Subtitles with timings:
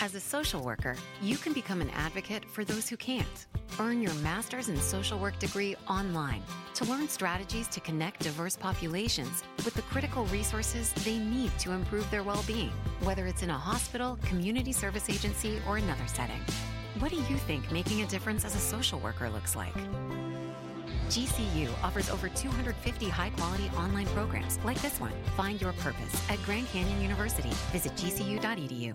[0.00, 3.46] As a social worker, you can become an advocate for those who can't.
[3.78, 6.42] Earn your master's in social work degree online
[6.74, 12.10] to learn strategies to connect diverse populations with the critical resources they need to improve
[12.10, 12.72] their well being,
[13.02, 16.40] whether it's in a hospital, community service agency, or another setting.
[16.98, 19.74] What do you think making a difference as a social worker looks like?
[21.08, 25.12] GCU offers over 250 high quality online programs like this one.
[25.36, 27.50] Find your purpose at Grand Canyon University.
[27.72, 28.94] Visit gcu.edu.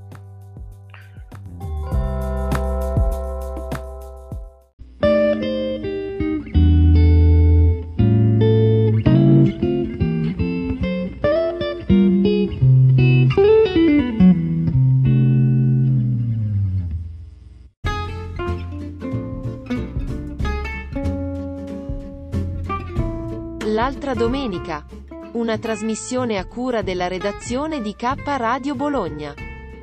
[24.11, 24.85] L'altra domenica.
[25.33, 29.33] Una trasmissione a cura della redazione di K Radio Bologna.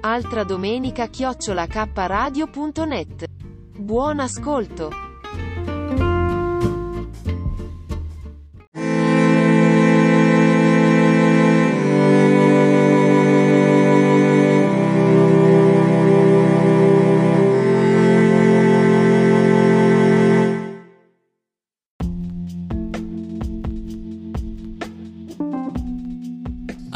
[0.00, 3.24] Altra domenica chiocciola kradio.net.
[3.78, 5.07] Buon ascolto.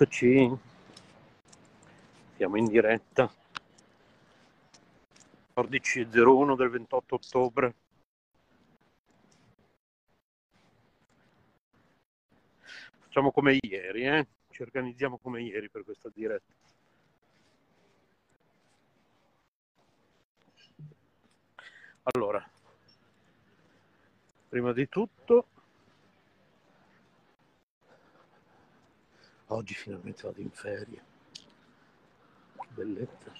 [0.00, 0.56] Eccoci,
[2.36, 3.28] siamo in diretta.
[5.56, 7.74] 14.01 del 28 ottobre.
[13.00, 14.26] Facciamo come ieri, eh?
[14.50, 16.52] ci organizziamo come ieri per questa diretta.
[22.04, 22.48] Allora,
[24.48, 25.57] prima di tutto,
[29.48, 31.02] oggi finalmente vado in ferie.
[31.32, 33.32] Che bellezza.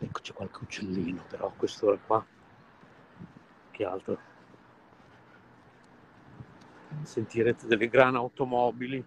[0.00, 2.24] Ecco c'è qualche uccellino, però a quest'ora qua,
[3.70, 4.18] che altro?
[7.02, 9.04] Sentirete delle grane automobili.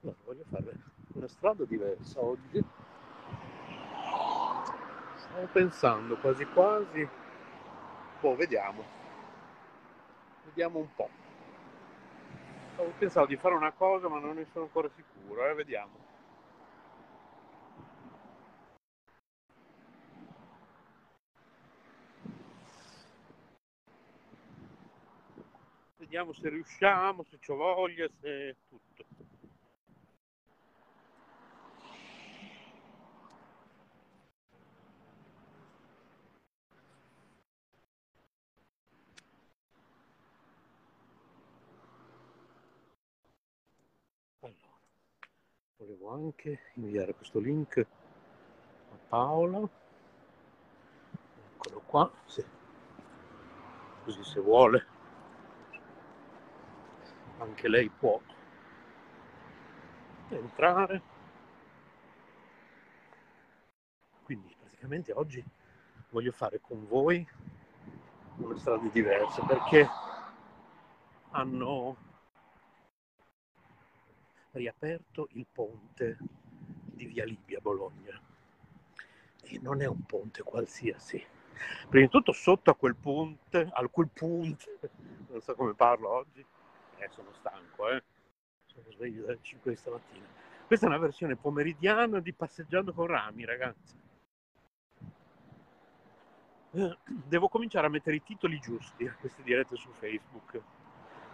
[0.00, 0.76] Allora, voglio fare
[1.14, 2.62] una strada diversa oggi.
[5.16, 7.08] Stavo pensando quasi quasi.
[8.20, 8.84] Boh, vediamo.
[10.44, 11.10] Vediamo un po'.
[12.72, 16.02] Stavo pensando di fare una cosa, ma non ne sono ancora sicuro, eh, vediamo.
[25.96, 29.23] Vediamo se riusciamo, se ho voglia, se tutto.
[45.84, 47.86] Volevo anche inviare questo link
[48.90, 49.68] a Paola.
[51.52, 52.42] Eccolo qua, sì.
[54.04, 54.86] Così se vuole
[57.38, 58.18] anche lei può
[60.28, 61.02] entrare.
[64.22, 65.44] Quindi praticamente oggi
[66.08, 67.26] voglio fare con voi
[68.36, 69.86] una strada diversa perché
[71.32, 71.96] hanno
[74.58, 76.18] riaperto il ponte
[76.94, 78.20] di Via Libia Bologna
[79.42, 81.22] e non è un ponte qualsiasi.
[81.88, 84.78] Prima di tutto sotto a quel ponte, a quel ponte,
[85.28, 86.44] non so come parlo oggi,
[86.98, 88.02] eh, sono stanco, eh.
[88.66, 90.26] sono sveglio dalle 5 di stamattina.
[90.66, 94.02] Questa è una versione pomeridiana di Passeggiando con Rami, ragazzi.
[96.72, 100.60] Eh, devo cominciare a mettere i titoli giusti a queste dirette su Facebook.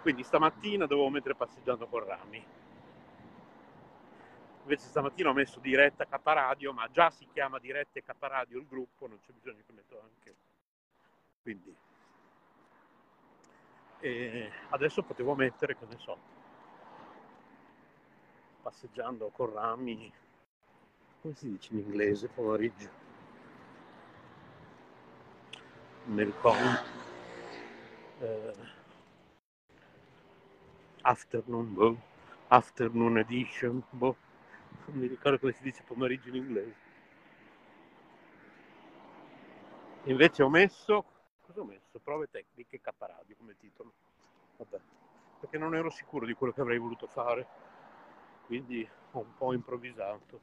[0.03, 2.45] Quindi stamattina dovevo mettere Passeggiando con Rami
[4.63, 8.67] Invece stamattina ho messo diretta K Radio, ma già si chiama diretta K Radio il
[8.67, 10.35] gruppo, non c'è bisogno che metto anche.
[11.43, 11.75] Quindi
[14.03, 16.19] e adesso potevo mettere, che ne so,
[18.63, 20.11] passeggiando con rami,
[21.21, 22.89] come si dice in inglese, pomeriggio?
[26.05, 26.99] Mi ricordo.
[28.21, 28.55] Eh,
[31.03, 32.01] afternoon, boh.
[32.49, 34.17] afternoon edition, boh
[34.91, 36.89] non mi ricordo come si dice pomeriggio in inglese.
[40.05, 41.05] Invece ho messo,
[41.43, 41.99] cosa ho messo?
[42.03, 43.93] Prove tecniche K Radio come titolo.
[44.57, 44.81] Vabbè,
[45.41, 47.47] perché non ero sicuro di quello che avrei voluto fare,
[48.47, 50.41] quindi ho un po' improvvisato.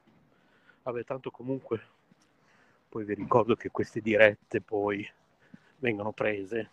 [0.84, 1.96] Vabbè, tanto comunque
[2.88, 5.08] poi vi ricordo che queste dirette poi
[5.80, 6.72] vengono prese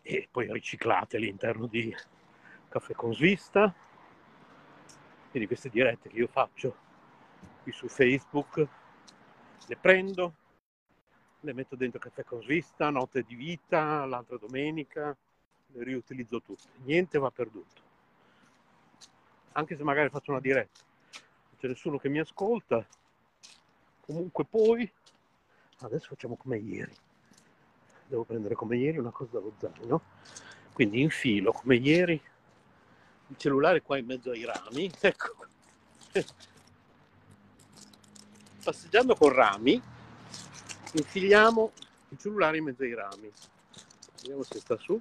[0.00, 1.94] e poi riciclate all'interno di
[2.68, 3.74] Caffè con Svista
[5.36, 6.74] quindi queste dirette che io faccio
[7.62, 8.66] qui su Facebook
[9.66, 10.34] le prendo,
[11.40, 15.14] le metto dentro caffè con svista, notte di vita, l'altra domenica,
[15.66, 17.82] le riutilizzo tutte, niente va perduto.
[19.52, 20.80] Anche se magari faccio una diretta,
[21.12, 22.86] non c'è nessuno che mi ascolta,
[24.06, 24.90] comunque poi
[25.80, 26.94] adesso facciamo come ieri.
[28.06, 30.00] Devo prendere come ieri una cosa dallo zaino,
[30.72, 32.18] quindi infilo come ieri
[33.28, 35.34] il cellulare qua in mezzo ai rami, ecco.
[38.62, 39.80] Passeggiando con rami,
[40.92, 41.72] infiliamo
[42.10, 43.32] il cellulare in mezzo ai rami.
[44.16, 45.00] Vediamo se sta su.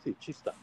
[0.00, 0.54] Sì, ci sta.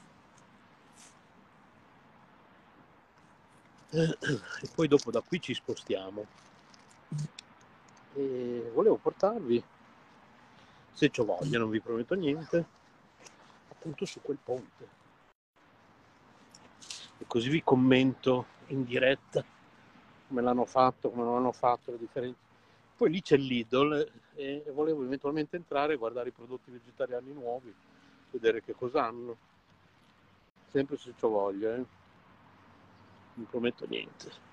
[3.91, 6.25] E poi dopo da qui ci spostiamo.
[8.13, 9.63] E volevo portarvi,
[10.91, 12.65] se ho voglia, non vi prometto niente,
[13.69, 14.98] appunto su quel ponte
[17.19, 19.43] e così vi commento in diretta
[20.27, 22.39] come l'hanno fatto, come non l'hanno fatto, le differenze.
[22.95, 27.73] Poi lì c'è l'Idol e volevo eventualmente entrare e guardare i prodotti vegetariani nuovi,
[28.31, 29.35] vedere che cosa hanno.
[30.69, 31.85] Sempre se ho voglia, eh.
[33.33, 34.47] non prometto niente.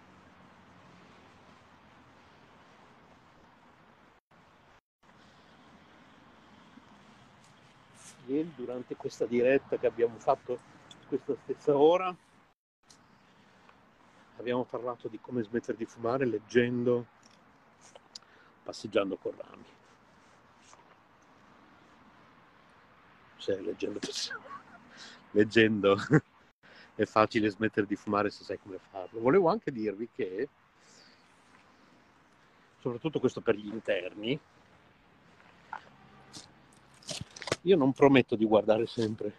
[8.26, 10.58] Ieri durante questa diretta che abbiamo fatto
[11.06, 12.16] questa stessa ora
[14.38, 17.06] abbiamo parlato di come smettere di fumare leggendo
[18.66, 19.64] Passeggiando con rami.
[23.36, 24.00] Cioè, leggendo,
[25.30, 25.96] leggendo
[26.96, 29.20] è facile smettere di fumare se sai come farlo.
[29.20, 30.48] Volevo anche dirvi che,
[32.80, 34.36] soprattutto questo per gli interni,
[37.62, 39.32] io non prometto di guardare sempre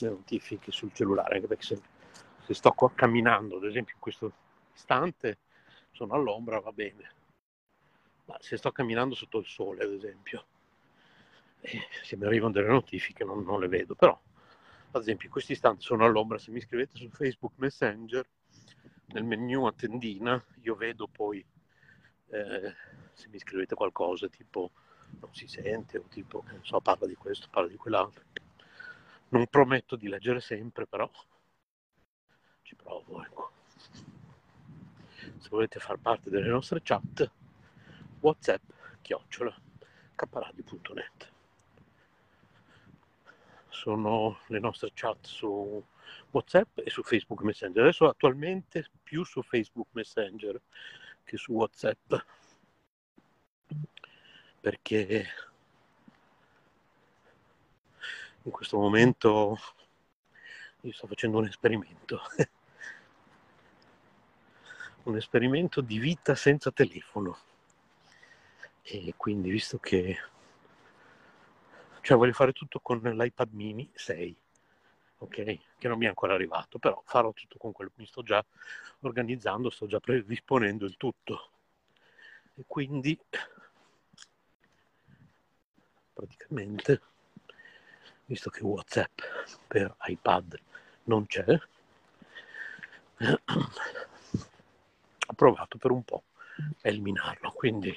[0.00, 1.80] le notifiche sul cellulare, anche perché se
[2.44, 4.32] se sto camminando, ad esempio in questo
[4.74, 5.38] istante,
[5.92, 7.10] sono all'ombra, va bene.
[8.24, 10.46] Ma se sto camminando sotto il sole, ad esempio,
[11.60, 14.18] eh, se mi arrivano delle notifiche non, non, le vedo, però
[14.94, 18.28] ad esempio in questo istante sono all'ombra, se mi scrivete su Facebook Messenger,
[19.06, 21.44] nel menu a tendina, io vedo poi
[22.30, 22.74] eh,
[23.12, 24.70] se mi scrivete qualcosa tipo
[25.20, 28.24] non si sente o tipo, non so, parla di questo, parla di quell'altro.
[29.28, 31.10] Non prometto di leggere sempre, però
[32.72, 33.50] ci provo, ecco.
[35.38, 37.30] Se volete far parte delle nostre chat,
[38.20, 38.62] whatsapp
[39.02, 39.54] chiocciola
[40.14, 41.30] caparadio.net
[43.68, 45.84] sono le nostre chat su
[46.30, 47.82] whatsapp e su facebook messenger.
[47.82, 50.60] Adesso attualmente più su facebook messenger
[51.24, 52.14] che su whatsapp.
[54.60, 55.26] Perché
[58.44, 59.58] in questo momento
[60.84, 62.20] io sto facendo un esperimento
[65.04, 67.38] un esperimento di vita senza telefono.
[68.82, 70.18] E quindi, visto che
[72.02, 74.36] cioè voglio fare tutto con l'iPad mini 6,
[75.18, 75.58] ok?
[75.78, 77.92] Che non mi è ancora arrivato, però farò tutto con quello.
[77.94, 78.44] Mi sto già
[79.00, 81.50] organizzando, sto già predisponendo il tutto.
[82.54, 83.18] E quindi
[86.12, 87.00] praticamente,
[88.26, 89.20] visto che WhatsApp
[89.66, 90.60] per iPad
[91.04, 91.58] non c'è,
[95.32, 96.24] ho provato per un po'
[96.82, 97.50] a eliminarlo.
[97.52, 97.96] Quindi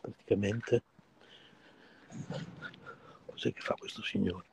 [0.00, 0.82] praticamente
[3.26, 4.46] cos'è che fa questo signore?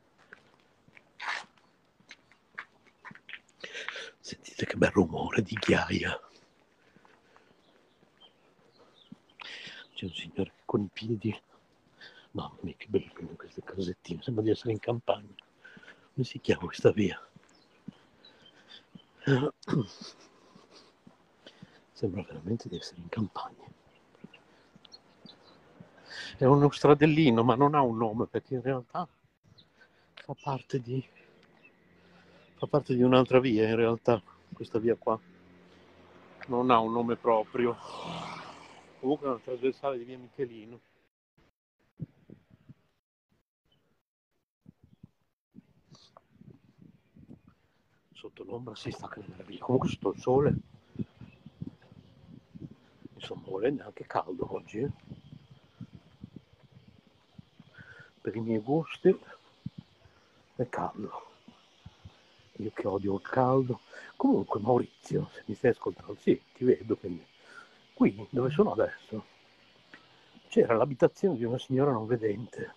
[4.20, 6.20] Sentite che bel rumore di ghiaia.
[9.96, 11.42] C'è un signore con i piedi.
[12.32, 14.22] Mamma mia, che bello queste casettine.
[14.22, 15.34] Sembra di essere in campagna.
[16.14, 17.29] Come si chiama questa via?
[21.94, 23.68] Sembra veramente di essere in campagna.
[26.38, 29.08] È uno stradellino, ma non ha un nome perché in realtà
[30.14, 31.06] fa parte di,
[32.56, 33.68] fa parte di un'altra via.
[33.68, 34.22] In realtà,
[34.54, 35.20] questa via qua
[36.48, 37.78] non ha un nome proprio.
[39.00, 40.80] Comunque è una trasversale di via Michelino.
[48.20, 49.64] Sotto l'ombra si sta che meraviglia.
[49.64, 50.56] Comunque sotto il sole.
[53.14, 54.80] Insomma, non è neanche caldo oggi.
[54.80, 54.92] Eh?
[58.20, 59.18] Per i miei gusti
[60.58, 61.28] è caldo.
[62.58, 63.80] Io che odio il caldo.
[64.18, 67.26] Comunque Maurizio, se mi stai ascoltando, sì, ti vedo, quindi
[67.94, 69.24] qui dove sono adesso
[70.50, 72.74] c'era l'abitazione di una signora non vedente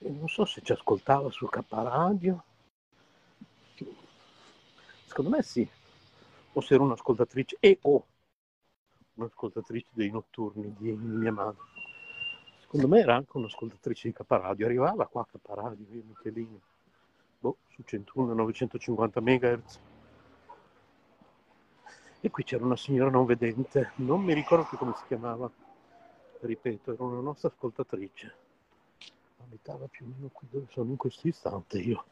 [0.00, 2.42] e non so se ci ascoltava sul K Radio
[5.14, 5.68] secondo me sì
[6.56, 8.06] o se era un'ascoltatrice e o
[9.14, 11.62] un'ascoltatrice dei notturni di mia madre
[12.60, 16.60] secondo me era anche un'ascoltatrice di K Radio arrivava qua a K Radio io Michelino
[17.38, 19.80] boh, su 101 950 MHz
[22.24, 25.50] e qui c'era una signora non vedente, non mi ricordo più come si chiamava,
[26.40, 28.34] ripeto, era una nostra ascoltatrice.
[29.42, 32.02] Abitava più o meno qui dove sono in questo istante io,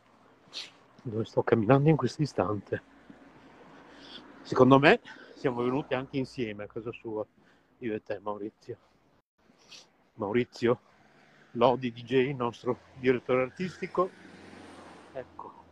[1.00, 2.91] dove sto camminando in questo istante.
[4.42, 5.00] Secondo me
[5.36, 7.24] siamo venuti anche insieme a casa sua,
[7.78, 8.76] io e te Maurizio.
[10.14, 10.80] Maurizio,
[11.52, 14.10] Lodi DJ, nostro direttore artistico.
[15.12, 15.64] Ecco,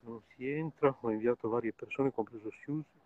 [0.00, 3.00] non si entra, ho inviato varie persone, compreso Susi.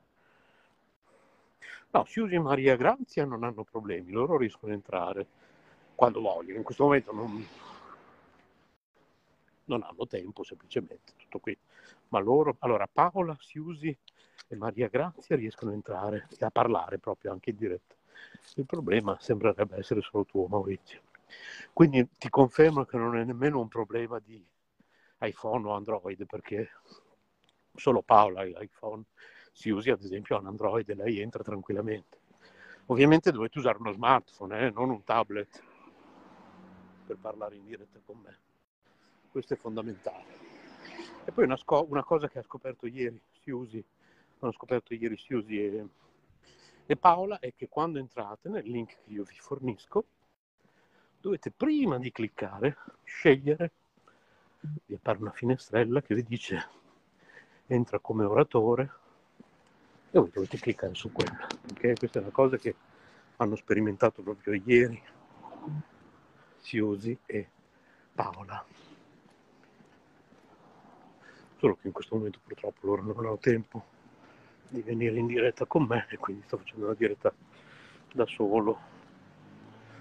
[1.90, 5.26] No, Susi e Maria Grazia non hanno problemi, loro riescono a entrare
[5.95, 6.59] quando vogliono.
[6.59, 7.47] In questo momento non,
[9.64, 11.57] non hanno tempo, semplicemente, tutto qui.
[12.09, 13.97] Ma loro, allora Paola, Susi
[14.49, 17.95] e Maria Grazia riescono a entrare e a parlare proprio anche in diretta.
[18.55, 21.00] Il problema sembrerebbe essere solo tuo, Maurizio.
[21.73, 24.45] Quindi ti confermo che non è nemmeno un problema di
[25.21, 26.71] iPhone o Android, perché
[27.75, 29.05] solo Paola ha l'iPhone
[29.52, 32.19] si usi ad esempio un Android e lei entra tranquillamente.
[32.87, 35.62] Ovviamente dovete usare uno smartphone, eh, non un tablet,
[37.07, 38.37] per parlare in diretta con me.
[39.31, 40.25] Questo è fondamentale.
[41.25, 43.83] E poi una, sco- una cosa che ha scoperto ieri Siusi,
[44.40, 45.87] hanno scoperto ieri Siusi e,
[46.87, 50.05] e Paola, è che quando entrate nel link che io vi fornisco,
[51.21, 53.73] dovete prima di cliccare scegliere,
[54.87, 56.69] vi appare una finestrella che vi dice
[57.66, 58.90] entra come oratore
[60.11, 61.47] e voi dovete cliccare su quella.
[61.73, 61.95] Okay?
[61.95, 62.75] Questa è una cosa che
[63.37, 65.02] hanno sperimentato proprio ieri
[66.59, 67.49] Siusi e
[68.14, 68.64] Paola.
[71.59, 73.95] Solo che in questo momento purtroppo loro non hanno tempo
[74.68, 77.32] di venire in diretta con me e quindi sto facendo una diretta
[78.12, 78.78] da solo.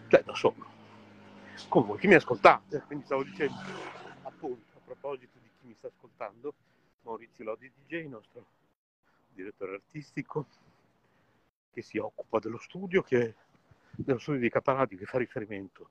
[0.07, 0.73] Cioè da solo.
[1.69, 3.55] Con voi che mi ascoltate, quindi stavo dicendo
[4.23, 6.53] appunto a proposito di chi mi sta ascoltando,
[7.01, 8.45] Maurizio Lodi DJ, nostro
[9.33, 10.47] direttore artistico
[11.71, 13.35] che si occupa dello studio, che,
[13.91, 15.89] dello studio di Caparadio che fa riferimento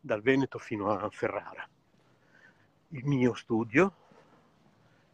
[0.00, 1.68] dal Veneto fino a Ferrara.
[2.88, 3.94] Il mio studio,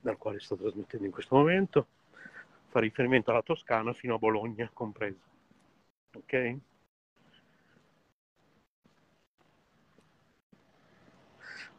[0.07, 1.89] dal quale sto trasmettendo in questo momento,
[2.69, 5.19] fa riferimento alla Toscana fino a Bologna compreso.
[6.15, 6.57] Ok?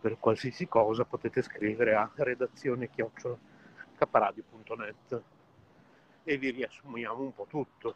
[0.01, 3.37] Per qualsiasi cosa potete scrivere a redazione chiocciola
[3.95, 5.23] caparadio.net
[6.23, 7.95] e vi riassumiamo un po' tutto,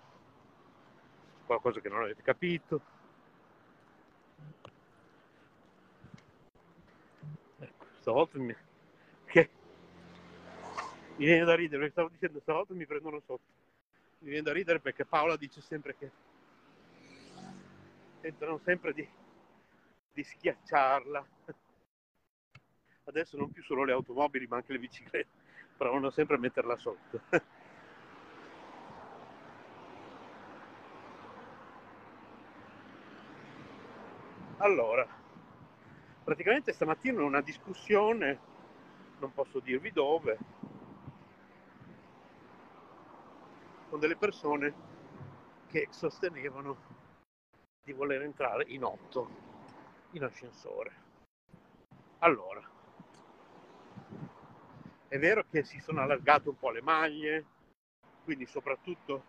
[1.46, 2.82] qualcosa che non avete capito.
[7.60, 8.56] Ecco, stavolta mi...
[11.22, 13.44] mi viene da ridere, stavo dicendo stavolta mi prendono sotto.
[14.20, 16.10] Mi viene da ridere perché Paola dice sempre che
[18.22, 19.08] tentano sempre di,
[20.14, 21.24] di schiacciarla
[23.06, 25.30] adesso non più solo le automobili ma anche le biciclette,
[25.78, 27.22] provano sempre a metterla sotto.
[34.58, 35.08] allora,
[36.24, 38.40] praticamente stamattina una discussione,
[39.20, 40.61] non posso dirvi dove,
[43.92, 44.74] con delle persone
[45.68, 46.78] che sostenevano
[47.84, 49.30] di voler entrare in otto
[50.12, 50.92] in ascensore.
[52.20, 52.62] Allora,
[55.10, 57.46] è vero che si sono allargate un po' le maglie,
[58.24, 59.26] quindi soprattutto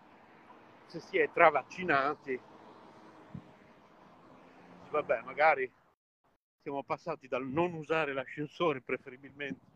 [0.86, 2.40] se si è travaccinati,
[4.90, 5.68] vabbè, magari
[6.60, 9.70] siamo passati dal non usare l'ascensore preferibilmente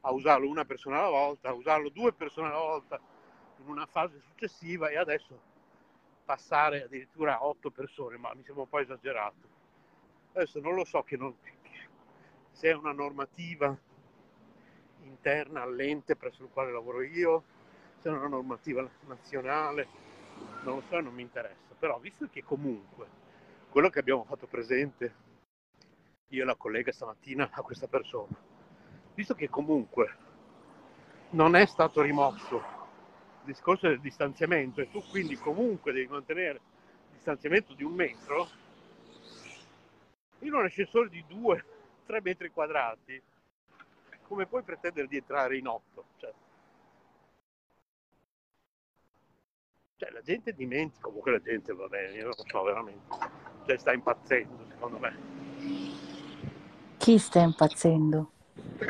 [0.00, 3.12] a usarlo una persona alla volta, a usarlo due persone alla volta
[3.64, 5.40] in una fase successiva e adesso
[6.24, 9.52] passare addirittura a otto persone, ma mi sembra un po' esagerato.
[10.32, 11.34] Adesso non lo so che non,
[12.50, 13.76] se è una normativa
[15.02, 17.44] interna all'ente presso il quale lavoro io,
[18.00, 19.88] se è una normativa nazionale,
[20.62, 23.22] non lo so, non mi interessa, però visto che comunque
[23.68, 25.22] quello che abbiamo fatto presente
[26.28, 28.34] io e la collega stamattina a questa persona,
[29.14, 30.16] visto che comunque
[31.30, 32.73] non è stato rimosso
[33.44, 38.48] discorso del distanziamento e tu quindi comunque devi mantenere il distanziamento di un metro,
[40.40, 41.62] in un ascensore di 2-3
[42.22, 43.22] metri quadrati
[44.26, 46.04] come puoi pretendere di entrare in otto?
[46.16, 46.32] Cioè,
[49.96, 53.16] cioè, la gente dimentica, comunque la gente va bene, io lo so veramente,
[53.66, 55.32] cioè sta impazzendo secondo me.
[56.98, 58.30] Chi sta impazzendo?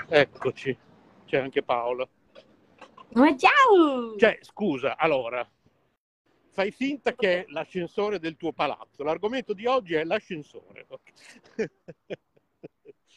[0.09, 0.77] Eccoci,
[1.27, 2.09] c'è anche Paola.
[3.15, 4.17] Ma ciao!
[4.17, 5.49] Cioè, scusa, allora,
[6.51, 9.05] fai finta che è l'ascensore del tuo palazzo.
[9.05, 10.87] L'argomento di oggi è l'ascensore.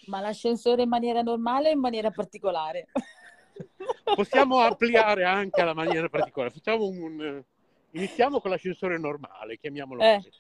[0.06, 2.88] Ma l'ascensore in maniera normale o in maniera particolare?
[4.16, 6.54] Possiamo ampliare anche alla maniera particolare.
[6.54, 7.44] Facciamo un...
[7.92, 10.16] Iniziamo con l'ascensore normale, chiamiamolo Eh.
[10.24, 10.32] così.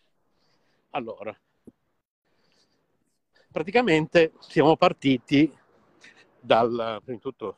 [0.91, 1.36] Allora,
[3.52, 5.52] praticamente siamo partiti
[6.39, 7.02] dal...
[7.04, 7.58] Prima di tutto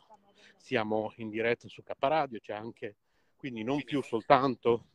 [0.69, 2.97] siamo in diretta su K Radio, c'è anche,
[3.36, 4.89] quindi non più soltanto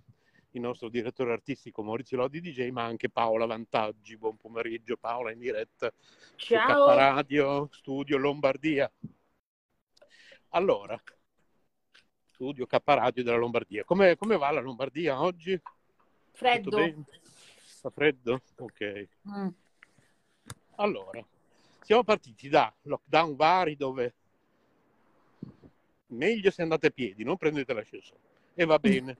[0.53, 4.17] il nostro direttore artistico Maurizio Lodi DJ, ma anche Paola Vantaggi.
[4.17, 5.93] Buon pomeriggio Paola in diretta
[6.37, 6.95] su Ciao!
[6.95, 8.89] Radio, studio Lombardia.
[10.51, 10.97] Allora,
[12.31, 13.83] studio K Radio della Lombardia.
[13.83, 15.61] Come, come va la Lombardia oggi?
[16.31, 17.05] Freddo.
[17.81, 18.43] Fa freddo?
[18.59, 19.09] Ok.
[19.29, 19.49] Mm.
[20.77, 21.27] Allora,
[21.81, 24.15] siamo partiti da lockdown vari dove
[26.15, 28.21] meglio se andate a piedi, non prendete l'ascensore.
[28.55, 29.17] E va bene.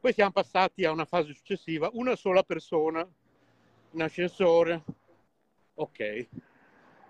[0.00, 3.06] Poi siamo passati a una fase successiva, una sola persona
[3.92, 4.82] in ascensore.
[5.74, 6.26] Ok.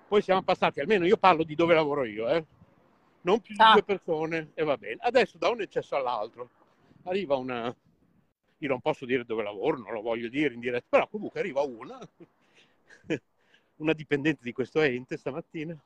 [0.06, 2.44] Poi siamo passati, almeno io parlo di dove lavoro io, eh.
[3.22, 3.72] Non più di Ah.
[3.72, 4.98] due persone e va bene.
[5.00, 6.50] Adesso da un eccesso all'altro
[7.04, 7.74] arriva una...
[8.58, 11.62] Io non posso dire dove lavoro, non lo voglio dire in diretta, però comunque arriva
[11.62, 11.98] una,
[13.76, 15.76] una dipendente di questo ente stamattina,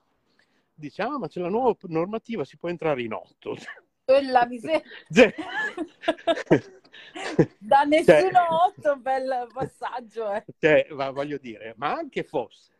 [0.78, 3.56] dice, ah ma c'è la nuova normativa, si può entrare in otto.
[4.04, 4.82] Quella miseria.
[5.12, 5.34] Cioè,
[7.58, 10.32] Da Cioè- nessuno otto, bel passaggio.
[10.32, 10.44] Eh.
[10.58, 12.72] cioè, voglio dire, ma anche fosse,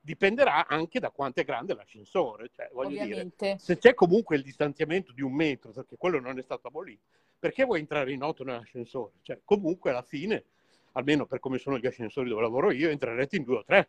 [0.00, 2.50] dipenderà anche da quanto è grande l'ascensore.
[2.54, 3.56] Cioè, voglio dire, Ovviamente.
[3.58, 7.02] se c'è comunque il distanziamento di un metro, perché quello non è stato abolito,
[7.38, 9.14] perché vuoi entrare in otto nell'ascensore?
[9.22, 10.44] Cioè, comunque alla fine,
[10.92, 13.88] almeno per come sono gli ascensori dove lavoro io, entrerete in due o tre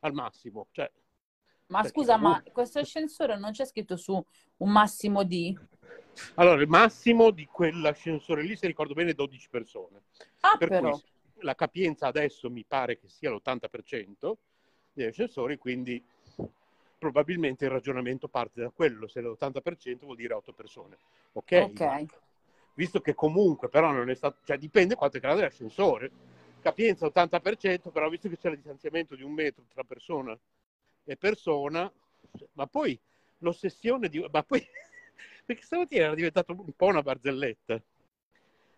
[0.00, 0.68] al massimo.
[0.70, 0.90] Cioè,
[1.66, 4.22] Ma Perché scusa, ma comunque- questo ascensore non c'è scritto su
[4.58, 5.56] un massimo di...
[6.34, 10.02] allora, il massimo di quell'ascensore lì, se ricordo bene, è 12 persone.
[10.40, 10.90] Ah, Per però.
[10.90, 11.02] cui
[11.38, 14.32] la capienza adesso mi pare che sia l'80%
[14.92, 16.02] degli ascensori, quindi
[16.98, 19.08] probabilmente il ragionamento parte da quello.
[19.08, 20.98] Se è l'80% vuol dire 8 persone.
[21.32, 21.70] Ok?
[21.70, 22.04] Ok.
[22.74, 26.10] Visto che comunque però non è stato, cioè dipende quanto è grande l'ascensore.
[26.60, 30.36] Capienza 80%, però visto che c'è il distanziamento di un metro tra persona
[31.04, 31.90] e persona,
[32.52, 32.98] ma poi
[33.38, 34.24] l'ossessione di...
[34.30, 34.64] Ma poi,
[35.44, 37.80] perché stamattina era diventato un po' una barzelletta.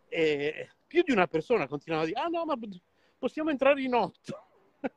[0.08, 2.58] E più di una persona continuava a dire, ah no, ma
[3.18, 4.44] possiamo entrare in otto.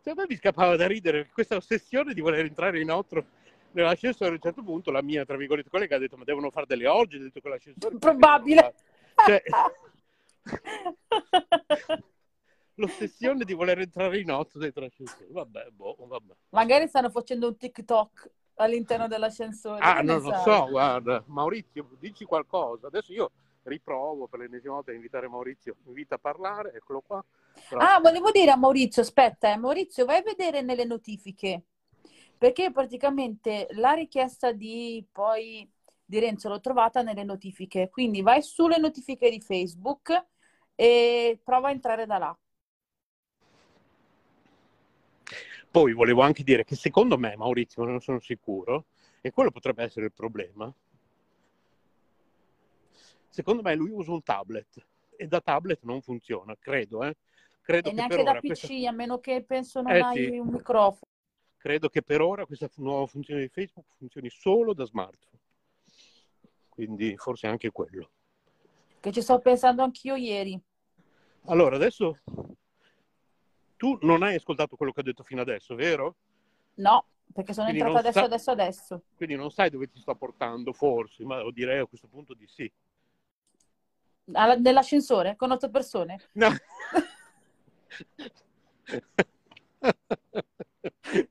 [0.00, 3.24] Cioè, a me mi scappava da ridere questa ossessione di voler entrare in otto
[3.72, 4.30] nell'ascensore.
[4.30, 6.86] A un certo punto la mia, tra virgolette, collega ha detto, ma devono fare delle
[6.86, 7.98] oggi, ha detto che l'ascensore...
[7.98, 8.74] Probabile.
[9.26, 9.42] Cioè,
[12.78, 15.26] l'ossessione di voler entrare in otto dentro l'ascensore.
[15.30, 16.34] Vabbè, boh, vabbè.
[16.50, 19.80] Magari stanno facendo un TikTok all'interno dell'ascensore.
[19.80, 21.22] Ah, non lo so, guarda.
[21.26, 22.86] Maurizio, dici qualcosa.
[22.88, 23.30] Adesso io
[23.64, 25.76] riprovo per l'ennesima volta a invitare Maurizio.
[25.86, 27.24] Invita a parlare, eccolo qua.
[27.68, 31.64] Però- Ah, volevo dire a Maurizio, aspetta, eh, Maurizio, vai a vedere nelle notifiche.
[32.38, 35.68] Perché praticamente la richiesta di poi
[36.04, 40.24] di Renzo l'ho trovata nelle notifiche, quindi vai sulle notifiche di Facebook
[40.74, 42.38] e prova a entrare da là.
[45.78, 48.86] Poi volevo anche dire che secondo me, Maurizio, non sono sicuro,
[49.20, 50.74] e quello potrebbe essere il problema,
[53.28, 54.84] secondo me lui usa un tablet
[55.16, 57.16] e da tablet non funziona, credo, eh.
[57.60, 60.38] Credo e che neanche da PC, questa- a meno che penso non Eh, hai sì.
[60.38, 61.12] un microfono.
[61.58, 65.40] credo che per ora questa nuova funzione di Facebook funzioni solo da smartphone.
[66.68, 68.10] Quindi forse anche quello.
[68.98, 70.60] Che ci sto pensando anch'io ieri.
[71.44, 72.18] Allora, adesso
[73.78, 76.16] tu non hai ascoltato quello che ho detto fino adesso, vero?
[76.74, 79.02] No, perché sono Quindi entrata non adesso, sa- adesso, adesso.
[79.16, 82.70] Quindi non sai dove ti sto portando, forse, ma direi a questo punto di sì.
[84.32, 86.20] Alla- nell'ascensore con otto persone.
[86.34, 86.50] No.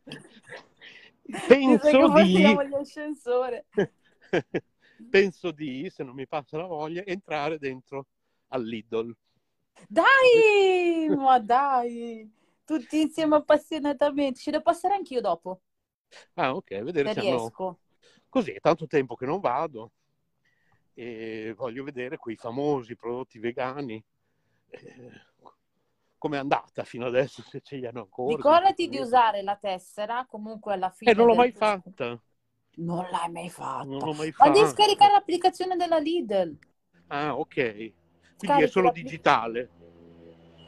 [1.47, 2.57] Penso di,
[5.11, 8.07] penso di, se non mi passa la voglia, entrare dentro
[8.49, 9.15] al Lidl.
[9.89, 12.29] Dai, ma dai,
[12.67, 14.39] tutti insieme appassionatamente.
[14.41, 15.61] Ci devo passare anch'io dopo,
[16.35, 17.53] Ah, ok, vedere se se hanno...
[17.53, 17.79] riesco.
[18.29, 19.91] Così, è tanto tempo che non vado
[20.93, 24.03] e voglio vedere quei famosi prodotti vegani.
[24.69, 25.11] Eh,
[26.17, 28.43] Com'è andata fino adesso, se ce li hanno ancora.
[28.43, 31.11] Ricordati di usare la tessera, comunque alla fine.
[31.11, 32.21] Eh, non l'ho mai tuo- fatta.
[32.77, 33.87] Non l'hai mai fatta.
[33.87, 34.67] Non l'ho mai Ma devi fatta.
[34.67, 36.57] scaricare l'applicazione della Lidl.
[37.09, 37.93] Ah, ok.
[38.37, 39.69] Quindi è Scarichi solo digitale.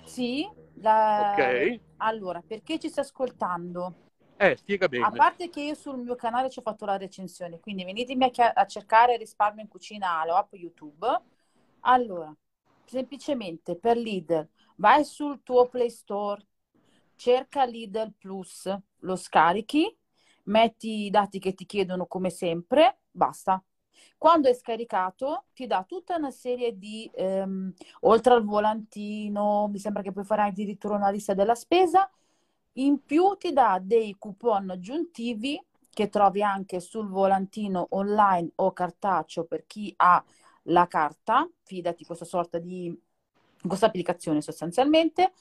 [0.03, 0.45] Sì,
[0.81, 1.81] la- Ok.
[1.97, 3.95] allora, perché ci stai ascoltando?
[4.39, 5.05] Eh, spiega bene.
[5.05, 8.29] A parte che io sul mio canale ci ho fatto la recensione, quindi venitemi a,
[8.29, 11.05] chia- a cercare risparmio in cucina alla app YouTube.
[11.81, 12.35] Allora,
[12.85, 16.45] semplicemente per Lidl, vai sul tuo Play Store,
[17.15, 19.97] cerca Lidl Plus, lo scarichi,
[20.45, 23.63] metti i dati che ti chiedono come sempre, basta.
[24.17, 30.01] Quando è scaricato ti dà tutta una serie di, ehm, oltre al volantino, mi sembra
[30.01, 32.09] che puoi fare addirittura una lista della spesa,
[32.73, 39.43] in più ti dà dei coupon aggiuntivi che trovi anche sul volantino online o cartaceo
[39.45, 40.23] per chi ha
[40.63, 42.97] la carta, fidati, questa sorta di
[43.67, 45.33] questa applicazione sostanzialmente,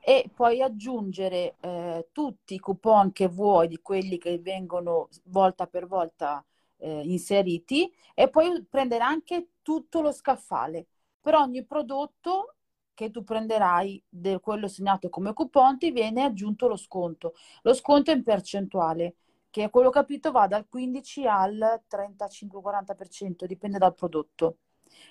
[0.00, 5.86] e puoi aggiungere eh, tutti i coupon che vuoi di quelli che vengono volta per
[5.86, 6.44] volta
[6.84, 10.86] eh, inseriti e puoi prendere anche tutto lo scaffale.
[11.20, 12.56] Per ogni prodotto
[12.92, 17.34] che tu prenderai di quello segnato come coupon ti viene aggiunto lo sconto.
[17.62, 19.16] Lo sconto è in percentuale,
[19.50, 24.58] che a quello capito va dal 15 al 35-40%, dipende dal prodotto.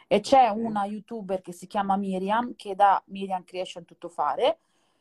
[0.08, 4.60] E c'è una youtuber che si chiama Miriam, che da Miriam Creation Tuttofare,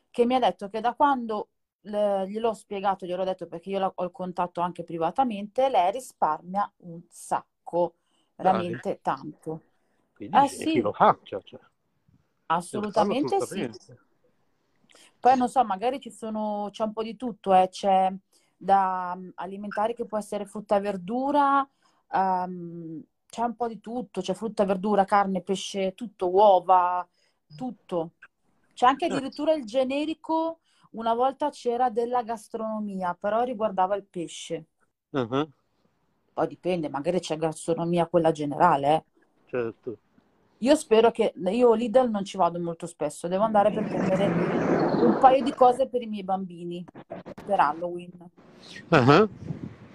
[0.09, 1.49] che mi ha detto che da quando
[1.83, 6.69] le- gliel'ho spiegato, gliel'ho detto perché io la- ho il contatto anche privatamente, lei risparmia
[6.77, 7.95] un sacco,
[8.35, 9.61] veramente tanto.
[10.13, 11.39] Quindi Eh sì, lo faccia.
[11.41, 11.59] Cioè.
[12.69, 13.69] Farlo Assolutamente sì.
[13.69, 13.99] assolutamente.
[15.19, 17.69] Poi non so, magari ci sono, c'è un po' di tutto, eh.
[17.69, 18.11] C'è
[18.55, 21.67] da mm, alimentare che può essere frutta e verdura,
[22.11, 27.07] ehm, c'è un po' di tutto, c'è frutta, verdura, carne, pesce, tutto, uova,
[27.55, 28.11] tutto.
[28.73, 29.21] C'è anche Ah.
[29.21, 30.59] addirittura il generico,
[30.93, 34.65] una volta c'era della gastronomia, però riguardava il pesce.
[35.13, 35.47] Ah,
[36.33, 39.03] Poi dipende, magari c'è gastronomia quella generale, eh.
[39.49, 39.99] certo.
[40.63, 44.25] Io spero che io Lidl non ci vado molto spesso, devo andare per prendere
[45.05, 46.83] un paio di cose per i miei bambini
[47.45, 48.31] per Halloween
[48.91, 49.27] Ah,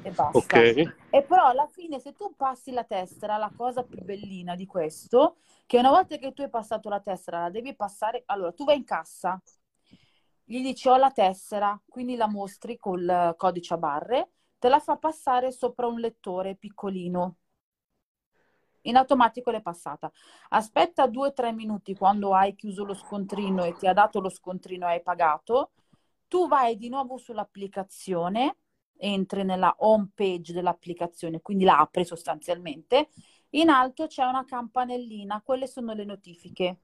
[0.01, 0.67] e basta.
[0.67, 0.89] Ok.
[1.11, 5.39] E però alla fine se tu passi la tessera, la cosa più bellina di questo,
[5.67, 8.77] che una volta che tu hai passato la tessera, la devi passare, allora tu vai
[8.77, 9.41] in cassa,
[10.51, 14.97] gli dici ho la tessera, quindi la mostri col codice a barre, te la fa
[14.97, 17.37] passare sopra un lettore piccolino.
[18.83, 20.11] In automatico l'è passata.
[20.49, 24.31] Aspetta due o tre minuti quando hai chiuso lo scontrino e ti ha dato lo
[24.31, 25.73] scontrino e hai pagato.
[26.29, 28.57] Tu vai di nuovo sull'applicazione,
[28.97, 33.11] entri nella home page dell'applicazione, quindi la apri sostanzialmente.
[33.51, 36.81] In alto c'è una campanellina, quelle sono le notifiche.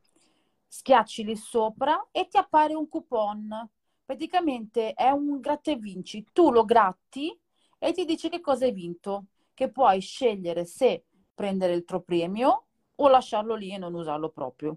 [0.75, 3.71] Schiacci lì sopra e ti appare un coupon.
[4.05, 6.27] Praticamente è un gratta e vinci.
[6.33, 7.33] Tu lo gratti
[7.79, 12.65] e ti dice che cosa hai vinto, che puoi scegliere se prendere il tuo premio
[12.97, 14.77] o lasciarlo lì e non usarlo proprio.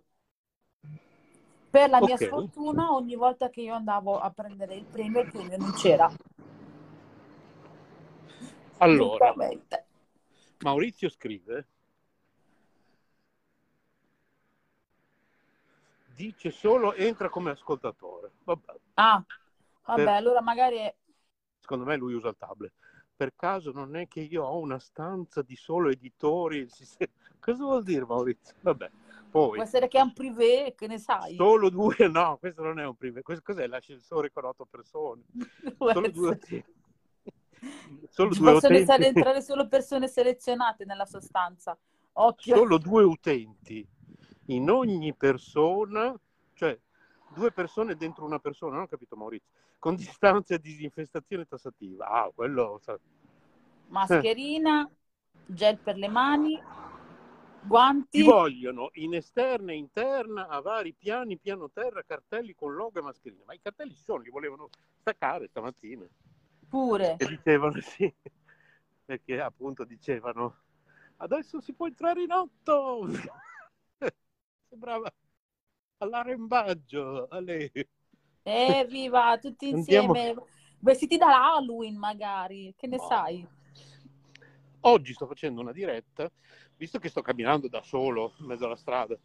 [1.72, 2.22] Per la mia Ok.
[2.22, 6.14] sfortuna, ogni volta che io andavo a prendere il premio, il premio non c'era.
[8.78, 9.34] Allora.
[10.60, 11.68] Maurizio scrive,
[16.18, 18.32] dice solo entra come ascoltatore.
[18.44, 18.74] Vabbè.
[18.96, 19.24] Ah,
[19.86, 20.92] vabbè, Per- allora magari
[21.60, 22.74] secondo me lui usa il tablet.
[23.16, 26.68] Per caso non è che io ho una stanza di solo editori?
[27.40, 28.56] Cosa vuol dire Maurizio?
[28.62, 28.90] Vabbè.
[29.30, 31.36] Poi, Può essere che è un privé, che ne sai?
[31.36, 33.22] Solo due, no, questo non è un privé.
[33.22, 35.24] Questo cos'è l'ascensore con otto persone?
[35.78, 36.40] Solo due,
[38.10, 38.86] solo due utenti.
[38.86, 41.78] Possono entrare solo persone selezionate nella sostanza.
[42.14, 42.56] Occhio.
[42.56, 43.88] Solo due utenti
[44.48, 46.18] in ogni persona,
[46.54, 46.78] cioè
[47.34, 52.08] due persone dentro una persona, non ho capito Maurizio, con distanza e disinfestazione tassativa.
[52.08, 52.82] Ah, quello...
[53.88, 54.90] Mascherina,
[55.46, 56.62] gel per le mani,
[57.62, 58.20] guanti.
[58.20, 63.02] Ti vogliono in esterna e interna a vari piani, piano terra, cartelli con logo e
[63.02, 63.44] mascherine.
[63.46, 66.06] Ma i cartelli ci sono, li volevano staccare stamattina.
[66.68, 67.16] Pure.
[67.18, 68.14] E dicevano sì,
[69.06, 70.64] perché appunto dicevano
[71.18, 73.08] adesso si può entrare in otto.
[74.70, 75.10] Sembrava
[76.00, 77.72] all'arembaggio, a lei.
[78.44, 80.48] Evviva, tutti insieme, Andiamo...
[80.80, 83.08] vestiti da Halloween magari, che ne no.
[83.08, 83.48] sai?
[84.82, 86.30] Oggi sto facendo una diretta,
[86.76, 89.18] visto che sto camminando da solo in mezzo alla strada,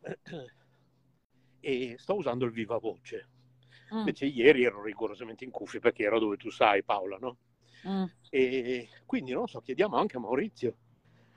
[1.60, 3.28] e sto usando il viva voce.
[3.94, 3.98] Mm.
[3.98, 7.36] Invece ieri ero rigorosamente in cuffie perché ero dove tu sai, Paola, no?
[7.86, 8.04] Mm.
[8.30, 10.76] E quindi non so, chiediamo anche a Maurizio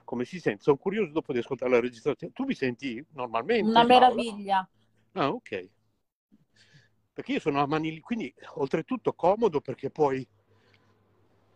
[0.07, 0.63] come si sente.
[0.63, 2.31] Sono curioso dopo di ascoltare la registrazione.
[2.31, 3.69] Tu mi senti normalmente?
[3.69, 4.67] Una meraviglia.
[5.11, 5.69] Ah, ok.
[7.11, 10.25] Perché io sono a mani quindi oltretutto comodo perché puoi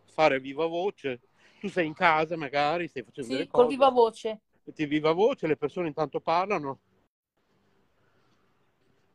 [0.04, 1.20] fare viva voce.
[1.60, 3.62] Tu sei in casa magari, stai facendo sì, delle cose.
[3.62, 4.40] Sì, col viva voce.
[4.64, 6.78] Metti viva voce, le persone intanto parlano.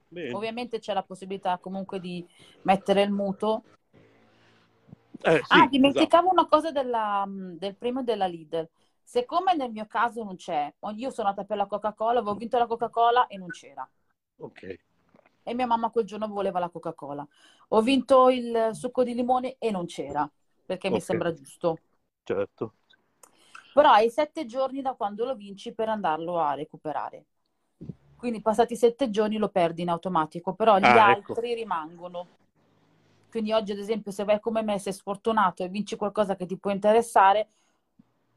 [0.08, 0.34] Bene.
[0.34, 2.26] Ovviamente c'è la possibilità comunque di
[2.63, 3.63] mettere il muto.
[5.21, 6.41] Eh, sì, ah, dimenticavo esatto.
[6.41, 8.67] una cosa della, del premio della Lidl.
[9.10, 12.67] Siccome nel mio caso non c'è, io sono andata per la Coca-Cola, avevo vinto la
[12.67, 13.89] Coca-Cola e non c'era.
[14.39, 14.80] Ok.
[15.43, 17.26] E mia mamma quel giorno voleva la Coca-Cola.
[17.70, 20.30] Ho vinto il succo di limone e non c'era,
[20.65, 21.00] perché okay.
[21.00, 21.78] mi sembra giusto.
[22.22, 22.74] Certo.
[23.74, 27.24] Però hai sette giorni da quando lo vinci per andarlo a recuperare.
[28.17, 31.32] Quindi passati sette giorni lo perdi in automatico, però gli ah, ecco.
[31.32, 31.60] altri ecco.
[31.62, 32.28] rimangono.
[33.30, 36.58] Quindi oggi, ad esempio, se vai come me, sei sfortunato e vinci qualcosa che ti
[36.58, 37.48] può interessare,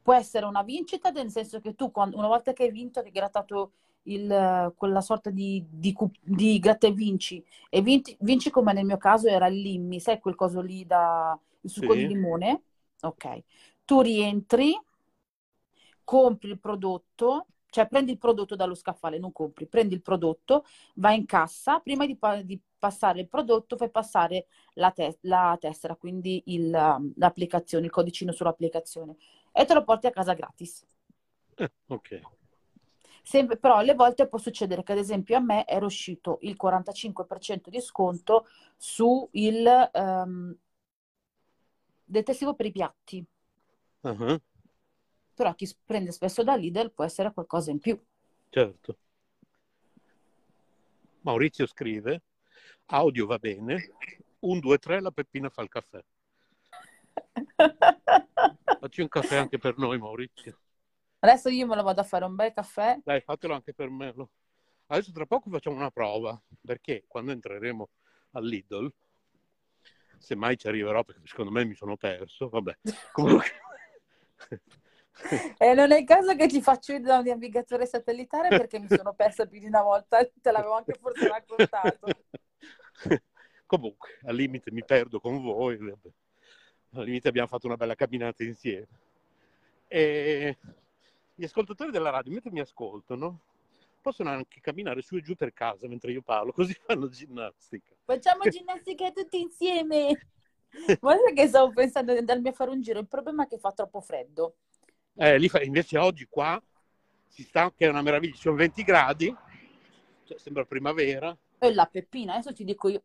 [0.01, 3.07] può essere una vincita, nel senso che tu, quando, una volta che hai vinto, che
[3.07, 8.73] hai grattato il, quella sorta di, di, di gratta e vinci, e vinci, vinci, come
[8.73, 11.99] nel mio caso era il limmi, sai quel coso lì da il succo sì.
[11.99, 12.63] di limone?
[13.01, 13.43] Ok.
[13.85, 14.79] Tu rientri,
[16.03, 21.17] compri il prodotto, cioè prendi il prodotto dallo scaffale, non compri, prendi il prodotto, vai
[21.17, 26.41] in cassa, prima di, di passare il prodotto fai passare la, te- la tessera, quindi
[26.47, 26.69] il,
[27.15, 29.15] l'applicazione, il codicino sull'applicazione
[29.51, 30.85] e te lo porti a casa gratis.
[31.55, 32.21] Eh, ok.
[33.23, 37.69] Sempre, però alle volte può succedere che ad esempio a me era uscito il 45%
[37.69, 40.55] di sconto su il um,
[42.03, 43.23] detersivo per i piatti.
[44.01, 44.41] Uh-huh.
[45.35, 47.99] Però chi prende spesso da Lidl può essere qualcosa in più.
[48.49, 48.97] Certo.
[51.21, 52.23] Maurizio scrive,
[52.87, 53.93] audio va bene,
[54.39, 56.03] un, due, tre, la Peppina fa il caffè.
[58.81, 60.57] Facci un caffè anche per noi, Maurizio.
[61.19, 62.99] Adesso io me lo vado a fare un bel caffè.
[63.03, 64.11] Dai, fatelo anche per me.
[64.87, 67.89] Adesso tra poco facciamo una prova, perché quando entreremo
[68.31, 68.91] al Lidl,
[70.17, 72.79] se mai ci arriverò, perché secondo me mi sono perso, vabbè,
[73.13, 73.45] comunque...
[75.59, 78.87] E non è il caso che ti faccio io da un navigatore satellitare perché mi
[78.87, 82.07] sono persa più di una volta, te l'avevo anche forse raccontato.
[83.67, 85.77] Comunque, al limite mi perdo con voi.
[85.77, 86.09] Vabbè
[86.99, 88.87] all'inizio abbiamo fatto una bella camminata insieme.
[89.87, 90.57] E
[91.35, 93.41] gli ascoltatori della radio, mentre mi ascoltano,
[94.01, 97.93] possono anche camminare su e giù per casa mentre io parlo, così fanno ginnastica.
[98.03, 100.27] Facciamo ginnastica tutti insieme.
[100.99, 103.71] Guarda che stavo pensando di andarmi a fare un giro, il problema è che fa
[103.71, 104.55] troppo freddo.
[105.15, 105.61] Eh, fa...
[105.61, 106.61] invece oggi qua
[107.27, 109.35] si sta, che è una meraviglia, sono 20 gradi,
[110.25, 111.35] cioè, sembra primavera.
[111.59, 113.03] E la peppina, adesso ti dico io.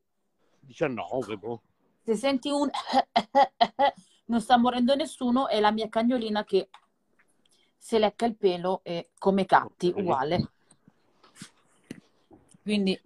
[0.61, 1.63] 19, boh
[2.07, 2.71] se senti un
[4.27, 6.69] non sta morendo nessuno, è la mia cagnolina che
[7.77, 10.53] se lecca il pelo e come catti, uguale.
[12.63, 13.01] Quindi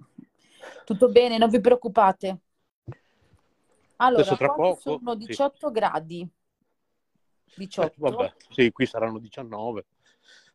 [0.84, 2.40] tutto bene, non vi preoccupate.
[3.96, 5.72] Allora, tra poco, sono 18 sì.
[5.72, 6.28] gradi.
[7.56, 7.86] 18.
[7.86, 9.86] Eh, vabbè, sì, qui saranno 19.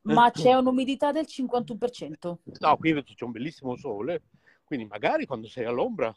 [0.01, 2.35] Ma c'è un'umidità del 51%.
[2.59, 4.21] No, qui invece c'è un bellissimo sole,
[4.63, 6.15] quindi magari quando sei all'ombra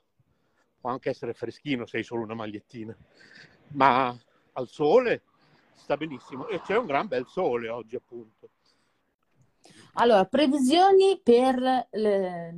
[0.81, 2.97] può anche essere freschino se hai solo una magliettina,
[3.73, 4.17] ma
[4.53, 5.23] al sole
[5.75, 8.51] sta benissimo e c'è un gran bel sole oggi appunto.
[9.95, 12.55] Allora, previsioni per le...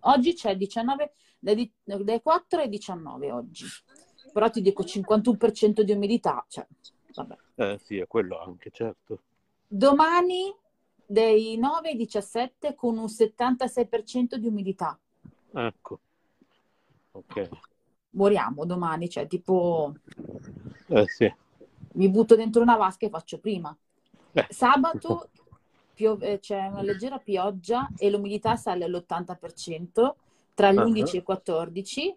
[0.00, 3.64] oggi c'è 19 dai 4 ai 19 oggi.
[4.32, 6.66] però ti dico 51% di umidità, cioè,
[7.14, 7.36] vabbè.
[7.56, 9.22] Eh sì, è quello anche, certo.
[9.66, 10.54] Domani
[11.06, 14.98] dei 9 ai 17 con un 76% di umidità.
[15.54, 16.00] Ecco.
[17.16, 17.48] Ok.
[18.10, 19.94] Moriamo domani, cioè tipo
[20.88, 21.32] Eh sì.
[21.92, 23.76] mi butto dentro una vasca e faccio prima.
[24.32, 24.46] Eh.
[24.50, 25.30] Sabato
[25.94, 30.16] pio- eh, c'è una leggera pioggia e l'umidità sale all'80%
[30.54, 30.84] tra gli Ah.
[30.84, 32.16] 11 e i 14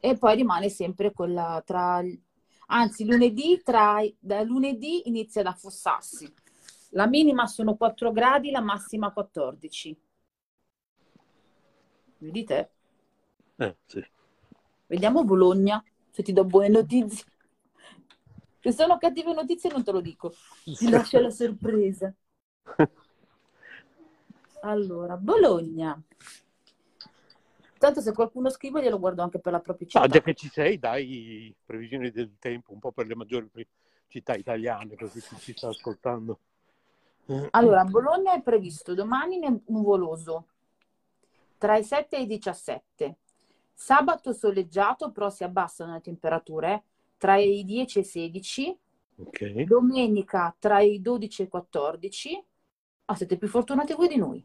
[0.00, 2.02] e poi rimane sempre quella tra...
[2.70, 4.00] Anzi, lunedì, tra...
[4.18, 6.32] da lunedì inizia ad affossarsi.
[6.90, 9.98] La minima sono 4 gradi, la massima 14.
[12.18, 12.70] Vedi te?
[13.60, 14.04] Eh sì.
[14.86, 17.24] Vediamo Bologna, se ti do buone notizie.
[18.60, 22.12] Se sono cattive notizie non te lo dico, ti lascio la sorpresa.
[24.62, 26.00] Allora, Bologna.
[27.78, 30.04] Tanto se qualcuno scrive glielo guardo anche per la propria città.
[30.04, 33.48] Ah, già che ci sei, dai previsioni del tempo un po' per le maggiori
[34.08, 36.38] città italiane, così chi ci sta ascoltando.
[37.50, 40.46] Allora, a Bologna è previsto domani nuvoloso
[41.58, 43.16] tra i 7 e i 17.
[43.80, 46.82] Sabato soleggiato, però si abbassano le temperature
[47.16, 48.78] tra i 10 e i 16.
[49.18, 49.50] Ok.
[49.62, 52.44] Domenica tra i 12 e i 14.
[53.04, 54.44] Ah, siete più fortunati voi di noi.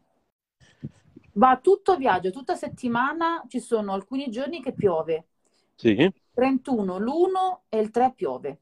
[1.32, 5.26] Va tutto a viaggio, tutta settimana ci sono alcuni giorni che piove.
[5.74, 6.12] Sì.
[6.32, 8.60] 31, l'1 e il 3 piove.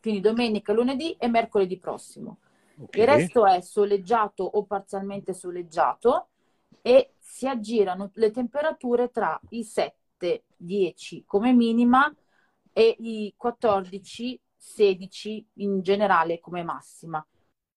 [0.00, 2.38] Quindi domenica, lunedì e mercoledì prossimo.
[2.76, 2.96] ok.
[2.96, 6.30] Il resto è soleggiato o parzialmente soleggiato
[6.82, 12.12] e si aggirano le temperature tra i 7, 10 come minima
[12.72, 17.24] e i 14, 16 in generale come massima,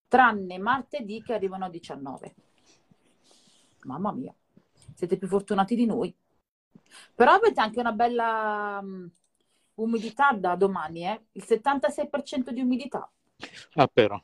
[0.08, 2.36] tranne martedì che arrivano a 19.
[3.84, 4.34] Mamma mia,
[4.96, 6.16] siete più fortunati di noi.
[7.14, 9.06] Però avete anche una bella mm,
[9.76, 11.26] umidità da domani, eh?
[11.34, 13.12] Il 76% di umidità.
[13.74, 14.20] Ah, però.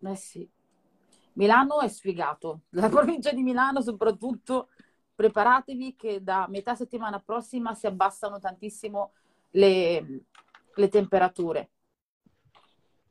[0.00, 0.48] Eh sì.
[1.38, 4.68] Milano è sfigato, la provincia di Milano soprattutto,
[5.14, 9.12] preparatevi che da metà settimana prossima si abbassano tantissimo
[9.50, 10.24] le,
[10.74, 11.70] le temperature.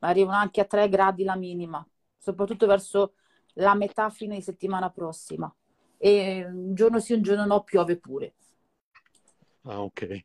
[0.00, 1.86] Arrivano anche a 3 gradi la minima,
[2.16, 3.14] soprattutto verso
[3.54, 5.52] la metà fine di settimana prossima.
[5.96, 8.34] E un giorno sì, un giorno no, piove pure.
[9.62, 10.24] Ah, ok.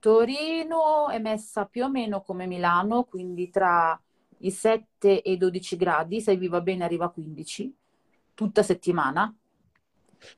[0.00, 3.98] Torino è messa più o meno come Milano, quindi tra
[4.44, 7.74] i 7 e i 12 gradi, se vi va bene arriva a 15,
[8.34, 9.34] tutta settimana.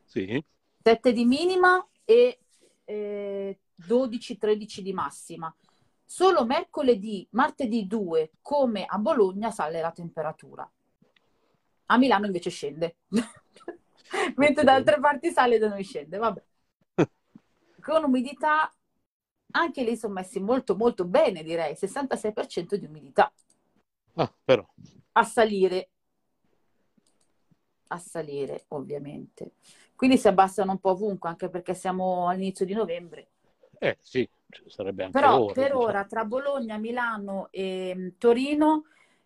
[0.05, 0.42] Sì.
[0.83, 2.38] 7 di minima e
[2.85, 5.55] eh, 12-13 di massima.
[6.05, 10.71] Solo mercoledì, martedì 2, come a Bologna, sale la temperatura.
[11.87, 12.99] A Milano invece scende.
[14.37, 16.16] Mentre da altre parti sale, da noi scende.
[16.16, 16.45] Vabbè.
[17.81, 18.73] Con umidità,
[19.51, 21.75] anche lì sono messi molto molto bene, direi.
[21.75, 23.33] 66% di umidità.
[24.16, 24.66] Ah, però.
[25.14, 25.90] A salire.
[27.88, 29.55] A salire, ovviamente.
[29.96, 33.29] Quindi si abbassano un po' ovunque, anche perché siamo all'inizio di novembre.
[33.81, 34.29] Eh sì,
[34.66, 35.74] sarebbe anche Però ora, per diciamo.
[35.74, 38.85] ora tra Bologna, Milano e mm, Torino,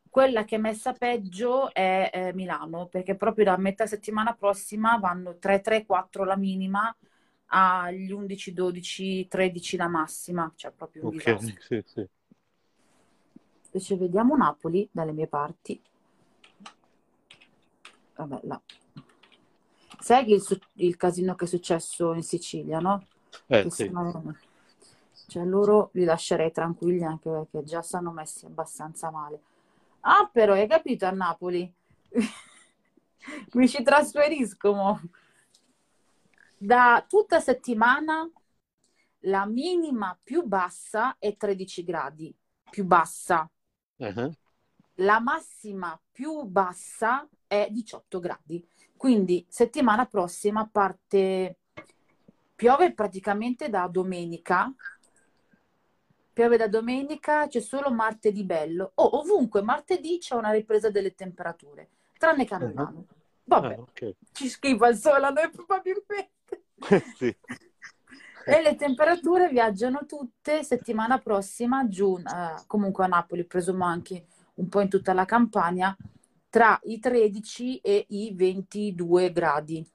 [0.09, 5.39] quella che è messa peggio è eh, Milano, perché proprio da metà settimana prossima vanno
[5.39, 6.95] 3-3-4 la minima
[7.47, 11.55] agli 11, 12, 13 la massima, cioè proprio un disastro.
[11.55, 12.07] Ok, sì, sì.
[13.73, 15.81] Invece vediamo Napoli dalle mie parti.
[18.17, 18.61] Vabbè, là.
[20.01, 23.07] Sai che il, su- il casino che è successo in Sicilia, no?
[23.47, 23.87] Eh Che sì.
[23.87, 24.37] sono-
[25.29, 29.41] Cioè loro li lascerei tranquilli anche perché già stanno messi abbastanza male.
[30.01, 31.73] Ah, però hai capito a Napoli?
[33.55, 34.75] Mi ci trasferisco.
[34.75, 35.01] mo.
[36.57, 38.29] Da tutta settimana
[39.25, 42.35] la minima più bassa è 13 gradi,
[42.71, 43.49] più bassa.
[44.01, 44.31] Ah,
[44.97, 48.65] La massima più bassa è 18 gradi.
[48.97, 51.57] Quindi settimana prossima parte
[52.55, 54.73] piove praticamente da domenica.
[56.33, 58.93] Piove da domenica, c'è solo martedì bello.
[58.97, 61.89] Oh, ovunque martedì c'è una ripresa delle temperature,
[62.19, 62.59] tranne che a.
[62.59, 63.05] Milano.
[63.05, 63.05] ah,
[63.45, 64.15] Vabbè, ok.
[64.33, 66.65] ci schifa il sole a noi probabilmente.
[67.19, 67.35] sì.
[68.53, 74.69] E le temperature viaggiano tutte settimana prossima giù, eh, comunque a Napoli, presumo anche un
[74.69, 75.97] po' in tutta la Campania,
[76.49, 79.89] tra i 13 e i 22 gradi.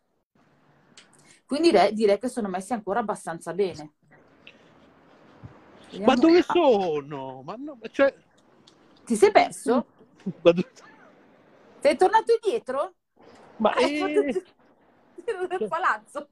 [1.45, 3.91] Quindi direi, direi che sono messi ancora abbastanza bene.
[5.89, 7.41] Ma Vediamo- dove Ah, sono?
[7.43, 8.15] Ma no, ma cioè...
[9.03, 9.85] ti sei perso?
[10.41, 10.71] ma dove-
[11.81, 12.93] Sei tornato indietro?
[13.57, 14.31] ma, hai eh,
[15.25, 16.29] giro del palazzo.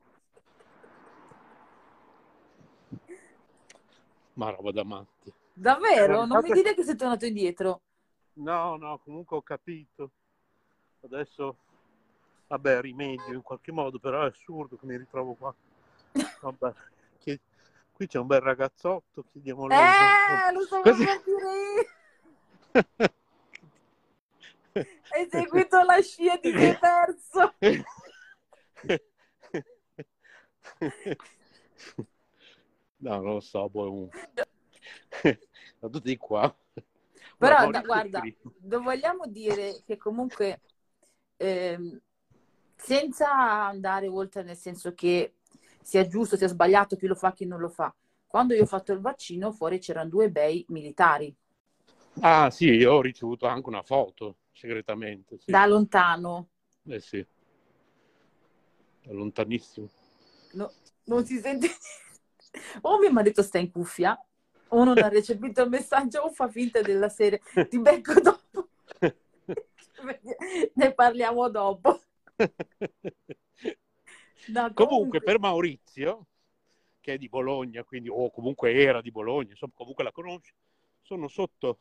[4.34, 5.32] Ma roba da matti.
[5.54, 6.26] Davvero?
[6.26, 7.82] Non mi dire che sei tornato indietro.
[8.34, 10.12] No, no, comunque ho capito.
[11.02, 11.58] Adesso,
[12.48, 15.54] vabbè, rimedio in qualche modo, però è assurdo che mi ritrovo qua.
[16.42, 16.74] Vabbè,
[17.20, 17.40] chi-
[17.92, 19.80] qui c'è un bel ragazzotto, chiediamo lei.
[19.80, 21.88] Eh, lo stavo Così- per dire.
[25.14, 27.54] Hai seguito la scia ti sei perso.
[33.04, 34.10] No, non lo so, boh, un...
[35.82, 36.54] Vado di qua.
[37.38, 38.22] Però, da- guarda,
[38.82, 40.62] vogliamo dire che comunque,
[41.38, 42.00] ehm,
[42.76, 43.30] senza
[43.68, 45.36] andare oltre nel senso che
[45.82, 47.94] sia giusto, sia sbagliato, chi lo fa, chi non lo fa.
[48.26, 51.36] Quando io ho fatto il vaccino, fuori c'erano due bei militari,
[52.22, 55.38] Ah, sì, io ho ricevuto anche una foto, segretamente.
[55.40, 55.52] Sì.
[55.52, 56.50] da lontano.
[56.90, 57.26] Eh sì.
[59.06, 59.90] Da lontanissimo.
[60.54, 60.72] No-
[61.06, 61.68] non si sente
[62.82, 64.18] O mio marito sta in cuffia,
[64.70, 67.42] o non ha recepito il messaggio, o fa finta della serie.
[67.70, 68.70] Ti becco dopo.
[70.76, 72.02] ne parliamo dopo.
[74.48, 76.26] No, Comunque, per Maurizio,
[77.00, 80.54] che è di Bologna, quindi, o comunque era di Bologna, insomma, comunque la conosci,
[81.02, 81.80] sono sotto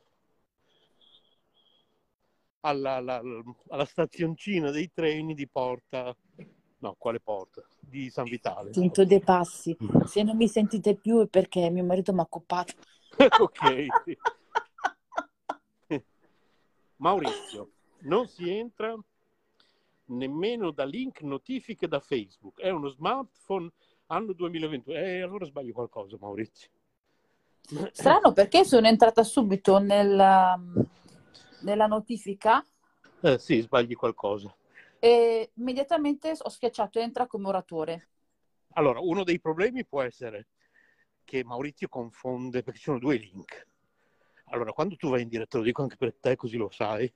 [2.61, 3.23] alla, alla-
[3.69, 6.15] alla stazioncina dei treni di Porta,
[6.83, 7.63] no, quale Porta?
[7.79, 8.73] Di San Vitale.
[8.73, 9.77] Sento dei passi.
[10.05, 12.75] Se non mi sentite più è perché mio marito mi ha coppato.
[13.41, 13.87] ok.
[16.97, 17.71] Maurizio,
[18.01, 18.97] non si entra
[20.07, 22.61] nemmeno da link notifiche da Facebook.
[22.61, 23.71] È uno smartphone
[24.07, 24.97] anno 2021.
[24.97, 26.69] Eh, allora sbaglio qualcosa, Maurizio.
[27.93, 30.61] Strano perché sono entrata subito nella,
[31.61, 32.65] nella notifica
[33.21, 34.53] Eh, sì, sbagli qualcosa.
[35.05, 38.11] E immediatamente ho schiacciato entra come oratore.
[38.75, 40.47] Allora, uno dei problemi può essere
[41.25, 43.67] che Maurizio confonde, perché ci sono due link.
[44.51, 47.13] Allora, quando tu vai in diretta, lo dico anche per te, così lo sai,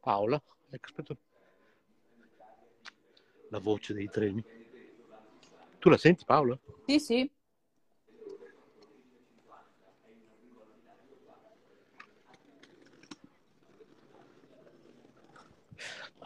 [0.00, 1.14] Paola, ecco, aspetta.
[3.50, 4.42] La voce dei treni.
[5.78, 6.58] Tu la senti, Paola?
[6.86, 7.30] Sì, sì.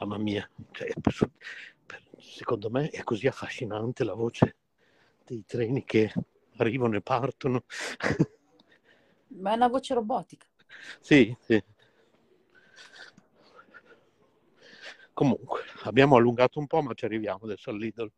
[0.00, 0.88] Mamma mia, cioè,
[2.18, 4.56] secondo me è così affascinante la voce
[5.26, 6.10] dei treni che
[6.56, 7.64] arrivano e partono.
[9.38, 10.46] Ma è una voce robotica.
[11.00, 11.62] Sì, sì.
[15.12, 18.10] Comunque, abbiamo allungato un po', ma ci arriviamo adesso al Lidl.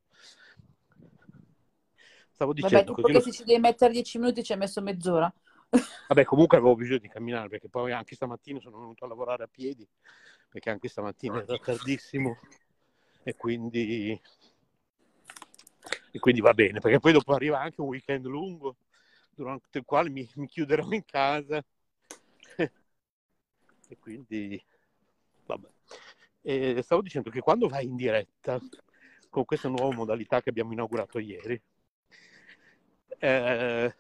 [2.31, 3.13] Stavo Vabbè, dicendo tu così.
[3.13, 5.33] perché se ci devi mettere 10 minuti ci hai messo mezz'ora.
[6.09, 9.49] Vabbè, comunque avevo bisogno di camminare perché poi anche stamattina sono venuto a lavorare a
[9.49, 9.89] piedi
[10.51, 12.39] perché anche stamattina era tardissimo
[13.23, 14.21] e quindi,
[16.11, 18.77] e quindi va bene perché poi dopo arriva anche un weekend lungo
[19.35, 21.65] durante il quale mi, mi chiuderò in casa
[23.89, 24.63] e quindi
[25.47, 25.69] vabbè.
[26.43, 28.61] E stavo dicendo che quando vai in diretta
[29.31, 31.59] con questa nuova modalità che abbiamo inaugurato ieri
[33.19, 33.95] eh,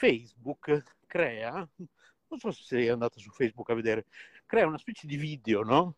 [0.00, 4.06] Facebook crea, non so se sei andata su Facebook a vedere,
[4.46, 5.96] crea una specie di video, no?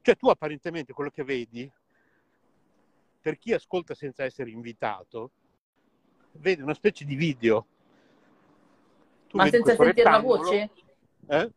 [0.00, 1.68] Cioè tu apparentemente quello che vedi,
[3.20, 5.32] per chi ascolta senza essere invitato,
[6.34, 7.66] vede una specie di video.
[9.26, 10.70] Tu Ma senza sentire la voce?
[11.26, 11.52] Eh?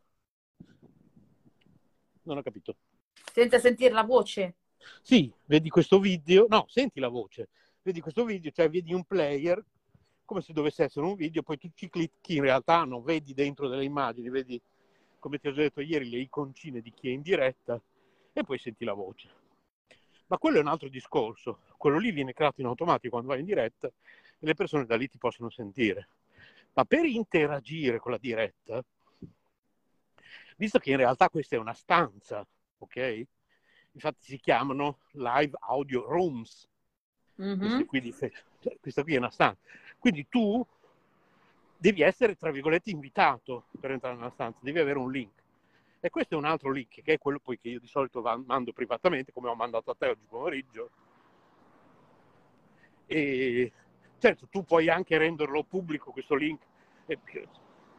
[2.24, 2.78] Non ho capito.
[3.32, 4.56] Senza sentire la voce?
[5.04, 7.50] Sì, vedi questo video, no, senti la voce,
[7.84, 9.64] vedi questo video, cioè vedi un player
[10.30, 13.68] come se dovesse essere un video, poi tu ci clicchi, in realtà non vedi dentro
[13.68, 14.62] delle immagini, vedi,
[15.18, 17.82] come ti ho già detto ieri, le iconcine di chi è in diretta
[18.32, 19.28] e poi senti la voce.
[20.28, 23.46] Ma quello è un altro discorso, quello lì viene creato in automatico quando vai in
[23.48, 23.92] diretta e
[24.38, 26.10] le persone da lì ti possono sentire.
[26.74, 28.86] Ma per interagire con la diretta,
[30.58, 32.46] visto che in realtà questa è una stanza,
[32.78, 33.26] ok?
[33.94, 36.70] Infatti si chiamano live audio rooms,
[37.40, 37.58] Mhm.
[37.58, 39.60] queste qui di fe- cioè, questa qui è una stanza.
[40.00, 40.66] Quindi tu
[41.78, 45.38] devi essere, tra virgolette, invitato per entrare nella stanza, devi avere un link.
[46.00, 48.72] E questo è un altro link, che è quello poi che io di solito mando
[48.72, 50.90] privatamente, come ho mandato a te oggi pomeriggio.
[53.06, 53.72] E
[54.18, 56.62] certo, tu puoi anche renderlo pubblico questo link,
[57.06, 57.20] e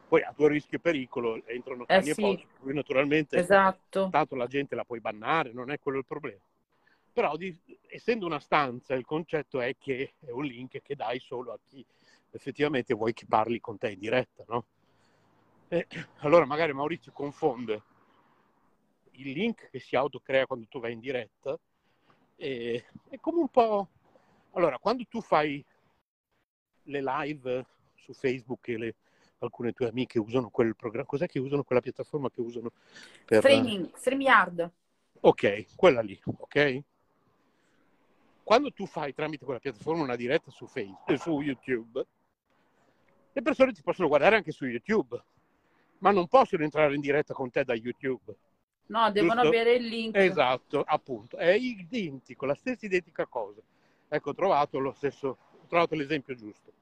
[0.09, 2.21] poi a tuo rischio e pericolo entrano Eh cani e sì.
[2.23, 4.09] porci, quindi naturalmente Esatto.
[4.11, 6.41] tanto la gente la puoi bannare, non è quello il problema.
[7.21, 7.55] Però di-
[7.87, 11.85] essendo una stanza, il concetto è che è un link che dai solo a chi
[12.31, 14.65] effettivamente vuoi che parli con te in diretta, no?
[15.69, 15.87] E
[16.21, 17.83] allora magari Maurizio confonde
[19.11, 21.59] il link che si autocrea quando tu vai in diretta
[22.37, 23.89] e è come un po'...
[24.53, 25.63] Allora, quando tu fai
[26.85, 27.67] le live
[27.97, 28.95] su Facebook che le,
[29.41, 31.07] alcune tue amiche usano quel programma.
[31.07, 32.73] Cos'è che usano quella piattaforma che usano
[33.27, 33.41] per...
[33.41, 34.73] Streaming, StreamYard.
[35.21, 36.83] Ok, quella lì, ok?
[38.51, 42.05] Quando tu fai tramite quella piattaforma una diretta su, Facebook, su YouTube,
[43.31, 45.23] le persone ti possono guardare anche su YouTube,
[45.99, 48.35] ma non possono entrare in diretta con te da YouTube.
[48.87, 49.47] No, devono Giusto?
[49.47, 50.17] avere il link.
[50.17, 53.61] Esatto, appunto, è identico, la stessa identica cosa.
[54.09, 56.73] Ecco, ho trovato lo stesso, ho trovato l'esempio giusto.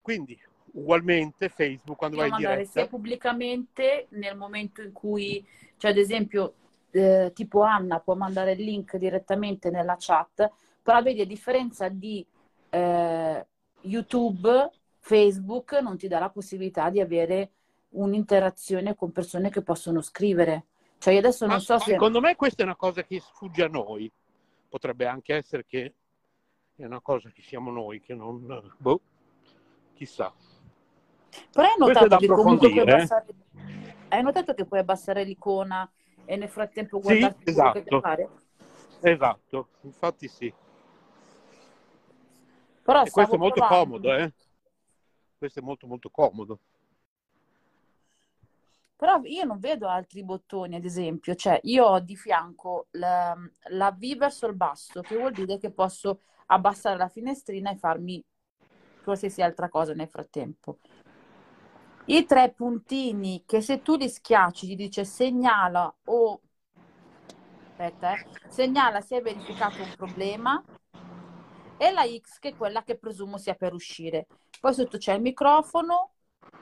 [0.00, 0.40] Quindi,
[0.74, 5.44] ugualmente, Facebook quando Devo vai in mandare sia diretta, pubblicamente nel momento in cui,
[5.78, 6.54] cioè ad esempio,
[6.90, 10.50] eh, tipo Anna può mandare il link direttamente nella chat,
[10.82, 12.24] però vedi a differenza di
[12.70, 13.46] eh,
[13.82, 17.50] YouTube, Facebook non ti dà la possibilità di avere
[17.90, 20.66] un'interazione con persone che possono scrivere.
[20.98, 21.92] Cioè io adesso non Ma so se...
[21.92, 24.10] secondo me questa è una cosa che sfugge a noi.
[24.68, 25.94] Potrebbe anche essere che
[26.76, 28.72] è una cosa che siamo noi, che non...
[28.76, 29.00] Boh,
[29.94, 30.32] chissà.
[31.52, 32.92] Però hai notato che comunque puoi eh.
[32.92, 33.26] abbassare...
[34.08, 35.90] Hai notato che puoi abbassare l'icona
[36.30, 38.00] e nel frattempo Sì, guardarti quello che esatto.
[38.00, 38.28] pare?
[39.00, 40.54] Esatto, infatti sì.
[42.84, 43.84] Però questo è molto provando.
[43.84, 44.32] comodo, eh?
[45.38, 46.60] Questo è molto molto comodo.
[48.94, 53.34] Però io non vedo altri bottoni, ad esempio, cioè io ho di fianco la,
[53.70, 58.22] la V verso il basso, che vuol dire che posso abbassare la finestrina e farmi
[59.02, 60.78] qualsiasi altra cosa nel frattempo.
[62.10, 66.40] I tre puntini che se tu li schiacci ti dice segnala o
[67.68, 70.60] aspetta, eh, segnala se hai verificato un problema
[71.76, 74.26] e la X che è quella che presumo sia per uscire.
[74.60, 76.10] Poi sotto c'è il microfono,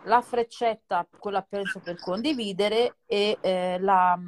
[0.04, 4.18] la freccetta, quella penso per condividere, e eh, la,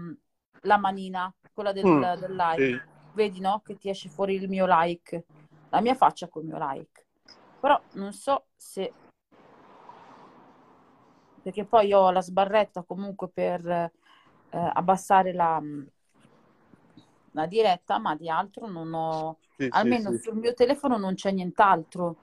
[0.63, 2.65] la manina, quella del, Mm, del like.
[2.65, 2.81] Sì.
[3.13, 3.61] Vedi, no?
[3.63, 5.25] Che ti esce fuori il mio like,
[5.69, 7.07] la mia faccia col mio like.
[7.61, 8.91] Però non so se...
[11.43, 13.91] Perché poi ho la sbarretta comunque per eh,
[14.51, 15.61] abbassare la,
[17.33, 19.39] la diretta, ma di altro non ho...
[19.57, 20.21] Sì, Almeno sì.
[20.21, 22.17] sul mio telefono non c'è nient'altro.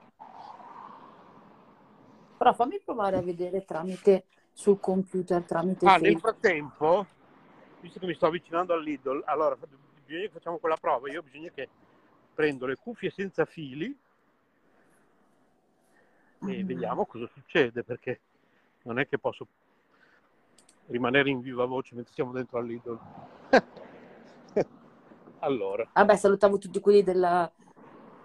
[2.38, 7.06] Però fammi provare a vedere tramite sul computer, tramite Ah, nel frattempo,
[7.80, 11.10] visto che mi sto avvicinando al Lidl, allora bisogna che facciamo quella prova.
[11.10, 11.68] Io bisogna che
[12.34, 13.96] prendo le cuffie senza fili
[16.46, 16.66] e Mm.
[16.66, 18.20] vediamo cosa succede, perché
[18.88, 19.48] non è che posso
[20.88, 23.00] rimanere in viva voce mentre siamo dentro al Lidl.
[25.40, 27.52] allora, Vabbè, salutavo tutti quelli della,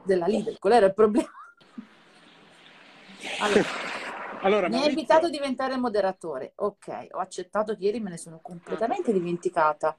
[0.04, 1.30] della Lidl, qual era il problema?
[3.40, 3.62] Allora,
[4.42, 6.52] allora mi hai Maurizio, invitato a diventare moderatore.
[6.56, 9.96] Ok, ho accettato ieri me ne sono completamente dimenticata.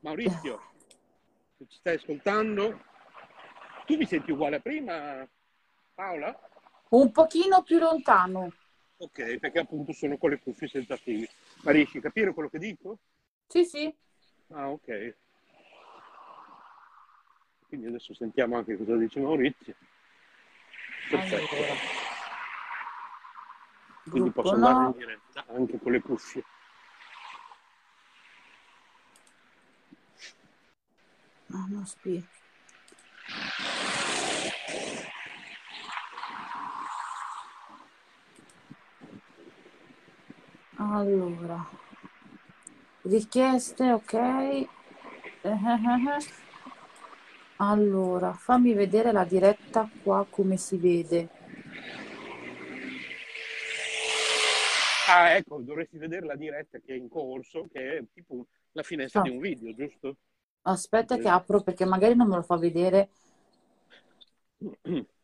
[0.00, 0.60] Maurizio,
[1.56, 2.80] se ci stai ascoltando,
[3.86, 5.28] tu mi senti uguale a prima,
[5.94, 6.36] Paola?
[6.88, 8.50] Un pochino più lontano.
[9.02, 11.26] Ok, perché appunto sono con le cuffie senza fili.
[11.62, 12.98] Ma riesci a capire quello che dico?
[13.46, 13.94] Sì, sì.
[14.48, 15.16] Ah, ok.
[17.66, 19.74] Quindi adesso sentiamo anche cosa dice Maurizio.
[21.08, 21.54] Perfetto.
[21.54, 21.74] Allora.
[24.02, 24.86] Quindi Gruppo posso andare no.
[24.86, 26.44] in diretta anche con le cuffie.
[31.46, 31.86] No, no,
[40.80, 41.68] Allora,
[43.02, 44.12] richieste, ok.
[44.14, 44.68] Eh,
[45.42, 46.18] eh, eh.
[47.56, 51.28] Allora, fammi vedere la diretta qua come si vede.
[55.08, 59.20] Ah, ecco, dovresti vedere la diretta che è in corso, che è tipo la finestra
[59.20, 59.24] Ah.
[59.24, 60.16] di un video, giusto?
[60.62, 63.10] Aspetta che apro perché magari non me lo fa vedere.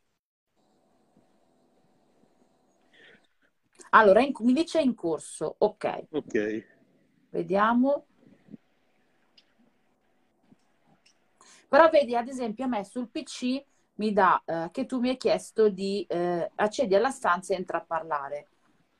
[3.96, 6.06] Allora, in- mi dice in corso, ok.
[6.12, 6.64] ok.
[7.30, 8.04] Vediamo.
[11.68, 15.16] Però vedi, ad esempio, a me sul PC mi dà eh, che tu mi hai
[15.16, 18.48] chiesto di eh, accedi alla stanza e entra a parlare.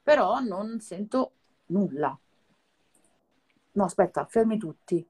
[0.03, 1.33] Però non sento
[1.67, 2.19] nulla.
[3.73, 5.07] No, aspetta, fermi tutti.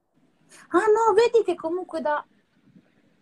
[0.69, 2.25] Ah no, vedi che comunque da...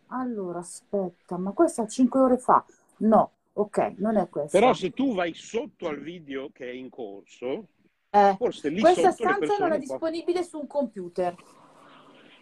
[0.08, 2.64] Allora, aspetta, ma questa 5 ore fa?
[2.98, 4.58] No, ok, non è questa.
[4.60, 7.68] Però se tu vai sotto al video che è in corso,
[8.10, 11.36] Eh, forse lì questa stanza non è disponibile su un computer.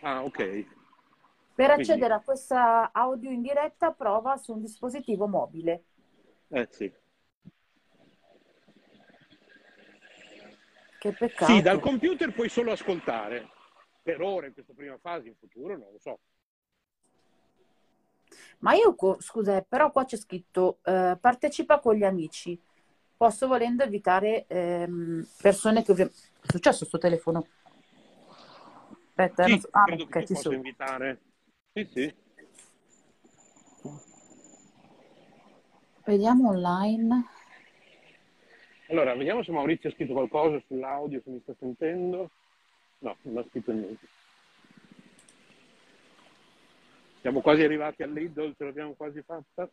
[0.02, 0.36] Ah, ok.
[0.38, 0.66] Per
[1.56, 5.84] Quindi- accedere a questa audio in diretta, prova su un dispositivo mobile.
[6.50, 6.92] Eh sì.
[11.00, 11.52] Che peccato.
[11.52, 13.50] Sì, dal computer puoi solo ascoltare.
[14.02, 16.20] Per ora, in questa prima fase, in futuro, non lo so.
[18.64, 22.58] Ma io, co- scusa, eh, però qua c'è scritto eh, partecipa con gli amici.
[23.16, 26.18] Posso volendo invitare ehm, persone che ovviamente...
[26.42, 27.46] È successo sto telefono?
[29.08, 30.56] Aspetta, Sì, non so- ah, credo ok, che tu ci possa sono.
[30.56, 31.20] invitare.
[31.74, 32.14] Sì, sì.
[36.06, 37.26] Vediamo online.
[38.90, 42.30] Allora, vediamo se Maurizio ha scritto qualcosa sull'audio, se mi sta sentendo.
[43.00, 44.08] No, non ha scritto niente.
[47.24, 49.72] Siamo quasi arrivati all'Idol, ce l'abbiamo quasi fatta.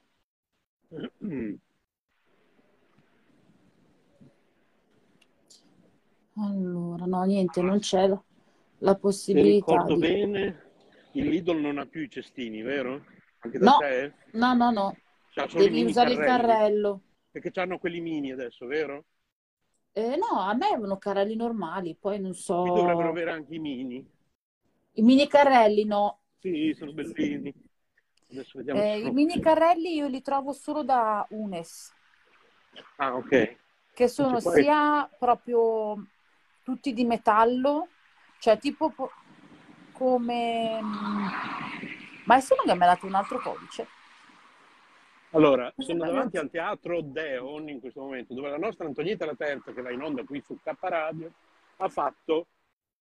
[6.37, 8.23] Allora, no, niente, non c'è la,
[8.79, 10.01] la Se possibilità ricordo di...
[10.01, 10.63] bene,
[11.15, 13.05] il Lidl non ha più i cestini, vero?
[13.41, 14.15] Anche da No, te?
[14.35, 14.97] no, no, no.
[15.35, 16.47] I Devi usare il carrelli.
[16.47, 17.01] carrello.
[17.33, 19.07] Perché hanno quelli mini adesso, vero?
[19.91, 22.63] Eh, no, a me avevano carrelli normali, poi non so...
[22.63, 24.09] Qui dovrebbero avere anche i mini.
[24.93, 26.20] I mini carrelli no.
[26.41, 27.53] Sì, sono bellini.
[28.31, 28.81] Adesso vediamo.
[28.81, 31.93] Eh, I mini carrelli io li trovo solo da Unes,
[32.97, 33.57] Ah, ok.
[33.93, 36.07] che sono poi- sia proprio
[36.63, 37.89] tutti di metallo,
[38.39, 39.11] cioè tipo po-
[39.93, 40.81] come...
[40.81, 41.27] mm,
[42.25, 43.87] Ma adesso non mi ha dato un altro codice.
[45.33, 49.73] Allora, sono davanti al teatro Deon in questo momento, dove la nostra Antonietta La Terza,
[49.73, 51.33] che va in onda qui su K Radio,
[51.77, 52.47] ha fatto,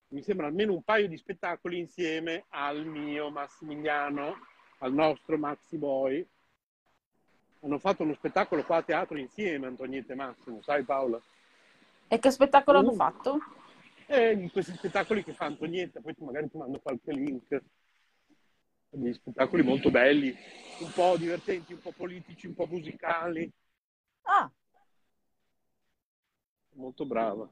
[0.10, 4.36] mi sembra, almeno un paio di spettacoli insieme al mio Massimiliano,
[4.80, 6.26] al nostro Maxi Boy.
[7.62, 11.22] Hanno fatto uno spettacolo qua a teatro insieme, Antonietta e Massimo, sai Paola?
[12.08, 12.96] E che spettacolo hanno Uh.
[12.96, 13.40] fatto?
[14.08, 17.62] E in questi spettacoli che fa Antonietta, poi magari ti mando qualche link.
[18.92, 20.36] Degli spettacoli molto belli,
[20.80, 23.52] un po' divertenti, un po' politici, un po' musicali.
[24.24, 24.50] Ah,
[26.74, 27.48] molto brava.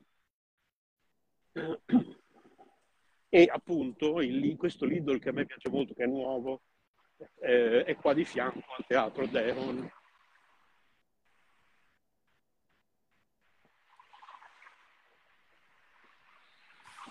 [3.30, 6.62] E appunto il- questo Lidl che a me piace molto, che è nuovo,
[7.42, 9.90] eh, è qua di fianco al teatro Deon.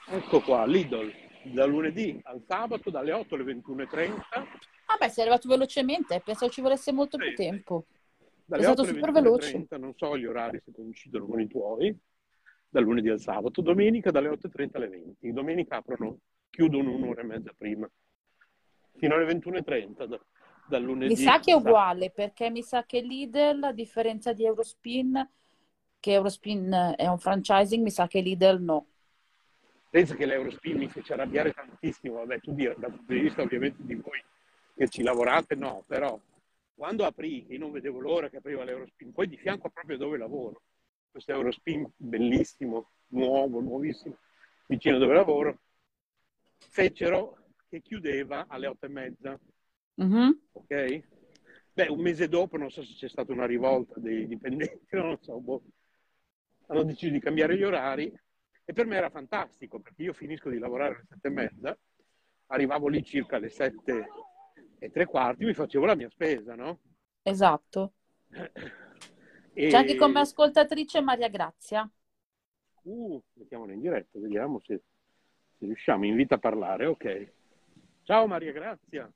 [0.09, 1.13] Ecco qua, Lidl,
[1.53, 4.47] da lunedì al sabato dalle 8 alle 21.30.
[4.87, 7.87] vabbè, sei arrivato velocemente, pensavo ci volesse molto Sì, più tempo.
[8.45, 9.59] Dalle È stato 8 alle super veloce.
[9.59, 11.99] 21.30, non so gli orari se coincidono con i tuoi,
[12.77, 15.33] dal lunedì al sabato, domenica dalle 8.30 alle 20.
[15.33, 16.19] Domenica aprono,
[16.51, 17.91] chiudono un'ora e mezza prima,
[18.99, 20.21] fino alle 21.30 da-
[20.69, 21.15] dal lunedì.
[21.15, 25.27] Mi sa che è uguale, perché mi sa che Lidl, a differenza di Eurospin,
[25.99, 28.87] che Eurospin è un franchising, mi sa che Lidl no.
[29.89, 33.83] Pensa che l'Eurospin mi fece arrabbiare tantissimo, vabbè tu dire, dal punto di vista ovviamente
[33.83, 34.23] di voi
[34.75, 36.21] che ci lavorate, no, però
[36.75, 40.19] quando aprì, che io non vedevo l'ora che apriva l'Eurospin, poi di fianco proprio dove
[40.19, 40.61] lavoro,
[41.17, 44.19] questo Eurospin bellissimo, nuovo, nuovissimo,
[44.67, 45.61] vicino dove lavoro,
[46.59, 47.39] fecero
[47.71, 49.41] che chiudeva alle otto e mezza,
[49.95, 50.39] Mhm.
[50.53, 51.03] ok?
[51.73, 55.19] Beh, un mese dopo, non so se c'è stata una rivolta dei dipendenti, non lo
[55.23, 55.63] so, boh.
[56.67, 58.13] hanno deciso di cambiare gli orari
[58.65, 61.79] e per me era fantastico perché io finisco di lavorare alle sette e mezza,
[62.49, 64.07] arrivavo lì circa alle sette
[64.79, 66.81] e tre quarti, mi facevo la mia spesa, no?
[67.23, 67.95] Esatto.
[69.59, 69.69] E...
[69.69, 71.91] C'è anche come ascoltatrice Maria Grazia.
[72.83, 74.83] Uh, mettiamola in diretta, vediamo se,
[75.59, 76.05] se riusciamo.
[76.05, 77.33] Invita a parlare, ok.
[78.03, 79.11] Ciao Maria Grazia.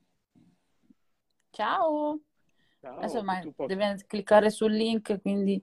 [1.50, 2.18] Ciao.
[2.80, 5.62] Ciao, Adesso ma posso- deve cliccare sul link, quindi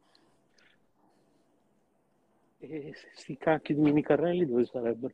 [2.60, 5.14] E sti cacchi di mini carrelli dove sarebbero?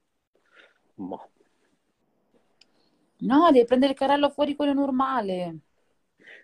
[0.95, 1.25] Ma.
[3.19, 5.59] no, devi prendere il carrello fuori quello normale.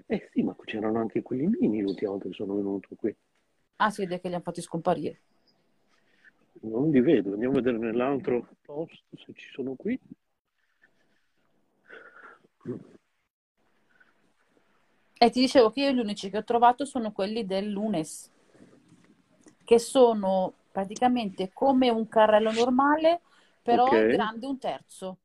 [0.07, 3.15] Eh sì, ma c'erano anche quelli mini l'ultima volta che sono venuto qui.
[3.77, 5.21] Ah, si vede che li hanno fatti scomparire.
[6.61, 9.99] Non li vedo, andiamo a vedere nell'altro posto se ci sono qui.
[15.21, 18.31] E ti dicevo che io gli unici che ho trovato sono quelli del Lunes,
[19.63, 23.21] che sono praticamente come un carrello normale,
[23.61, 24.05] però Ok.
[24.07, 25.17] grande un terzo.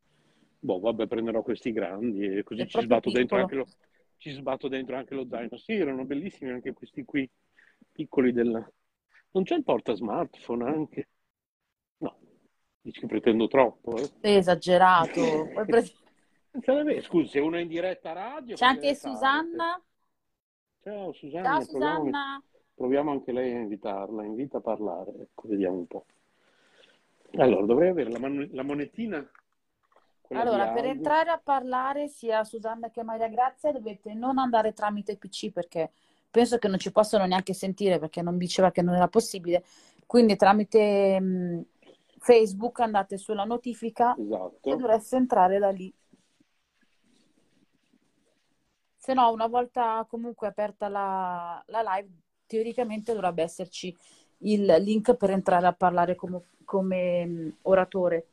[0.61, 3.43] Boh, vabbè, prenderò questi grandi e così È ci sbatto, dentro piccolo.
[3.43, 3.67] anche lo,
[4.25, 5.59] ci sbatto dentro anche lo zaino.
[5.59, 7.31] Sì, erano bellissimi anche questi qui,
[7.93, 8.67] piccoli della...
[9.33, 11.09] Non c'è il porta smartphone anche?
[11.99, 12.17] No,
[12.81, 14.11] dici che pretendo troppo, eh?
[14.23, 15.51] Sei esagerato.
[15.67, 18.57] Pre- Scusi, se uno è in diretta radio...
[18.57, 18.95] C'è anche.
[18.95, 19.83] Susanna.
[20.81, 22.43] Ciao Susanna, Ciao proviamo, Susanna.
[22.75, 26.07] proviamo anche lei a invitarla, invita a parlare, ecco, vediamo un po'.
[27.37, 29.31] Allora, dovrei avere la, man- la monetina.
[30.35, 35.51] Allora, per entrare a parlare sia Susanna che Maria Grazia dovete non andare tramite PC
[35.51, 35.93] perché
[36.31, 39.65] penso che non ci possano neanche sentire perché non diceva che non era possibile.
[40.07, 41.65] Quindi tramite mh,
[42.19, 44.77] Facebook andate sulla notifica e Esatto.
[44.77, 45.93] dovreste entrare da lì.
[48.97, 52.09] Se no, una volta comunque aperta la, la live,
[52.47, 53.95] teoricamente dovrebbe esserci
[54.39, 58.27] il link per entrare a parlare come, come mm, oratore.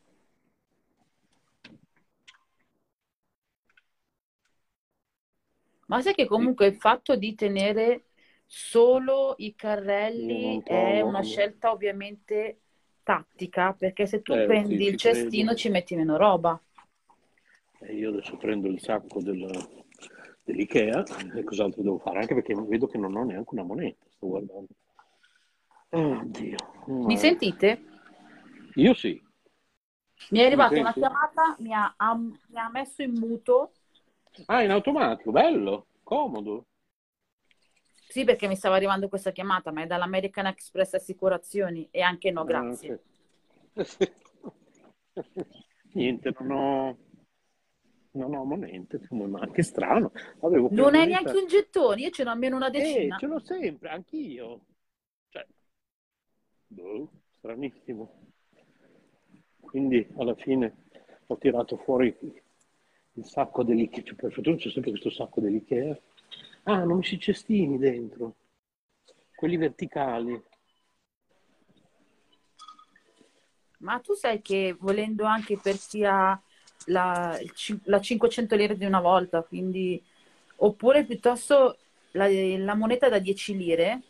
[5.91, 8.05] Ma sai che comunque il fatto di tenere
[8.45, 12.61] solo i carrelli è una scelta ovviamente
[13.03, 15.55] tattica, perché se tu Eh, prendi sì, il cestino credo.
[15.55, 16.59] ci metti meno roba.
[17.81, 19.83] E io adesso prendo il sacco del-
[20.45, 21.03] dell'Ikea
[21.35, 22.19] e cos'altro devo fare?
[22.19, 24.67] Anche perché vedo che non ho neanche una moneta, sto guardando.
[25.91, 26.57] Oddio.
[27.05, 27.69] Mi sentite?
[28.75, 29.21] Io sì.
[30.29, 33.73] Mi è arrivata una chiamata, mi ha, ha- mi ha messo in muto.
[34.47, 36.65] Ah, in automatico, bello, comodo.
[38.07, 42.43] Sì, perché mi stava arrivando questa chiamata, ma è dall'American Express Assicurazioni e anche no,
[42.43, 42.95] Ah, grazie.
[42.95, 42.99] ok.
[45.93, 46.97] Niente, non ho,
[48.13, 49.49] non ho monete, come mai?
[49.51, 50.11] Che strano.
[50.41, 53.17] Avevo Non hai neanche un gettone, io ce n'ho almeno una Eh, decina.
[53.17, 54.65] ce l'ho sempre, anch'io.
[55.29, 55.45] Cioè,
[56.75, 57.07] boh,
[57.37, 58.09] stranissimo.
[59.59, 60.75] Quindi alla fine
[61.27, 62.13] ho tirato fuori
[63.13, 64.03] il sacco dell'Ikea.
[64.03, 65.99] Cioè, per fortuna c'è sempre questo sacco dell'Ikea.
[66.63, 68.35] Ah, non si cestini dentro.
[69.35, 70.41] Quelli verticali.
[73.79, 76.39] Ma tu sai che volendo anche per ha
[76.85, 77.37] la,
[77.85, 80.01] la 500 lire di una volta, quindi
[80.57, 81.77] oppure piuttosto
[82.11, 84.01] la, la moneta da 10 lire,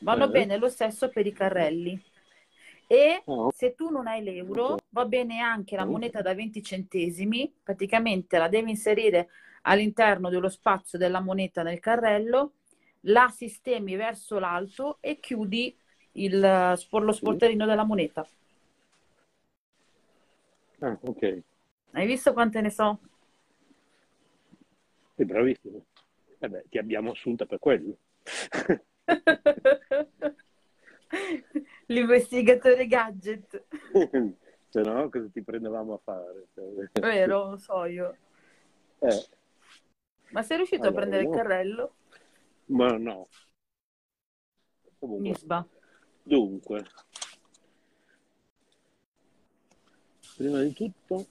[0.00, 0.30] vanno Eh.
[0.30, 2.02] bene lo stesso per i carrelli.
[2.86, 7.52] E Ah, se tu non hai l'euro, va bene anche la moneta da 20 centesimi,
[7.62, 9.28] praticamente la devi inserire
[9.62, 12.52] all'interno dello spazio della moneta nel carrello,
[13.06, 15.76] la sistemi verso l'alto e chiudi
[16.12, 18.24] il, lo sportellino della moneta.
[20.78, 21.42] ah, ok.
[21.90, 23.00] Hai visto quante ne so?
[25.16, 25.84] Sei bravissimo.
[26.38, 27.96] Eh beh, ti abbiamo assunta per quello.
[31.86, 33.64] L'investigatore gadget,
[34.74, 36.48] Se no, cosa ti prendevamo a fare?
[37.00, 37.50] vero?
[37.50, 38.16] Lo so io.
[39.02, 39.20] Eh,
[40.32, 41.36] Ma sei riuscito Allora, a prendere il vediamo.
[41.36, 41.94] carrello?
[42.68, 43.28] ma no.
[44.98, 45.66] Comunque, Nisba.
[46.24, 46.84] dunque,
[50.36, 51.26] prima di tutto,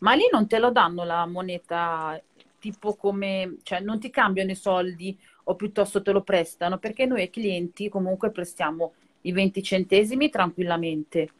[0.00, 2.20] Ma lì non te lo danno la moneta
[2.58, 7.22] tipo come, cioè non ti cambiano i soldi o piuttosto te lo prestano, perché noi
[7.22, 11.32] ai clienti comunque prestiamo i 20 centesimi tranquillamente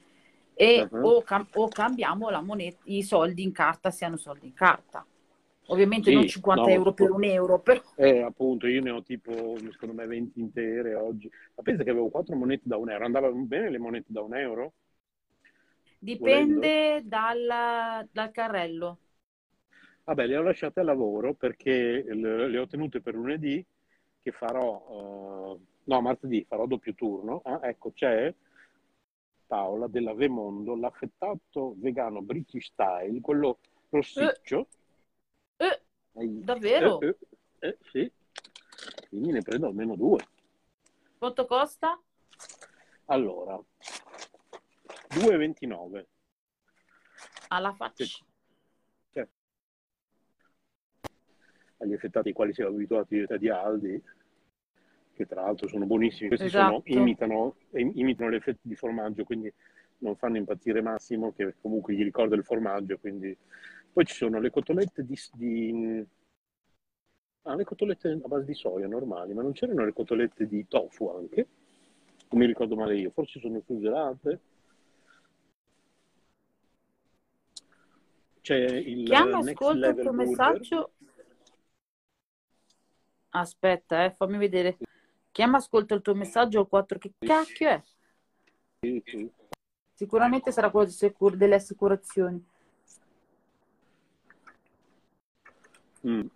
[0.55, 0.97] e Mhm.
[1.01, 5.05] o, cam- o cambiamo la moneta, i soldi in carta siano soldi in carta.
[5.67, 9.03] Ovviamente Sì, non 50 no, euro per un euro, però eh, appunto, io ne ho
[9.03, 11.31] tipo, secondo me, 20 intere oggi.
[11.55, 13.05] Ma pensa che avevo quattro monete da un euro.
[13.05, 14.75] Andavano bene le monete da un euro?
[15.99, 18.99] dipende dal, dal carrello.
[20.05, 23.65] Vabbè, le ho lasciate a lavoro perché le, le ho tenute per lunedì
[24.21, 27.41] che farò, eh, no, martedì farò doppio turno.
[27.45, 28.33] Ah, ecco, c'è
[29.47, 33.59] Paola della Vemondo, l'affettato vegano British Style, quello
[33.91, 34.69] rossiccio.
[35.57, 35.83] Eh,
[36.15, 37.01] Ai- davvero?
[37.01, 37.07] Eh,
[37.59, 38.13] eh, eh, sì.
[39.09, 40.27] Quindi ne prendo almeno due.
[41.19, 42.01] quanto costa?
[43.07, 43.61] Allora,
[45.09, 46.07] 2,29.
[47.49, 48.05] Alla faccia.
[49.13, 49.29] Cioè,
[51.77, 54.03] agli affettati ai quali siamo abituati di Aldi,
[55.15, 56.29] che tra l'altro sono buonissimi.
[56.29, 56.99] Questi sono- Esatto.
[56.99, 59.53] imitano, imitano gli effetti di formaggio, quindi
[59.99, 62.99] non fanno impazzire Massimo, che comunque gli ricorda il formaggio.
[62.99, 63.37] Quindi...
[63.93, 66.07] Poi ci sono le cotolette di, di-
[67.45, 71.09] Ah, le cotolette a base di soia normali, ma non c'erano le cotolette di tofu
[71.11, 71.47] anche?
[72.31, 74.41] Non mi ricordo male io, forse sono fuselate.
[78.41, 80.93] C'è il Chiama, ascolta il tuo messaggio.
[83.31, 84.79] Aspetta, eh, fammi vedere.
[85.33, 86.99] Chiama, ascolta il tuo messaggio al 4.
[86.99, 87.83] Che cacchio è?
[89.95, 92.45] Sicuramente sarà quello sicur- delle assicurazioni.
[96.05, 96.27] Mm.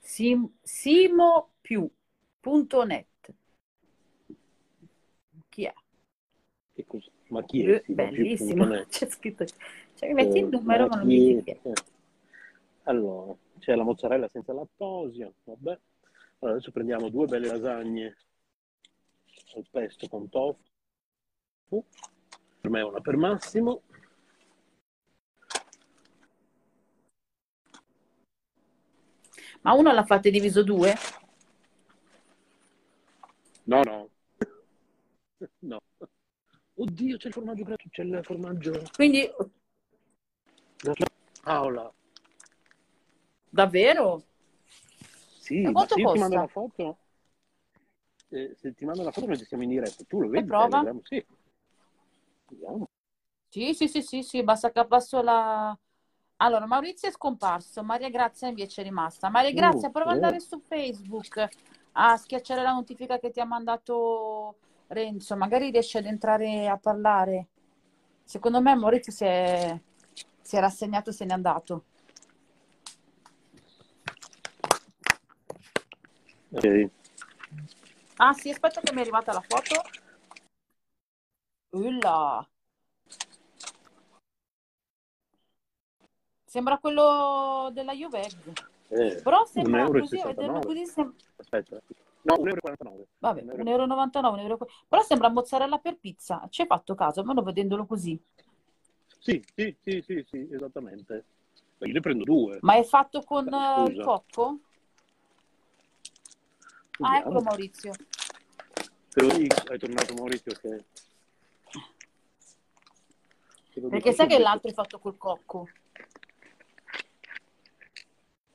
[0.00, 1.86] Sim- simopiù.net.
[5.50, 5.74] Chi è?
[6.72, 7.82] Che cos- Ma chi è?
[7.84, 8.66] Sì, bellissimo.
[8.88, 9.44] C'è scritto.
[9.94, 11.72] Cioè, mi metti il Eh, numero, ma ma non dici chi è.
[12.84, 15.78] Allora, c'è la mozzarella senza lattosio, vabbè.
[16.38, 18.16] Allora, adesso prendiamo due belle lasagne
[19.56, 20.56] al pesto con tofu.
[22.60, 23.82] Per me una per Massimo.
[29.62, 30.94] Ma uno l'ha fatta diviso due?
[33.66, 34.10] No, no.
[36.84, 38.82] c'è il formaggio gratuito, c'è il formaggio...
[38.94, 39.28] Quindi,
[41.42, 41.92] Paola,
[43.48, 44.22] davvero?
[45.38, 46.98] sì, E ma se io ti mando la foto,
[48.28, 50.46] eh, se ti mando la foto noi siamo in diretta, tu lo vedi?
[50.46, 50.68] prova?
[50.68, 51.00] Telegram?
[51.02, 51.26] Sì.
[52.48, 52.88] Vediamo.
[53.48, 55.76] Sì, sì, sì, sì, sì, basta che abbasso la...
[56.40, 59.28] Allora, Maurizio è scomparso, Maria Grazia invece è rimasta.
[59.30, 60.20] Maria Grazia, Uh, prova ad eh.
[60.20, 61.48] andare su Facebook
[61.92, 64.58] a schiacciare la notifica che ti ha mandato
[64.88, 67.48] Renzo, magari riesci ad entrare a parlare.
[68.24, 69.78] Secondo me Maurizio si è,
[70.40, 71.84] si è rassegnato e se n'è andato.
[76.50, 76.90] Ok.
[78.16, 79.82] Ah sì, aspetta che mi è arrivata la foto.
[81.70, 82.48] Ulla.
[86.46, 88.52] Sembra quello della Juveg.
[88.88, 90.66] Eh, Però sembra così, a vederlo 69.
[90.66, 91.78] così sem- Aspetta.
[92.28, 93.06] No, 1,49 euro.
[93.18, 93.86] Vabbè, Un euro.
[93.86, 94.68] 1,99 euro.
[94.86, 96.46] Però sembra mozzarella per pizza.
[96.50, 98.20] Ci hai fatto caso, almeno vedendolo così.
[99.18, 101.24] Sì, sì, sì, sì, sì, esattamente.
[101.78, 102.58] Ma io ne prendo due.
[102.60, 104.02] Ma è fatto con eh, il Scusa.
[104.04, 104.42] cocco?
[107.00, 107.16] Ah, Vediamo.
[107.18, 107.92] eccolo Maurizio.
[109.10, 110.84] Te lo dico, è tornato Maurizio che...
[113.88, 115.68] Perché sai che l'altro è fatto col cocco.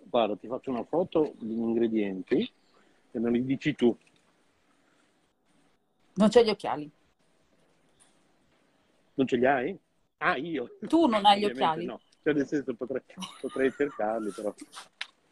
[0.03, 2.51] Guarda, ti faccio una foto degli ingredienti
[3.13, 3.95] e me li dici tu.
[6.15, 6.91] Non c'è gli occhiali.
[9.13, 9.79] Non ce li hai?
[10.17, 10.77] Ah, io?
[10.87, 11.85] Tu non hai gli occhiali?
[11.85, 13.03] No, cioè nel senso potrei,
[13.39, 14.53] potrei cercarli, però...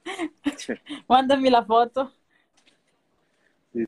[1.07, 2.13] Mandami la foto.
[3.71, 3.83] Sì.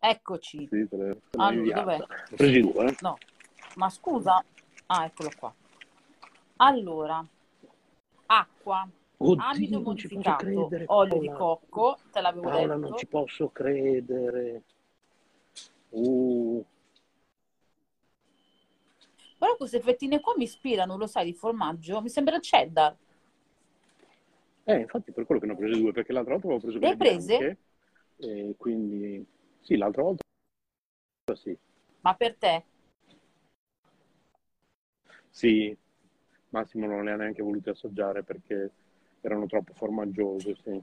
[0.00, 0.66] Eccoci.
[0.68, 1.96] Sì, te le, te l'ho Allora, inviata.
[1.96, 2.36] dov'è?
[2.36, 2.96] Presi due, eh?
[3.00, 3.18] No,
[3.76, 4.44] ma scusa.
[4.86, 5.54] Ah, eccolo qua.
[6.56, 7.24] Allora,
[8.26, 8.88] acqua,
[9.26, 11.38] Oddio, amido credere, olio di Paola.
[11.38, 12.88] cocco, te l'avevo Paola, detto.
[12.88, 14.62] non ci posso credere.
[15.90, 16.64] Uh,
[19.38, 22.00] Però queste fettine qua mi ispirano, lo sai, di formaggio.
[22.02, 22.96] Mi sembra cheddar.
[24.64, 26.96] eh, infatti per quello che ne ho prese due, perché l'altra volta avevo preso Le
[26.96, 27.36] quelle prese?
[27.36, 27.58] bianche,
[28.16, 29.26] e quindi
[29.60, 30.22] sì, l'altra volta
[31.34, 31.56] sì.
[32.00, 32.64] Ma per te?
[35.30, 35.76] Sì,
[36.50, 38.70] Massimo non le ha neanche volute assaggiare perché
[39.26, 40.82] erano troppo formaggiose, sì.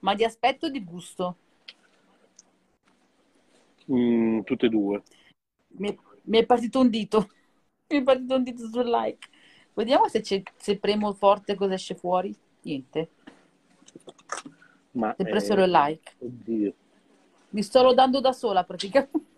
[0.00, 1.36] Ma di aspetto o di gusto?
[3.90, 5.02] Mm, tutte e due.
[5.68, 7.28] Mi è, mi è partito un dito.
[7.88, 9.28] Mi è partito un dito sul like.
[9.74, 10.22] Vediamo se,
[10.56, 12.34] se premo forte cosa esce fuori.
[12.62, 13.10] Niente.
[14.92, 16.14] Ma Sempre eh, solo il like.
[16.18, 16.74] Oddio.
[17.50, 19.29] Mi sto lodando da sola praticamente.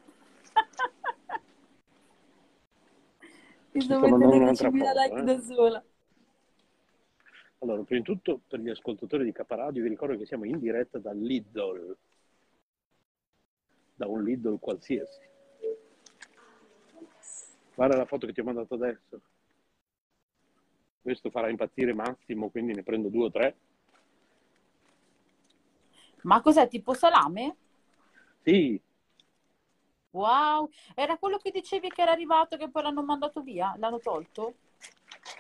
[3.73, 5.23] Mi sto Sto mandando mettendo un'altra 10.000 foto, like eh.
[5.23, 5.85] da sola.
[7.59, 10.99] Allora, prima di tutto, per gli ascoltatori di Caparadio, vi ricordo che siamo in diretta
[10.99, 11.97] da Lidl,
[13.95, 15.21] da un Lidl qualsiasi.
[17.75, 19.21] Guarda la foto che ti ho mandato adesso.
[21.01, 23.57] Questo farà impazzire Massimo, quindi ne prendo due o tre.
[26.23, 27.57] Ma cos'è tipo salame?
[28.43, 28.81] Sì,
[30.13, 33.75] Wow, era quello che dicevi che era arrivato che poi l'hanno mandato via?
[33.79, 34.55] L'hanno tolto?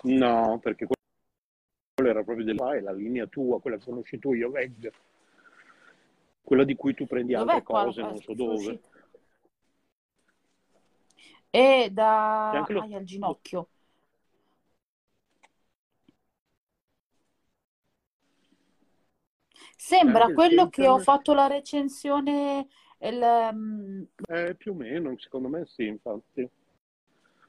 [0.04, 4.50] no, perché quello era proprio del è la linea tua, quella che conosci tu, io
[4.50, 4.90] veg.
[6.42, 7.82] Quella di cui tu prendi altre Dov'è qua?
[7.84, 8.80] cose, Eh, non so sono dove.
[11.50, 13.68] E da lo- ai, al ginocchio.
[19.76, 22.66] Sembra quello che ho fatto la recensione
[23.08, 26.48] il, mm, Eh, più o meno, secondo me sì, infatti.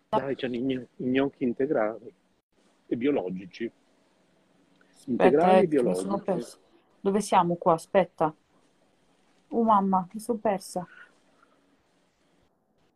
[0.10, 2.14] Dai, c'è i gnocchi integrali
[2.88, 3.72] e biologici.
[5.06, 6.58] Integrali e eh, biologici.
[7.00, 7.74] Dove siamo qua?
[7.74, 8.34] Aspetta.
[9.50, 10.88] Oh mamma, mi sono persa.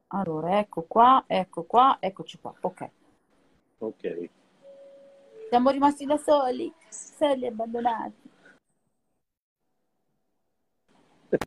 [0.08, 2.54] Allora, ecco qua, ecco qua, eccoci qua.
[2.62, 2.90] Ok.
[3.80, 4.30] Ok.
[5.50, 8.27] Siamo rimasti da soli, soli abbandonati.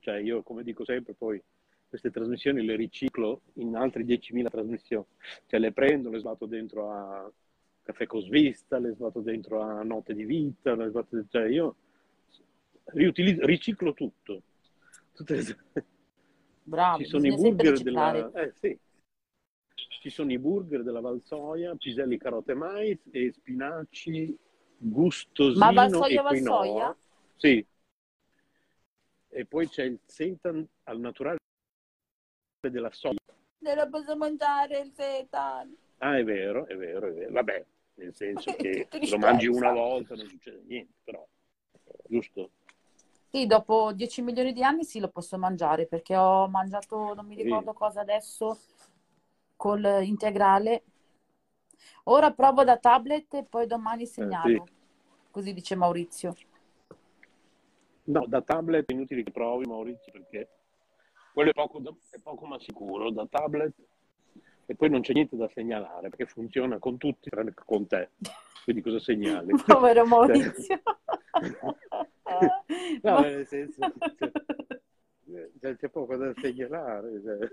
[0.00, 1.42] Cioè, io, come dico sempre, poi
[1.88, 5.04] queste trasmissioni le riciclo in altre 10.000 trasmissioni.
[5.46, 7.30] Cioè, le prendo, le sbatto dentro a
[7.82, 11.24] Caffè Cosvista, le sbatto dentro a Notte di Vita, le sbatto.
[11.28, 11.76] Cioè, io
[12.92, 14.42] riciclo tutto.
[15.12, 15.56] Tutte
[16.62, 18.32] Bravo, Ci sono i burger della...
[18.32, 18.78] Eh, sì.
[19.74, 24.38] Ci sono i burger della Valsoia, piselli, carote, mais e spinaci
[24.78, 26.56] gustosino Ma Valsoia, e quinoa.
[26.56, 26.96] Valsoia?
[27.36, 27.66] Sì.
[29.32, 31.38] E poi c'è il seitan al naturale
[32.68, 33.16] della soia.
[33.58, 35.74] Non lo posso mangiare il setan.
[35.98, 37.32] Ah, è vero, è vero, è vero.
[37.32, 37.64] Vabbè,
[37.94, 41.24] nel senso Che lo mangi una volta non succede niente, però
[42.06, 42.50] giusto?
[43.28, 47.36] Sì, dopo 10 milioni di anni sì, lo posso mangiare perché ho mangiato, non mi
[47.36, 47.42] Sì.
[47.44, 48.58] ricordo cosa adesso,
[49.54, 50.82] col integrale.
[52.04, 54.66] Ora provo da tablet e poi domani segnalo.
[55.30, 56.34] Così dice Maurizio.
[58.10, 60.48] No, da tablet è inutile che provi Maurizio perché
[61.32, 61.80] quello è poco,
[62.10, 63.72] è poco ma sicuro, da tablet
[64.66, 68.10] e poi non c'è niente da segnalare perché funziona con tutti tranne che con te.
[68.64, 69.52] Quindi cosa segnali?
[69.64, 70.80] Povero Maurizio.
[73.02, 73.80] No, Ma- nel senso,
[74.16, 74.30] cioè,
[75.60, 77.50] cioè, c'è poco da segnalare.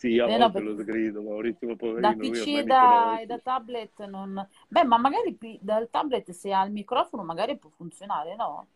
[0.00, 3.26] Sì, a Eh, no, volte lo sgrido, Maurizio, ma poverino, Da PC e da, e
[3.42, 4.48] tablet non...
[4.68, 8.66] Beh, ma magari dal tablet se ha il microfono magari può funzionare, no?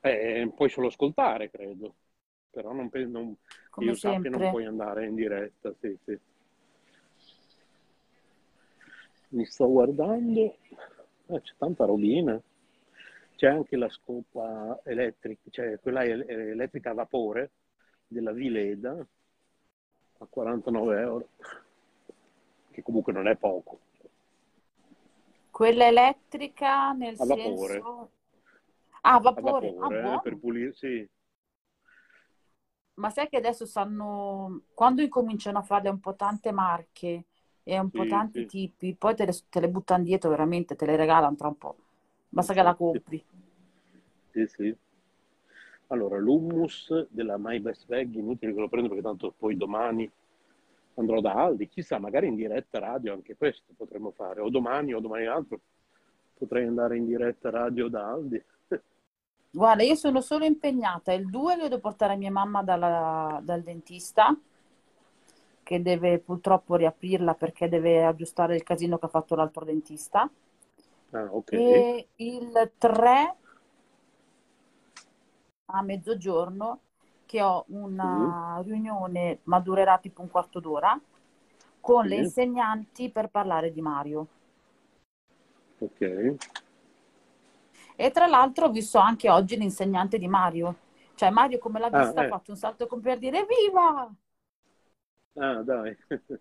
[0.00, 1.94] Eh, puoi solo ascoltare, credo,
[2.50, 3.34] però non, pe- non-
[3.70, 4.48] Come io sappia non sempre.
[4.48, 6.18] puoi andare in diretta, sì, sì.
[9.30, 10.40] Mi sto guardando,
[11.26, 12.40] eh, c'è tanta robina,
[13.36, 17.50] c'è anche la scopa elettrica, cioè quella el- elettrica a vapore
[18.06, 19.06] della Vileda
[20.18, 21.28] a 49 euro,
[22.70, 23.80] che comunque non è poco.
[25.50, 27.78] Quella elettrica nel A vapore.
[27.80, 28.10] senso...
[29.02, 29.74] Ah, a A vapore.
[29.78, 31.08] Ah, vapore, eh, per pulire, sì.
[32.94, 34.62] Ma sai che adesso sanno...
[34.74, 37.26] Quando incominciano a fare un po' tante marche
[37.62, 38.46] e un po' Sì, tanti sì.
[38.46, 41.76] tipi, poi te le, te le buttano dietro veramente, te le regalano tra un po'.
[42.28, 43.24] Basta che la compri.
[44.32, 44.76] Sì, sì.
[45.88, 50.10] Allora, l'hummus della My Best Bag, inutile che lo prendo perché tanto poi domani
[50.94, 55.00] andrò da Aldi, chissà, magari in diretta radio anche questo potremmo fare, o domani o
[55.00, 55.60] domani l'altro
[56.36, 58.42] potrei andare in diretta radio da Aldi.
[59.50, 61.12] Guarda, io sono solo impegnata.
[61.12, 64.36] Il 2 lo devo portare mia mamma dalla- dal dentista,
[65.62, 70.30] che deve purtroppo riaprirla perché deve aggiustare il casino che ha fatto l'altro dentista.
[71.10, 71.52] Ah, ok.
[71.52, 73.36] E il 3
[75.70, 76.80] a mezzogiorno
[77.26, 80.98] che ho una riunione, ma durerà tipo un quarto d'ora,
[81.80, 82.16] con le Sì.
[82.16, 84.26] insegnanti per parlare di Mario.
[85.80, 86.00] Ok.
[87.96, 90.76] E tra l'altro ho visto anche oggi l'insegnante di Mario.
[91.14, 92.26] Cioè Mario come l'ha Ah, vista ha eh.
[92.26, 94.10] fatto un salto con per dire viva!
[95.36, 95.96] Ah, dai.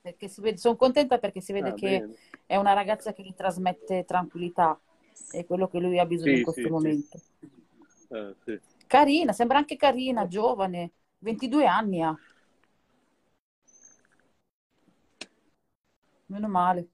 [0.00, 2.16] Perché vede, sono contenta perché si vede Ah, che bene.
[2.46, 4.78] è una ragazza che gli trasmette tranquillità.
[5.30, 7.00] È quello che lui ha bisogno Sì, in questo sì, sì.
[8.10, 8.60] Ah, sì.
[8.86, 12.16] Carina, sembra anche carina, giovane, 22 anni ha.
[16.26, 16.88] Meno male.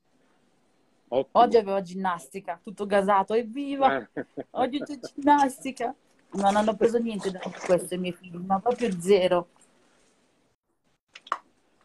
[1.08, 1.44] Ottimo.
[1.44, 3.86] Oggi aveva ginnastica, tutto gasato, evviva!
[3.86, 4.08] Ah.
[4.50, 5.94] Oggi c'è ginnastica.
[6.32, 9.48] Non hanno preso niente da questo i miei figli, ma proprio zero.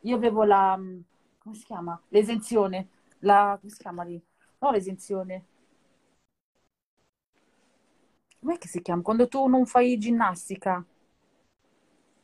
[0.01, 0.79] Io avevo la,
[1.39, 1.99] come si chiama?
[2.09, 2.89] L'esenzione.
[3.19, 4.21] La, come si chiama lì?
[4.59, 5.45] No, l'esenzione.
[8.45, 9.01] Com'è che si chiama?
[9.01, 10.85] Quando tu non fai ginnastica.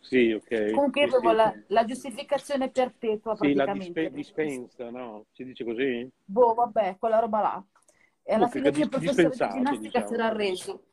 [0.01, 0.49] Sì, ok.
[0.69, 1.27] Comunque Sì, sì.
[1.35, 5.25] la, la giustificazione perpetua Sì, la dispe- dispensa, no?
[5.33, 6.09] Si dice così?
[6.25, 7.63] Boh, vabbè, quella roba là.
[8.23, 10.07] E alla Ok, fine che il professore di ginnastica diciamo.
[10.07, 10.85] si era arreso.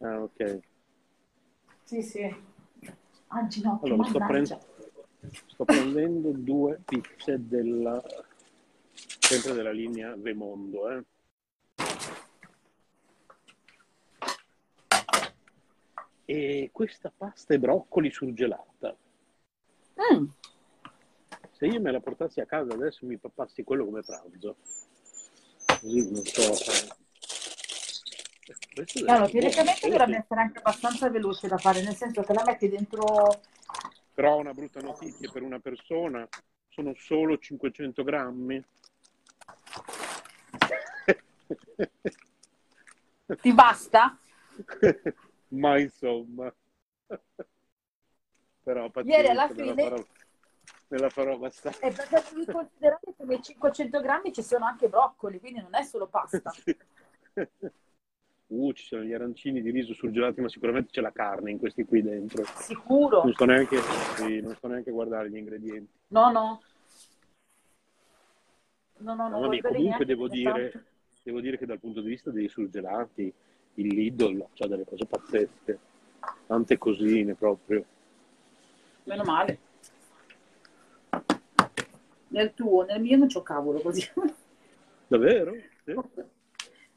[0.00, 0.62] Ah, ok.
[1.84, 2.22] Sì, sì.
[3.28, 4.58] Ah, ginocchio, Allora, sto, prend-
[5.46, 8.02] sto prendendo due pizze della...
[9.20, 11.04] sempre della linea Vemondo, eh.
[16.26, 18.96] E questa pasta e broccoli surgelata.
[20.12, 20.26] Mm.
[21.52, 24.56] Se io me la portassi a casa adesso mi pappassi quello come pranzo.
[25.66, 26.52] Così non so.
[26.72, 27.02] eh.
[28.76, 32.42] Allora, buono, teoricamente quello dovrebbe essere anche abbastanza veloce da fare, nel senso che la
[32.44, 33.40] metti dentro...
[34.12, 36.28] Però una brutta notizia per una persona,
[36.68, 38.64] sono solo 500 grammi.
[43.40, 44.18] Ti basta?
[45.54, 46.52] Ma insomma,
[48.62, 50.04] però Ieri alla pazienza, me la fine- farò,
[50.88, 51.80] me la farò abbastanza.
[51.80, 55.82] E perché devi considerare che nei 500 grammi ci sono anche broccoli, quindi non è
[55.82, 56.52] solo pasta.
[58.46, 61.82] Uh, ci sono gli arancini di riso surgelati, ma sicuramente c'è la carne in questi
[61.84, 62.44] qui dentro.
[62.44, 63.24] Sicuro?
[63.24, 63.80] Non sto neanche,
[64.16, 65.90] sì, non sto neanche a guardare gli ingredienti.
[66.08, 66.62] No, no.
[68.98, 69.40] No, no, no.
[69.40, 70.86] No, vabbè, comunque devo dire, tanto-
[71.22, 73.32] devo dire che dal punto di vista dei surgelati,
[73.74, 75.78] il Lidl ha delle cose pazzesche,
[76.46, 77.84] tante cosine proprio.
[79.04, 79.58] Meno male.
[82.28, 84.08] Nel tuo, nel mio non c'ho cavolo così.
[85.06, 85.54] Davvero?
[85.84, 85.92] Sì?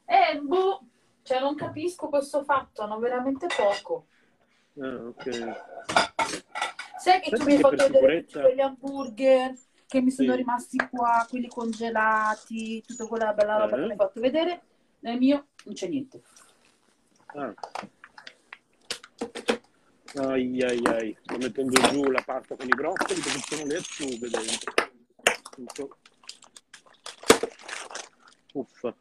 [0.06, 0.82] Eh, boh,
[1.22, 4.06] cioè non capisco questo fatto, hanno veramente poco.
[4.80, 5.28] Ah, ok.
[6.98, 9.54] Sai che tu Pensa mi hai fatto vedere tutti quegli hamburger
[9.86, 10.36] che mi sono Sì.
[10.36, 13.78] rimasti qua, quelli congelati, tutta quella bella roba Eh.
[13.78, 14.62] che mi hai fatto vedere.
[15.00, 16.22] Nel mio non c'è niente.
[17.34, 17.54] Ah.
[20.14, 23.76] Ai ai ai, sto mettendo giù la pasta con i broccoli perché ci sono le
[23.76, 24.72] acciughe dentro.
[25.50, 25.98] Tutto.
[28.54, 28.94] Uffa.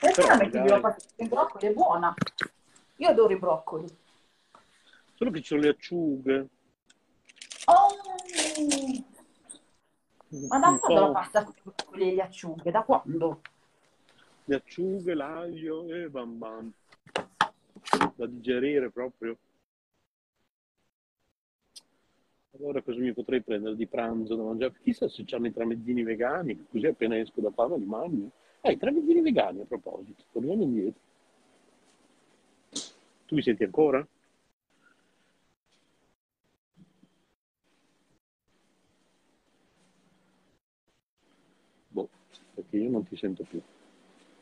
[0.00, 1.66] Perché la metti giù la pasta con i broccoli?
[1.66, 2.14] È buona.
[2.96, 3.98] Io adoro i broccoli.
[5.14, 6.48] Solo che ci sono le acciughe.
[7.64, 7.96] Oh!
[10.48, 12.70] Ma da quando la pasta con i broccoli e le acciughe?
[12.70, 13.40] Da quando?
[14.48, 16.72] Le acciughe, l'aglio e bam bam.
[18.16, 19.36] Da digerire proprio.
[22.52, 24.74] Allora cosa mi potrei prendere di pranzo da mangiare?
[24.82, 28.30] Chissà se c'hanno i tramezzini vegani, così appena esco da Parma li mangio.
[28.62, 31.00] Eh, i tramezzini vegani a proposito, torniamo indietro.
[33.26, 34.04] Tu mi senti ancora?
[41.88, 42.08] Boh,
[42.54, 43.62] perché io non ti sento più.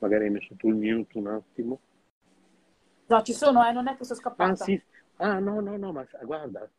[0.06, 1.80] Magari hai messo tu il mute un attimo.
[3.08, 4.52] No, ci sono, eh, non è che sono scappata.
[4.52, 4.82] Ah, sì.
[5.18, 6.70] Ah, no, no, no, ma guarda,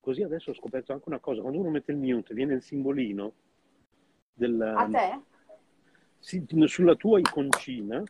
[0.00, 1.40] così adesso ho scoperto anche una cosa.
[1.42, 3.32] Quando uno mette il mute, viene il simbolino
[4.34, 4.56] del...
[4.82, 5.04] A te?
[6.20, 8.02] Sì, sulla tua iconcina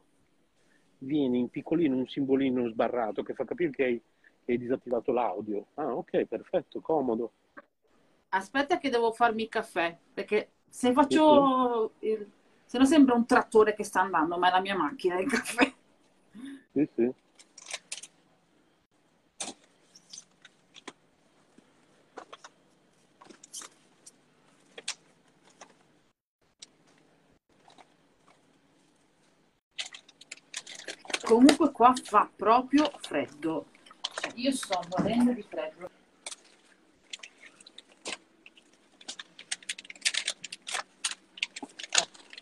[0.98, 4.02] viene in piccolino un simbolino sbarrato che fa capire che hai,
[4.44, 5.66] che hai disattivato l'audio.
[5.74, 7.32] Ah, ok, perfetto, comodo.
[8.30, 11.94] Aspetta che devo farmi il caffè, perché se faccio...
[12.00, 12.30] il-
[12.68, 15.72] Se no sembra un trattore che sta andando, ma è la mia macchina, il caffè.
[16.72, 17.12] Sì, sì.
[31.24, 33.68] Comunque qua fa proprio freddo.
[34.34, 35.97] Io sto morendo di freddo.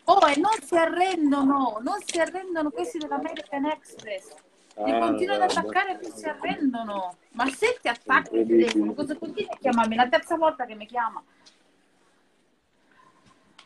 [0.09, 4.33] Oh, e non si arrendono, non si arrendono questi dell'American Express.
[4.85, 7.17] Li Ah, continuano ad attaccare e non si arrendono.
[7.31, 9.95] Ma se ti attacchi il telefono, cosa continui a chiamarmi?
[9.95, 11.21] La terza volta che mi chiama.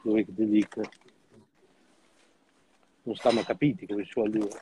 [0.01, 0.81] Dove che ti dico?
[3.03, 4.61] Non stanno capiti come si suol dire.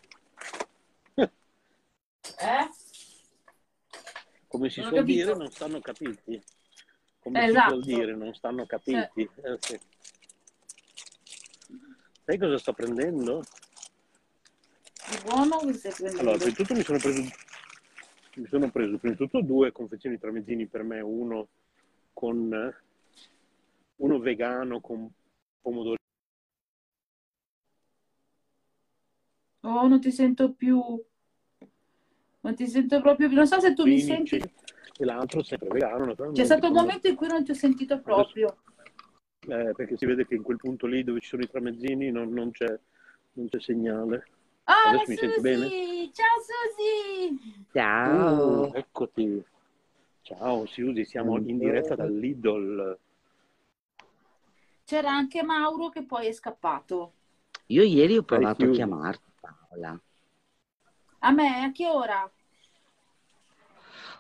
[1.16, 2.70] Eh?
[4.48, 5.26] Come si Non ho suol capito.
[5.26, 6.44] dire, non stanno capiti.
[7.20, 7.76] Come Esatto.
[7.76, 9.30] si suol dire, non stanno capiti.
[9.44, 9.80] Eh, sì.
[12.30, 13.42] Sai cosa sto prendendo?
[15.10, 16.20] Di buono che stai prendendo?
[16.22, 17.22] Allora, prima di tutto mi sono preso,
[18.36, 21.48] mi sono preso prima di tutto due confezioni di tramezzini per me, uno
[22.14, 22.76] con
[23.96, 25.10] uno vegano con
[25.60, 25.98] pomodori.
[29.62, 30.80] Oh, non ti sento più.
[32.42, 33.38] Non ti sento proprio più.
[33.38, 34.54] Non so se tu mi Quinici, senti.
[35.00, 36.14] e l'altro sempre vegano.
[36.32, 38.56] C'è stato un momento in cui non ti ho sentito proprio.
[39.50, 42.32] Eh, perché si vede che in quel punto lì dove ci sono i tramezzini non,
[42.32, 42.80] non c'è,
[43.34, 44.28] non c'è segnale.
[44.66, 45.41] Ah, Adesso mi senti Susi!
[45.41, 45.70] bene?
[46.14, 47.66] Ciao Susi!
[47.74, 48.62] Ciao.
[48.68, 49.43] Uh, eccoti.
[50.22, 52.97] Ciao Siusi, siamo in diretta dal Lidl.
[54.86, 57.14] C'era anche Mauro che poi è scappato.
[57.68, 60.00] Io ieri ho provato a chiamarti, Paola.
[61.20, 61.64] A me?
[61.64, 62.32] A che ora?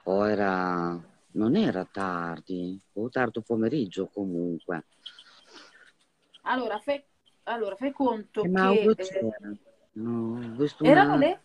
[0.03, 0.99] O era...
[1.31, 4.85] Non era tardi, o tardo pomeriggio comunque.
[6.43, 7.03] Allora, fai,
[7.43, 8.53] allora, fai conto Che che...
[8.53, 9.37] Mauro eh, c'era.
[9.93, 11.41] No, erano una- le...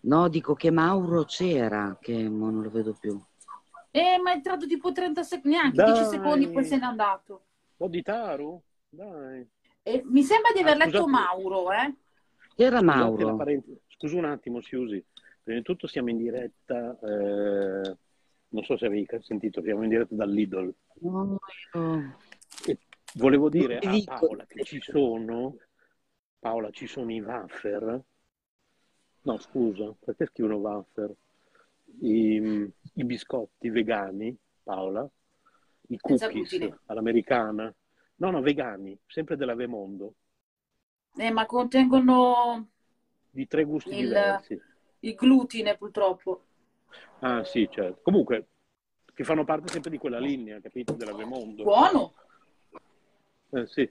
[0.00, 3.20] No, dico che Mauro c'era, che mo non lo vedo più.
[3.90, 5.92] Eh, ma è entrato tipo 30 secondi, neanche Dai.
[5.92, 7.44] 10 secondi, poi se n'è andato.
[7.78, 8.60] Oh, di Taru?
[8.88, 9.44] Dai.
[9.82, 11.10] E mi sembra di aver Ah, letto scusate.
[11.10, 11.94] Mauro, eh?
[12.56, 13.36] Era Mauro?
[13.88, 15.02] Scusa un attimo, Siusi.
[15.42, 17.96] Prima di tutto siamo in diretta, eh,
[18.48, 20.72] non so se avevi sentito, siamo in diretta dal Lidl.
[21.00, 21.38] No,
[21.72, 22.16] io-
[22.66, 22.78] E
[23.14, 25.56] volevo dire a Paola che ci sono,
[26.38, 28.02] Paola, ci sono i wafer.
[29.22, 31.12] No, scusa, perché scrivono wafer?
[32.00, 35.08] I, i biscotti vegani, Paola,
[35.88, 37.72] i cookies all'americana.
[38.16, 40.14] No, no, vegani, sempre della Vemondo,
[41.18, 42.68] Eh, ma contengono
[43.30, 44.60] di tre gusti Il- diversi.
[45.00, 46.42] il glutine, purtroppo.
[47.20, 48.00] Ah, sì, certo.
[48.02, 48.46] Comunque,
[49.14, 50.92] che fanno parte sempre di quella linea, capito?
[50.94, 51.64] Della Vemondo.
[51.64, 52.14] Buono!
[53.50, 53.90] Eh, sì.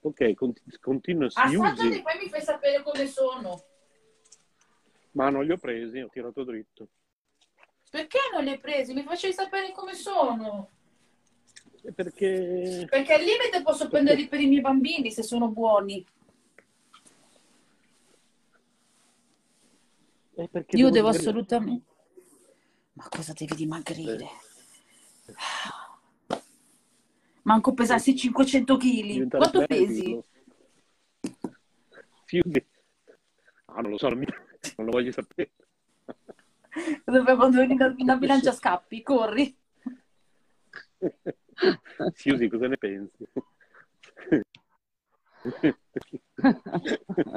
[0.00, 2.02] Ok, cont- continua Assaggiali, Siusi.
[2.02, 3.64] poi mi fai sapere come sono.
[5.12, 6.88] Ma non li ho presi, ho tirato dritto.
[7.90, 8.92] Perché non li hai presi?
[8.92, 10.70] Mi facevi sapere come sono.
[11.82, 12.86] E Perché...
[12.88, 16.04] Perché al limite posso prenderli per i miei bambini se sono buoni.
[20.36, 21.18] eh, perché Io devo dimagrire.
[21.28, 21.92] assolutamente.
[22.94, 24.28] Ma cosa devi dimagrire?
[27.44, 29.28] Manco pesassi 500 kg.
[29.28, 30.18] Quanto pesi?
[32.24, 32.66] Fiusi.
[33.66, 34.26] Ah, non lo so, non, mi-
[34.76, 35.52] non lo voglio sapere.
[37.04, 39.54] Vedi una, una bilancia scappi, corri.
[42.14, 43.24] Fiusi, cosa ne pensi?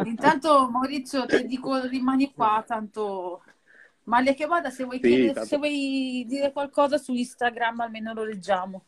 [0.05, 3.43] Intanto Maurizio ti dico rimani qua, tanto
[4.03, 8.13] male che vada, se vuoi, Sì, chiedere- tanto- se vuoi dire qualcosa su Instagram almeno
[8.13, 8.85] lo leggiamo.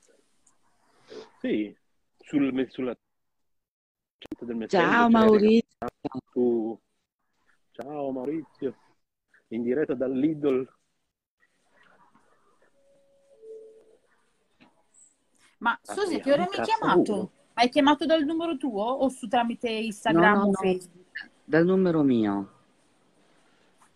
[1.39, 1.75] Sì,
[2.17, 2.95] sul, sulla
[4.17, 5.87] chat del Messenger Ciao c'è Maurizio.
[6.31, 6.79] tu-
[7.71, 8.75] Ciao Maurizio,
[9.49, 10.67] in diretta dal Lidl.
[15.59, 17.13] Ma Ah, Susi, sì, che ora mi hai chiamato?
[17.13, 17.31] uno.
[17.53, 20.51] Hai chiamato dal numero tuo o su tramite Instagram No, no, o no.
[20.53, 21.29] Facebook?
[21.43, 22.53] Dal numero mio.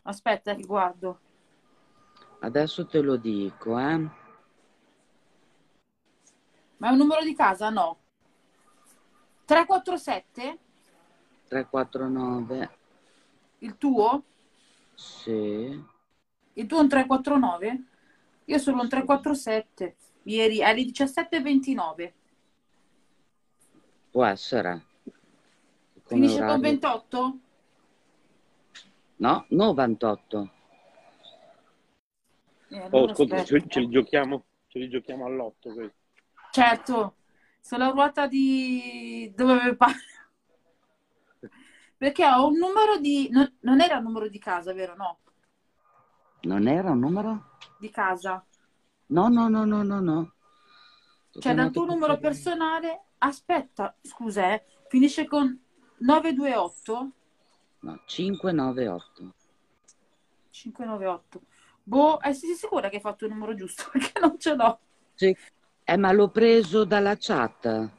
[0.03, 1.19] Aspetta, che guardo.
[2.39, 4.09] Adesso te lo dico, eh.
[6.83, 7.69] Ma è un numero di casa?
[7.69, 7.97] No.
[9.45, 10.57] 347?
[11.47, 12.69] 349.
[13.59, 14.23] Il tuo?
[14.93, 15.81] Sì.
[16.55, 17.83] Il tuo è un 349?
[18.43, 19.95] Io sono un 347.
[20.23, 22.13] Ieri alle 17.29.
[24.11, 24.83] Può essere.
[25.03, 25.15] Come
[26.03, 27.37] Finisce con orario- 28?
[29.15, 30.49] No, 98.
[32.67, 33.43] Eh, Oh, ascolta, aspetta.
[33.45, 36.01] ce, ce li giochiamo, ce li giochiamo all'otto questi.
[36.53, 37.15] Certo,
[37.61, 39.95] sulla ruota di dove pare.
[41.97, 43.27] Perché ho un numero di...
[43.31, 44.95] Non, non era il numero di casa, vero?
[44.95, 45.19] No,
[46.43, 47.57] Non era un numero?
[47.79, 48.45] di casa.
[49.07, 50.33] No, no, no, no, no, no.
[51.39, 53.05] Cioè, dal tuo numero per- personale...
[53.23, 55.59] Aspetta, scusa, eh, finisce con
[55.99, 57.11] 928
[57.79, 59.33] No, 598.
[60.51, 61.41] 598.
[61.83, 63.85] Boh, eh, sei sicura che hai fatto il numero giusto?
[63.91, 64.79] Perché non ce l'ho.
[65.15, 65.35] Sì.
[65.85, 67.89] Eh, ma l'ho preso dalla chat.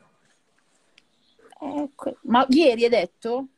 [1.60, 2.16] Ecco.
[2.22, 3.48] Ma ieri hai detto?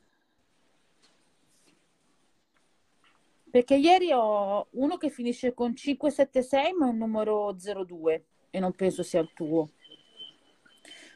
[3.50, 8.72] Perché ieri ho uno che finisce con 576, ma è un numero 02 e non
[8.74, 9.70] penso sia il tuo.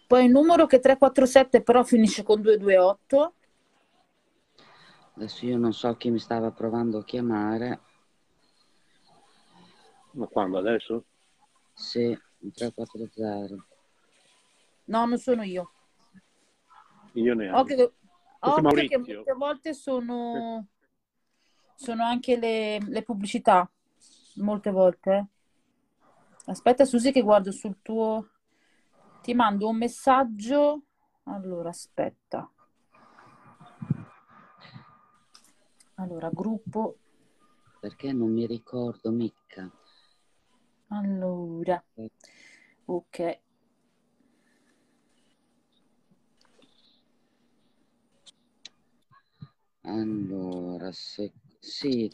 [0.07, 3.35] Poi un numero che è 347 però finisce con 228.
[5.15, 7.81] Adesso io non so chi mi stava provando a chiamare.
[10.13, 11.05] Ma quando adesso?
[11.73, 12.19] Sì,
[12.53, 13.65] 340.
[14.87, 15.71] No, non sono io.
[17.15, 17.89] Io ne Occhio ho.
[17.89, 17.93] che,
[18.41, 20.67] occhio che molte volte sono,
[21.75, 23.71] sono anche le, le pubblicità.
[24.37, 25.27] Molte volte.
[26.47, 28.31] Aspetta, Susi, che guardo sul tuo.
[29.23, 30.83] Ti mando un messaggio.
[31.25, 32.51] Allora, aspetta.
[35.97, 36.97] Allora, gruppo.
[37.81, 39.71] Perché non mi ricordo mica.
[40.91, 41.83] Allora,
[42.87, 43.41] ok.
[49.83, 51.33] Allora, se...
[51.59, 52.11] sì,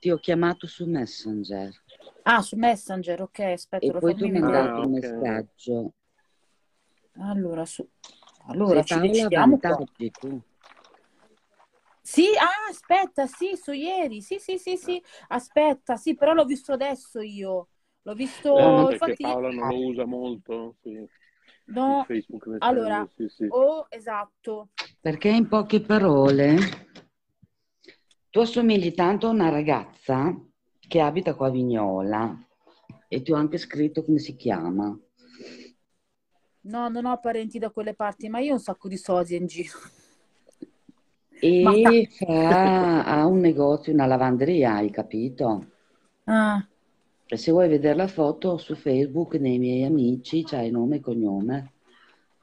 [0.00, 1.70] ti ho chiamato su Messenger
[2.24, 3.38] Ah, su Messenger, ok.
[3.40, 4.92] Aspetta, e lo poi tu mi hai mandato Ah, un ok.
[4.92, 5.92] messaggio.
[7.18, 7.86] Allora, su...
[8.46, 10.42] allora ci decidiamo tu.
[12.04, 16.72] Sì, ah, aspetta, sì, su ieri, sì, sì, sì, sì, aspetta, sì, però l'ho visto
[16.72, 17.68] adesso io,
[18.04, 21.04] l'ho visto, Eh, perché infatti, Paola non lo usa molto, sì,
[21.66, 23.52] no, Facebook allora, sì, sì.
[23.54, 24.70] oh, esatto,
[25.00, 26.56] Perché in poche parole
[28.30, 30.34] tu assomigli tanto a una ragazza
[30.80, 32.36] che abita qua a Vignola
[33.08, 34.98] e ti ho anche scritto come si chiama.
[36.64, 39.46] no, non ho parenti da quelle parti, ma io ho un sacco di sosia in
[39.46, 39.78] giro,
[41.42, 41.78] E Ma-
[42.16, 45.66] fa, ha un negozio, una lavanderia, hai capito?
[46.26, 46.66] ah,
[47.32, 51.72] E se vuoi vedere la foto su Facebook nei miei amici, c'hai nome e cognome.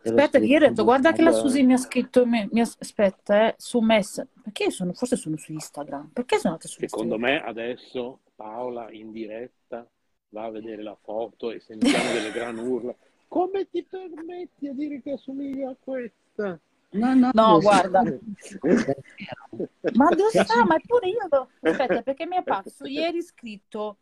[0.03, 3.55] Aspetta, io ho detto, guarda che la Susi mi ha scritto, mi, mi aspetta, eh,
[3.55, 7.43] su Messenger, perché io sono, forse sono su Instagram, perché sono andata su Secondo Instagram?
[7.43, 9.87] me adesso Paola in diretta
[10.29, 12.95] va a vedere la foto e sentiamo delle gran urla.
[13.27, 16.59] Come ti permetti a dire che assomiglia a questa?
[16.93, 18.01] No, no, No, guarda.
[19.93, 21.47] Ma lo sa, ma pure io.
[21.61, 23.97] Aspetta, perché mi è apparso ieri scritto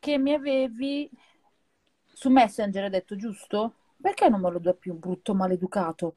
[0.00, 1.10] che mi avevi
[2.12, 3.74] su Messenger, hai detto, giusto?
[4.00, 6.14] Perché non me lo do più, brutto maleducato?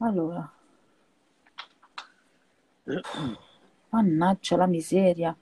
[0.00, 0.52] Allora.
[3.92, 5.36] Mannaggia la miseria.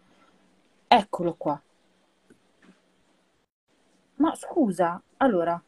[0.89, 1.63] Eccolo qua.
[4.19, 5.61] Ma scusa, allora.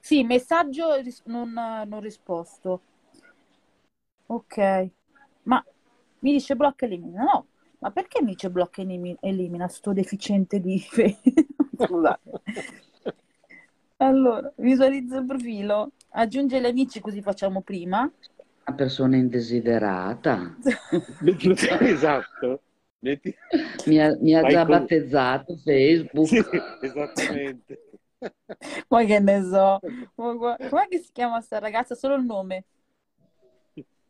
[0.00, 2.80] Sì, messaggio ris- non, non risposto.
[4.28, 4.56] Ok.
[5.44, 5.62] Ma
[6.20, 7.22] mi dice blocca elimina.
[7.22, 7.46] No,
[7.80, 10.78] ma perché mi dice blocca e elimi- elimina sto deficiente di
[11.76, 12.42] Scusate.
[13.96, 18.00] Allora, visualizza il profilo, aggiunge gli amici così facciamo prima.
[18.00, 20.56] Una persona indesiderata.
[21.80, 22.62] esatto.
[23.00, 23.34] Metti...
[23.86, 26.26] Mi ha, mi ha già con- battezzato Facebook.
[26.26, 26.42] Sì,
[26.82, 27.82] esattamente.
[28.88, 29.78] Ma che ne so.
[29.80, 31.94] Che si chiama sta ragazza?
[31.94, 32.64] Solo il nome.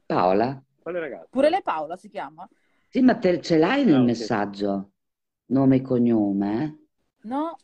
[0.07, 0.61] Paola?
[0.83, 1.29] Quale ragazzo?
[1.31, 2.49] Pure lei Paola si chiama?
[2.91, 4.11] Sì, ma te ce l'hai nel Ah, ok.
[4.11, 4.93] messaggio?
[5.47, 6.65] Nome e cognome?
[6.65, 6.79] eh?
[7.23, 7.57] No,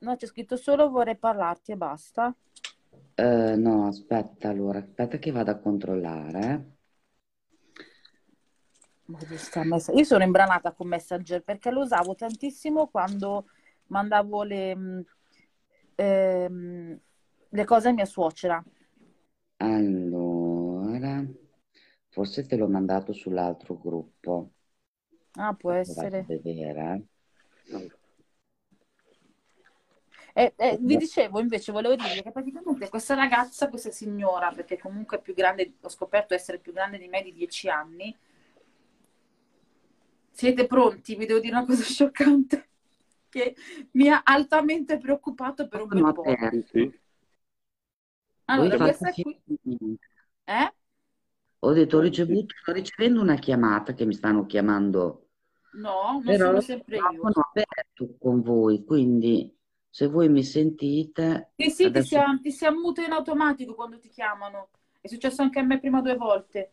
[0.00, 2.34] no, c'è scritto solo vorrei parlarti e basta.
[3.16, 6.76] Eh, no, aspetta allora, aspetta che vado a controllare.
[9.94, 13.46] Io sono imbranata con Messenger perché lo usavo tantissimo quando
[13.86, 15.04] mandavo le, mh,
[15.96, 17.00] ehm,
[17.50, 18.62] le cose a mia suocera.
[19.58, 21.22] Allora,
[22.08, 24.54] forse te l'ho mandato sull'altro gruppo.
[25.36, 26.24] Ah, può essere.
[26.26, 27.02] vedere.
[30.38, 35.16] E, e vi dicevo invece, volevo dirvi che praticamente questa ragazza, questa signora, perché comunque
[35.16, 38.14] è più grande, ho scoperto essere più grande di me di dieci anni.
[40.30, 41.16] Siete pronti?
[41.16, 42.68] Vi devo dire una cosa scioccante
[43.30, 43.56] che
[43.92, 46.22] mi ha altamente preoccupato per un bel po'.
[46.22, 47.00] aperti.
[48.44, 49.40] Allora, questa qui,
[50.44, 50.72] eh?
[51.60, 55.25] Ho detto, ho ricevuto, sto ricevendo una chiamata che mi stanno chiamando,
[55.76, 57.02] No, non però sono sempre io.
[57.02, 59.54] microfono aperto con voi, quindi
[59.88, 63.98] se voi mi sentite, Sì, sì, ti adesso si, ti si ammuta in automatico quando
[63.98, 64.68] ti chiamano.
[65.00, 66.72] È successo anche a me prima due volte.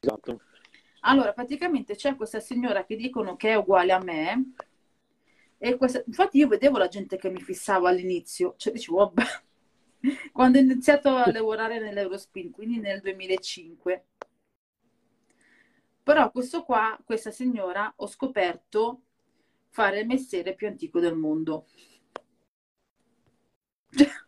[0.00, 0.40] Esatto.
[1.00, 4.52] Allora, praticamente c'è questa signora che dicono che è uguale a me.
[5.58, 6.02] E questa...
[6.06, 8.54] Infatti io vedevo la gente che mi fissava all'inizio.
[8.56, 9.22] Cioè dicevo, vabbè.
[10.32, 14.04] Quando ho iniziato a lavorare nell'Eurospin, quindi nel 2005.
[16.10, 19.02] Però questo qua, questa signora, ho scoperto
[19.68, 21.68] fare il mestiere più antico del mondo.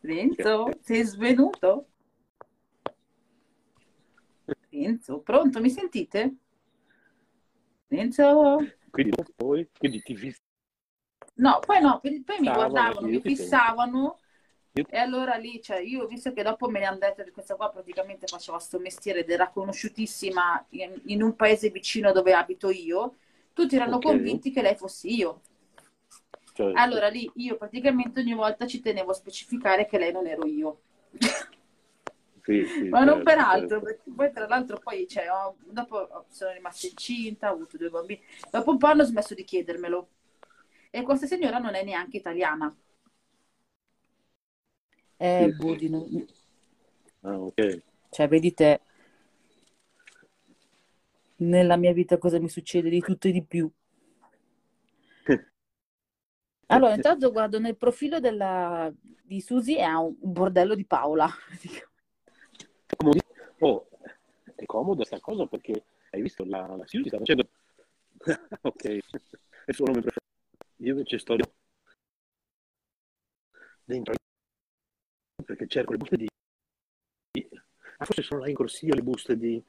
[0.00, 1.88] Renzo, sei svenuto?
[4.70, 5.60] Renzo, pronto?
[5.60, 6.36] Mi sentite?
[7.88, 8.56] Renzo?
[8.88, 10.40] Quindi poi, quindi ti fissi.
[11.34, 14.18] No, poi no, poi mi guardavano, mi fissavano
[14.74, 17.54] Io- e allora lì, cioè, io visto che dopo me ne hanno detto che questa
[17.54, 22.70] qua praticamente faceva sto mestiere ed era conosciutissima in, in un paese vicino dove abito
[22.70, 23.16] io,
[23.52, 24.02] tutti erano Ok.
[24.02, 25.42] convinti che lei fossi io.
[26.54, 30.46] Cioè, Allora lì io praticamente ogni volta ci tenevo a specificare che lei non ero
[30.46, 30.80] io.
[32.44, 33.80] sì, sì, Ma non certo, per altro, certo.
[33.80, 38.22] perché poi tra l'altro poi cioè, ho- dopo sono rimasta incinta, ho avuto due bambini,
[38.50, 40.08] dopo un po' hanno smesso di chiedermelo.
[40.90, 42.74] E questa signora non è neanche italiana.
[45.22, 45.88] Eh, Sì, boh, sì.
[45.88, 46.26] non-
[47.20, 47.82] Ah, ok.
[48.08, 48.80] Cioè, vedi te,
[51.36, 53.70] nella mia vita cosa mi succede di tutto e di più.
[56.72, 58.90] Allora, intanto guardo nel profilo della,
[59.22, 61.28] di Susi e ha un, bordello di Paola.
[63.62, 63.88] Oh,
[64.54, 67.48] è comoda sta cosa perché hai visto la, la Suzy sta facendo.
[68.62, 68.98] ok,
[69.64, 70.26] è solo nome preferito.
[70.76, 71.36] Io invece sto
[73.84, 74.14] dentro
[75.42, 76.26] perché cerco le buste di.
[77.98, 79.62] Ah, forse sono là in corsia le buste di,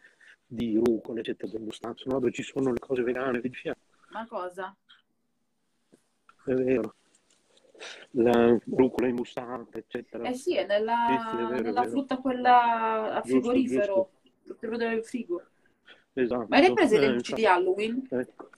[0.45, 3.81] di rucola, eccetera, del bustato, no, dove ci sono le cose vegane, di fianco.
[4.11, 4.75] Ma cosa?
[6.45, 6.95] È vero.
[8.11, 10.27] La rucola in mustante, eccetera.
[10.27, 11.91] Eh sì, è nella, Sì, sì, è vero, è nella vero.
[11.91, 14.11] frutta quella a frigorifero,
[14.59, 15.43] frutta del frigo.
[16.13, 16.45] Esatto.
[16.49, 17.45] Ma hai ripreso le luci di.
[17.45, 18.07] Halloween?
[18.09, 18.49] Ecco.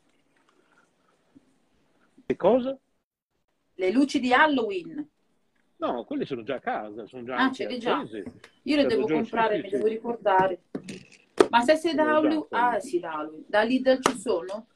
[2.25, 2.77] Che cosa?
[3.75, 5.09] Le luci di Halloween.
[5.77, 8.01] No, quelle sono già a casa, sono già Ah, ce li già.
[8.63, 9.75] Io le devo comprare, mi sì.
[9.75, 10.61] devo ricordare.
[11.49, 12.45] Ma se sei da Halloween...
[12.49, 13.43] Ah, sì, da Halloween.
[13.47, 14.67] Da Lidl ci sono?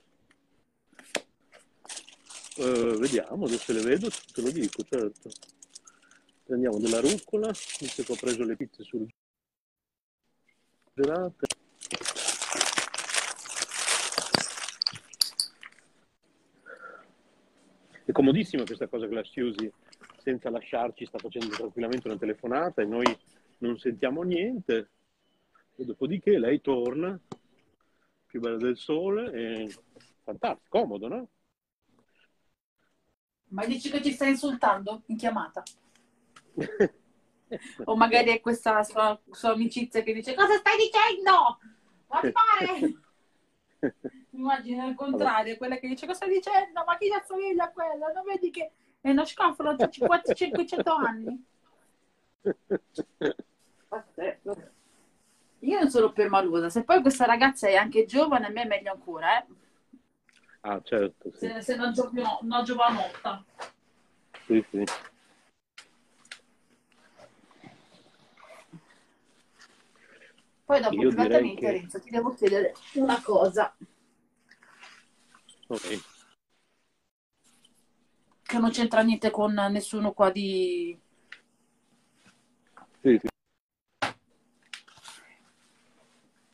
[2.57, 5.29] Eh, vediamo, adesso le vedo, te lo dico, certo.
[6.43, 8.83] Prendiamo della rucola, visto che ho preso le pizze
[10.95, 11.45] surgelate.
[18.05, 19.71] È comodissima questa cosa che la Suzy,
[20.27, 23.05] senza lasciarci, sta facendo tranquillamente una telefonata e noi
[23.59, 24.89] non sentiamo niente.
[25.77, 27.17] E dopodiché lei torna,
[28.25, 29.73] più bella del sole, e
[30.23, 31.29] fantastico, comodo, no?
[33.49, 35.63] Ma dici che ci stai insultando in chiamata?
[37.85, 41.57] O magari è questa sua, sua amicizia che dice cosa stai dicendo?
[42.07, 42.93] Ma fare!
[44.31, 46.83] Immagino al contrario, quella che dice cosa stai dicendo?
[46.85, 48.11] Ma chi cazzo è quella?
[48.11, 48.71] Non vedi che
[49.07, 51.45] è uno scaffolo da 50 500 anni?
[53.87, 54.71] Pazzesco.
[55.59, 58.91] Io non sono permalosa, se poi questa ragazza è anche giovane, a me è meglio
[58.91, 59.45] ancora, eh?
[60.61, 61.37] Ah, certo, sì.
[61.47, 63.43] se, se non, giovano, non giovanotta.
[64.45, 64.83] Sì, sì.
[70.65, 73.73] Poi dopo Io privatamente che- Renzo ti devo chiedere una cosa
[75.69, 76.16] Ok.
[78.47, 80.97] Che non c'entra niente con nessuno qua di...
[83.01, 83.27] Sì, sì.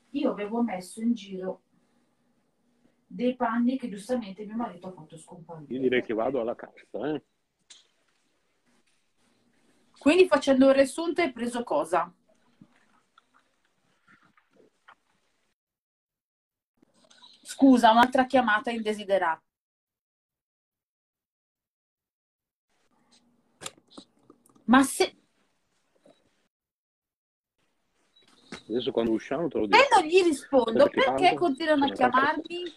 [0.10, 1.62] Io avevo messo in giro
[3.06, 5.72] dei panni che giustamente mio marito ha fatto scomparire.
[5.72, 7.24] Io direi che vado alla cassa, eh.
[10.00, 12.12] Quindi facendo il riassunto hai preso cosa?
[17.44, 19.44] Scusa, un'altra chiamata indesiderata.
[24.66, 25.16] Ma se...
[28.70, 29.78] Adesso quando usciamo te lo dico.
[29.78, 32.74] E non gli rispondo, Perché perché continuano a chiamarmi?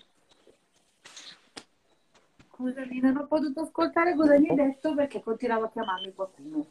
[2.49, 6.67] Scusami, non ho potuto ascoltare cosa mi hai detto perché continuava a chiamarmi qualcuno.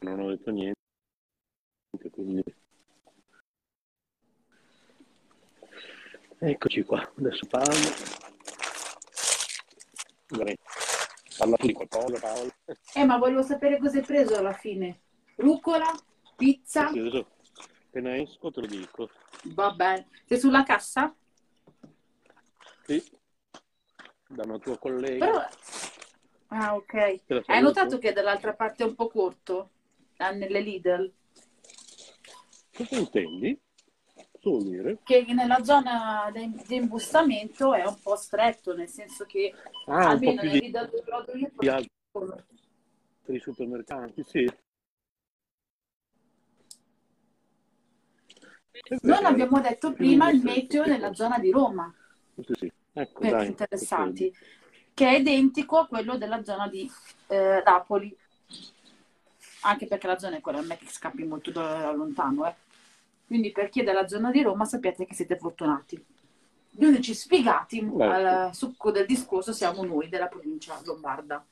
[0.00, 0.76] Non ho detto niente,
[2.10, 2.42] quindi...
[6.38, 7.74] Eccoci qua, adesso parlo.
[10.26, 10.56] Dai,
[11.38, 12.50] Parla tu di qualcosa, Paolo.
[12.94, 15.00] Eh, ma volevo sapere cosa hai preso alla fine.
[15.36, 15.90] Rucola?
[16.36, 16.90] Pizza?
[16.90, 17.26] Sì, adesso
[17.86, 19.10] appena esco te lo dico.
[19.54, 20.08] Va bene.
[20.26, 21.14] Sei sulla cassa?
[22.86, 23.02] Sì,
[24.28, 25.26] da una tua collega.
[25.26, 25.48] Però...
[26.48, 27.20] Ah, ok.
[27.46, 29.70] Hai notato che dall'altra parte è un po' corto?
[30.18, 31.12] Ah, Nelle Lidl?
[32.76, 33.58] Cosa intendi?
[34.42, 34.98] Solo dire?
[35.04, 39.54] Che nella zona di imbustamento è un po' stretto, nel senso che
[39.86, 41.90] Ah, un po' almeno più nelle di, dove io di altri
[43.38, 44.52] supermercati, sì.
[49.02, 51.94] Non abbiamo detto prima il meteo nella zona di Roma,
[52.44, 52.72] Sì, sì.
[52.94, 53.46] Ecco, per dai.
[53.46, 54.34] interessanti,
[54.92, 56.90] che è identico a quello della zona di
[57.28, 58.14] eh, Napoli.
[59.60, 62.54] Anche perché la zona è quella, non è che scappi molto da lontano, eh.
[63.32, 66.04] Quindi per chi è della zona di Roma sappiate che siete fortunati.
[66.68, 71.42] Gli unici sfigati Beh, al succo del discorso siamo noi della provincia lombarda.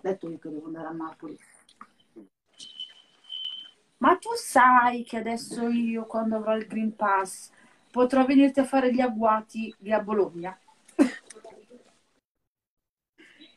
[0.00, 1.38] Detto io che devo andare a Napoli.
[3.98, 7.50] Ma tu sai che adesso io, quando avrò il Green Pass,
[7.90, 10.58] potrò venirti a fare gli agguati lì a Bologna?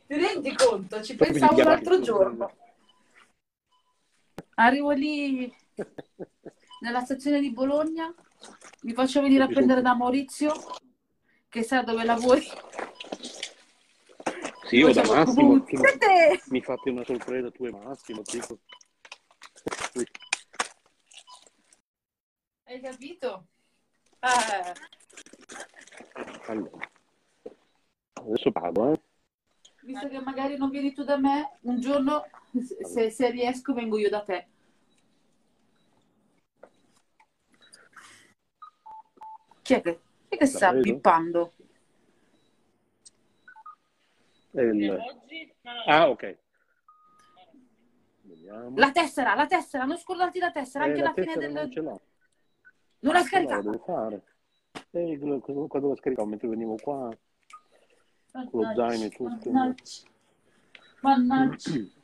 [0.07, 1.01] Ti rendi conto?
[1.01, 2.51] Ci pensavo l'altro giorno.
[4.55, 5.49] Arrivo lì
[6.83, 8.13] nella stazione di Bologna,
[8.81, 10.53] mi faccio venire a prendere da Maurizio,
[11.47, 12.45] che sa dove lavori.
[14.65, 18.59] Sì, io da Massimo, "Uh, siete!" mi fate una sorpresa tu e Massimo, tipo.
[19.93, 20.05] Sì.
[22.65, 23.45] Hai capito?
[24.19, 24.73] Eh,
[26.47, 26.91] Allora.
[28.13, 29.01] Adesso pago, eh.
[29.83, 32.25] visto che magari non vieni tu da me, un giorno,
[32.81, 34.47] se, se riesco, vengo io da te.
[39.63, 41.53] Chi è che, chi è che sta vedo.
[44.51, 44.99] il-
[45.87, 46.37] Ah, ok.
[48.21, 48.77] Vediamo.
[48.77, 51.53] La tessera, la tessera, non scordarti la tessera, Eh, anche la la fine del...
[51.53, 52.01] Non ce l'ho.
[52.99, 53.61] Non la scaricata?
[53.61, 54.23] devo fare.
[54.91, 57.09] Eh, quando la scaricavo mentre venivo qua,
[58.31, 59.49] con lo zaino e tutto.
[59.49, 60.01] Mannaggia.
[61.01, 61.71] Mannaggia.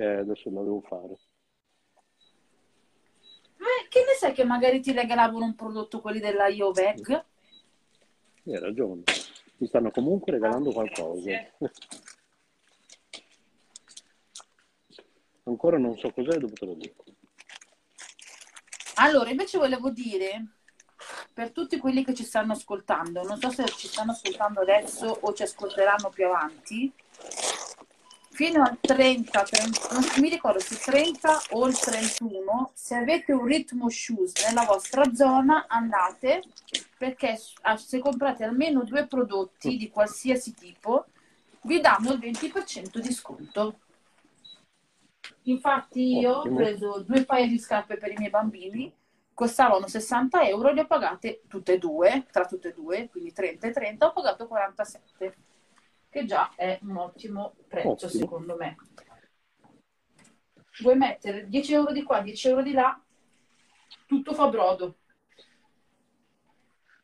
[0.00, 1.18] Eh, adesso la devo fare.
[4.08, 7.10] Ne sai che magari ti regalavano un prodotto quelli della IOVEC?
[8.46, 9.02] Hai ragione.
[9.58, 11.30] Mi stanno comunque regalando qualcosa.
[15.44, 17.04] Ancora non so cos'è, dopo te lo dico.
[18.94, 20.46] Allora, invece volevo dire,
[21.34, 25.34] per tutti quelli che ci stanno ascoltando, non so se ci stanno ascoltando adesso o
[25.34, 26.90] ci ascolteranno più avanti,
[28.38, 33.44] fino al 30, 30 non mi ricordo se 30 o il 31, se avete un
[33.44, 36.44] ritmo shoes nella vostra zona, andate,
[36.96, 41.06] perché se comprate almeno due prodotti di qualsiasi tipo,
[41.62, 43.80] vi danno il 20% di sconto.
[45.42, 48.94] Infatti io ho preso due paia di scarpe per i miei bambini,
[49.34, 53.66] costavano 60 euro, le ho pagate tutte e due, tra tutte e due, quindi 30
[53.66, 55.34] e 30, ho pagato 47,
[56.08, 58.10] che già è un ottimo prezzo Ottimo.
[58.10, 58.76] secondo me.
[60.80, 63.00] Vuoi mettere 10 euro di qua, 10 euro di là,
[64.06, 64.96] tutto fa brodo.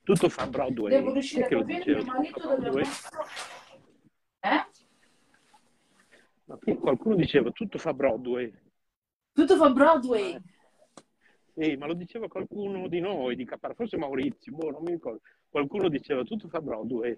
[0.03, 0.91] Tutto fa Broadway.
[0.91, 2.85] Devo riuscire a capire mio marito dove ha Broadway?
[2.85, 3.09] messo...
[4.41, 4.67] Eh?
[6.45, 8.53] Ma Qualcuno diceva tutto fa Broadway.
[9.33, 10.39] Tutto fa Broadway.
[11.55, 15.21] Ehi, ma lo diceva qualcuno di noi, di Capara, forse Maurizio, boh, non mi ricordo.
[15.49, 17.17] Qualcuno diceva tutto fa Broadway.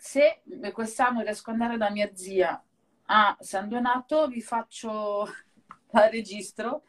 [0.00, 0.40] Se
[0.72, 2.62] quest'anno riesco ad andare da mia zia
[3.06, 5.26] a San Donato, vi faccio
[5.92, 6.84] la registro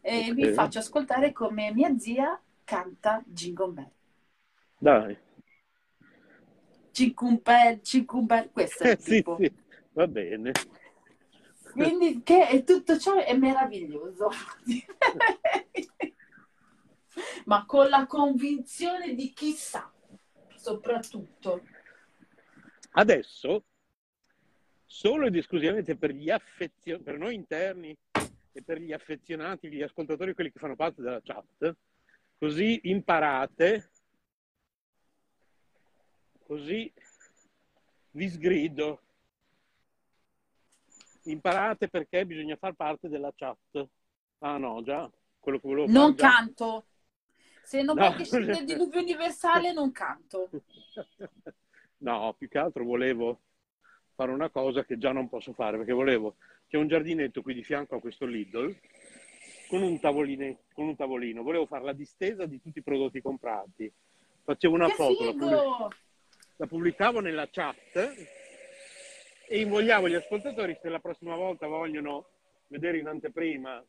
[0.00, 0.34] e Ok.
[0.34, 3.90] vi faccio ascoltare come mia zia canta Jingle Bell.
[4.80, 5.16] Dai.
[6.92, 7.40] Jingle
[8.26, 9.36] Bell, questo è Eh, il sì, tipo.
[9.36, 9.52] sì,
[9.92, 10.52] va bene.
[11.70, 14.30] Quindi che è tutto ciò è meraviglioso.
[17.46, 19.90] Ma con la convinzione di chi sa,
[20.54, 21.62] soprattutto.
[22.92, 23.64] Adesso,
[24.86, 27.96] solo ed esclusivamente per gli affezionati, per noi interni
[28.52, 31.76] e per gli affezionati, gli ascoltatori, quelli che fanno parte della chat,
[32.38, 33.90] così imparate,
[36.44, 36.92] così
[38.12, 39.02] vi sgrido.
[41.24, 43.86] Imparate perché bisogna far parte della chat.
[44.38, 46.86] Ah no, già, quello che volevo Non fare canto.
[47.62, 48.06] Se non No.
[48.06, 50.48] vuoi che scenda il diluvio universale, non canto.
[51.98, 53.40] No, più che altro volevo
[54.14, 56.36] fare una cosa che già non posso fare, perché volevo...
[56.68, 58.76] C'è un giardinetto qui di fianco a questo Lidl,
[59.68, 61.42] con un, con un tavolino.
[61.42, 63.90] Volevo fare la distesa di tutti i prodotti comprati.
[64.44, 65.96] Facevo una che foto, la, pubblic-
[66.56, 67.96] la pubblicavo nella chat
[69.46, 72.28] e invogliavo gli ascoltatori, se la prossima volta vogliono
[72.68, 73.82] vedere in anteprima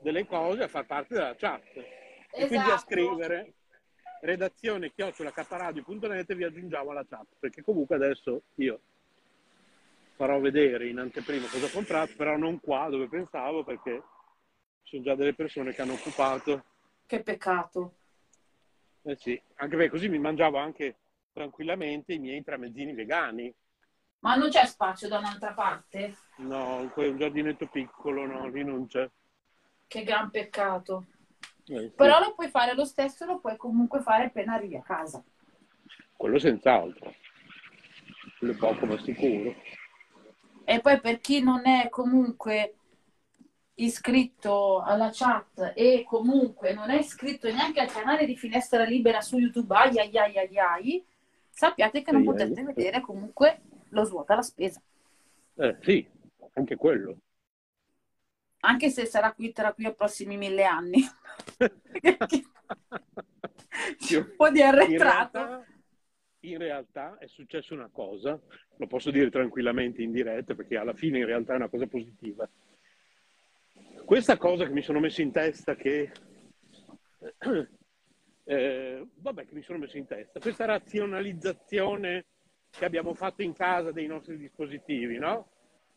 [0.00, 1.76] delle cose, a far parte della chat.
[1.76, 2.80] E quindi a Esatto.
[2.80, 3.54] scrivere
[4.20, 8.80] redazione chiocciolacaparadio.net vi aggiungiamo alla chat perché comunque adesso io
[10.16, 14.02] farò vedere in anteprima cosa ho comprato però non qua dove pensavo perché
[14.82, 16.64] ci sono già delle persone che hanno occupato
[17.06, 17.94] Che peccato.
[19.02, 20.96] eh sì, anche perché così mi mangiavo anche
[21.32, 23.52] tranquillamente i miei tramezzini vegani
[24.20, 26.16] Ma non c'è spazio da un'altra parte?
[26.38, 29.08] no, un giardinetto piccolo no, lì non c'è
[29.86, 31.04] Che gran peccato.
[31.68, 31.92] Eh, sì.
[31.94, 35.22] Però lo puoi fare lo stesso, lo puoi comunque fare appena arrivi a casa.
[36.16, 37.14] quello senz'altro
[38.38, 39.54] quello è poco ma sicuro
[40.64, 42.74] E poi per chi non è comunque
[43.74, 49.38] iscritto alla chat e comunque non è iscritto neanche al canale di Finestra Libera su
[49.38, 51.06] YouTube, ai ai ai ai ai,
[51.50, 52.32] sappiate che non Ai, ai.
[52.32, 53.60] potete vedere comunque
[53.90, 54.80] lo svuota la spesa.
[55.58, 56.06] eh sì,
[56.54, 57.16] anche quello
[58.68, 61.00] Anche se sarà qui tra qui ai prossimi mille anni.
[63.98, 65.38] C'è un po' di In arretrato.
[65.38, 65.66] realtà,
[66.40, 68.40] in realtà è successa una cosa,
[68.76, 72.48] lo posso dire tranquillamente in diretta perché alla fine in realtà è una cosa positiva.
[74.04, 76.10] Questa cosa che mi sono messo in testa che...
[78.44, 82.24] eh, vabbè, che mi sono messo in testa, questa razionalizzazione
[82.70, 85.50] che abbiamo fatto in casa dei nostri dispositivi, no?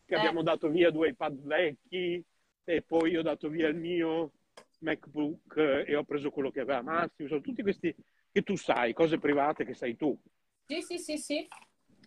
[0.05, 0.17] Che Eh.
[0.17, 2.23] abbiamo dato via due iPad vecchi
[2.69, 4.33] e poi ho dato via il mio
[4.81, 7.95] MacBook eh, e ho preso quello che aveva Massimo, sono tutti questi
[8.31, 10.15] che tu sai, cose private che sai tu.
[10.67, 11.47] Sì, sì, sì, sì.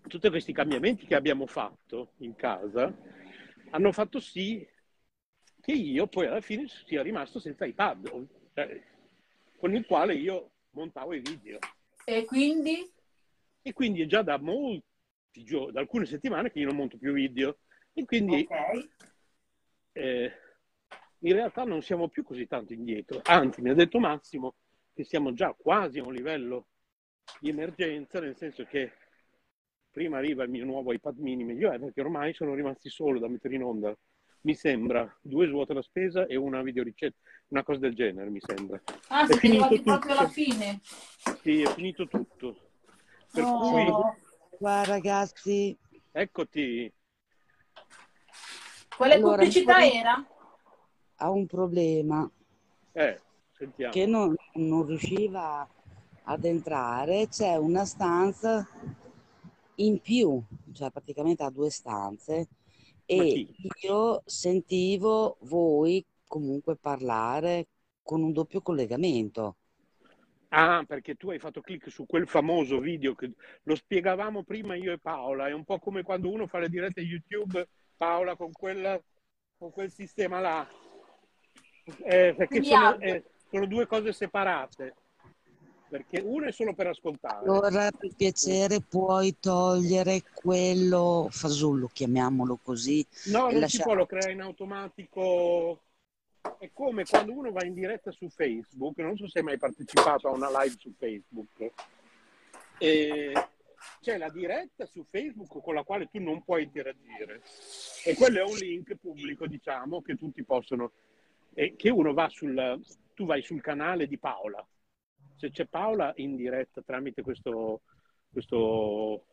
[0.06, 2.96] Tutti questi cambiamenti che abbiamo fatto in casa
[3.70, 4.64] hanno fatto sì
[5.60, 8.82] che io poi alla fine sia rimasto senza iPad, cioè,
[9.58, 11.58] con il quale io montavo i video.
[12.04, 12.88] E quindi
[13.62, 14.84] E quindi è già da molti
[15.32, 17.58] giorni, da alcune settimane che io non monto più video.
[17.92, 18.88] E quindi ok.
[19.92, 20.32] eh,
[21.24, 23.20] in realtà non siamo più così tanto indietro.
[23.24, 24.54] Anzi, mi ha detto Massimo
[24.92, 26.66] che siamo già quasi a un livello
[27.40, 28.92] di emergenza, nel senso che
[29.90, 33.28] prima arriva il mio nuovo iPad mini meglio è perché ormai sono rimasti solo da
[33.28, 33.96] mettere in onda.
[34.44, 37.16] Mi sembra due svuota la spesa e una videoricetta,
[37.48, 38.80] una cosa del genere, mi sembra.
[39.08, 39.90] Ah, È siete finito arrivati tutto.
[39.98, 40.80] proprio alla fine.
[41.42, 42.56] Sì, è finito tutto.
[43.32, 43.70] Per Oh.
[43.70, 44.20] cui,
[44.58, 45.76] Qua ragazzi,
[46.10, 46.92] eccoti.
[48.96, 50.26] Quale Allora, pubblicità era?
[51.22, 52.28] Ha un problema
[52.92, 53.20] Eh,
[53.90, 55.66] che non, non riusciva
[56.24, 57.28] ad entrare.
[57.28, 58.66] C'è una stanza
[59.76, 60.42] in più,
[60.72, 62.48] cioè praticamente ha due stanze
[63.04, 63.46] e
[63.82, 67.68] io sentivo voi comunque parlare
[68.02, 69.56] con un doppio collegamento.
[70.54, 73.32] Ah, perché tu hai fatto clic su quel famoso video che
[73.62, 75.48] lo spiegavamo prima io e Paola.
[75.48, 77.66] È un po' come quando uno fa le dirette YouTube,
[77.96, 79.00] Paola, con, quella,
[79.56, 80.68] con quel sistema là.
[81.98, 84.94] Eh, perché sono, eh, sono due cose separate.
[85.88, 87.44] Perché una è solo per ascoltare.
[87.44, 93.06] Allora, per piacere, puoi togliere quello fasullo, chiamiamolo così.
[93.26, 95.82] No, non lascia- si può, lo crea in automatico.
[96.58, 100.28] È come quando uno va in diretta su Facebook, non so se hai mai partecipato
[100.28, 101.70] a una live su Facebook.
[102.78, 103.32] E
[104.00, 107.42] c'è la diretta su Facebook con la quale tu non puoi interagire.
[108.04, 110.90] E quello è un link pubblico, diciamo, che tutti possono.
[111.54, 112.80] È che uno va sul,
[113.14, 114.66] tu vai sul canale di Paola,
[115.36, 117.82] se c'è Paola in diretta tramite questo,
[118.30, 119.26] questo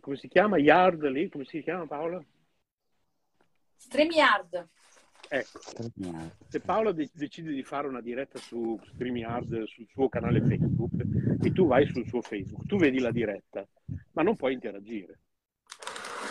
[0.00, 0.58] come si chiama?
[0.58, 1.28] Yard lì?
[1.28, 2.20] Come si chiama Paola?
[3.76, 4.68] StreamYard.
[5.28, 5.60] Ecco,
[6.48, 10.92] se Paola de- decide di fare una diretta su StreamYard sul suo canale Facebook
[11.40, 13.66] e tu vai sul suo Facebook, tu vedi la diretta,
[14.12, 15.20] ma non puoi interagire.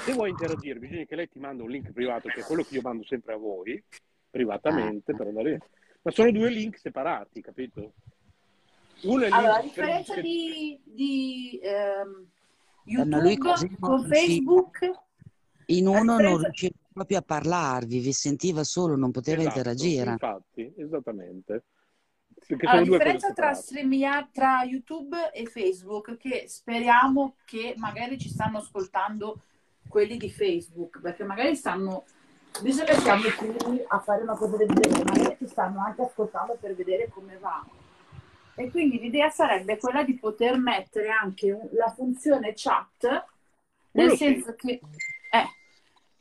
[0.05, 2.76] Se vuoi interagire, bisogna che lei ti manda un link privato, che è quello che
[2.76, 3.81] io mando sempre a voi,
[4.34, 5.61] privatamente, per andare
[6.01, 7.93] Ma sono due link separati, capito?
[9.03, 10.23] Uno è allora, a differenza per...
[10.23, 12.26] di, di ehm,
[12.85, 13.38] YouTube
[13.80, 14.91] con Facebook...
[15.68, 16.30] In uno differenza...
[16.30, 20.11] non riusciva proprio a parlarvi, vi sentiva solo, non poteva esatto, interagire.
[20.11, 21.64] Infatti, esattamente.
[22.60, 29.43] La differenza tra, StreamYard, tra YouTube e Facebook, che speriamo che magari ci stanno ascoltando
[29.88, 32.03] quelli di Facebook, perché magari stanno,
[32.61, 36.57] visto che siamo qui a fare una cosa del genere, magari ci stanno anche ascoltando
[36.59, 37.65] per vedere come va.
[38.55, 43.21] E quindi l'idea sarebbe quella di poter mettere anche la funzione chat, nel
[43.91, 44.55] Quello senso sì.
[44.55, 44.81] che,
[45.31, 45.45] eh,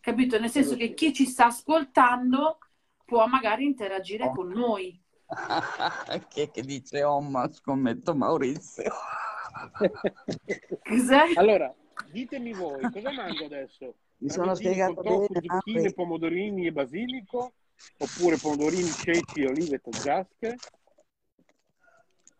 [0.00, 0.38] capito?
[0.38, 2.58] Nel senso che chi ci sta ascoltando
[3.04, 4.32] può magari interagire oh.
[4.32, 4.98] con noi.
[6.28, 8.92] che, che dice Omma, scommetto Maurizio.
[10.82, 11.32] Cos'è?
[11.34, 11.74] Allora,
[12.10, 13.94] ditemi voi, cosa mangio adesso?
[14.22, 15.26] Mi sono spiegato bene.
[15.42, 17.54] Zucchine, pomodorini e basilico?
[17.98, 20.56] Oppure pomodorini, ceci, olive e taggiasche?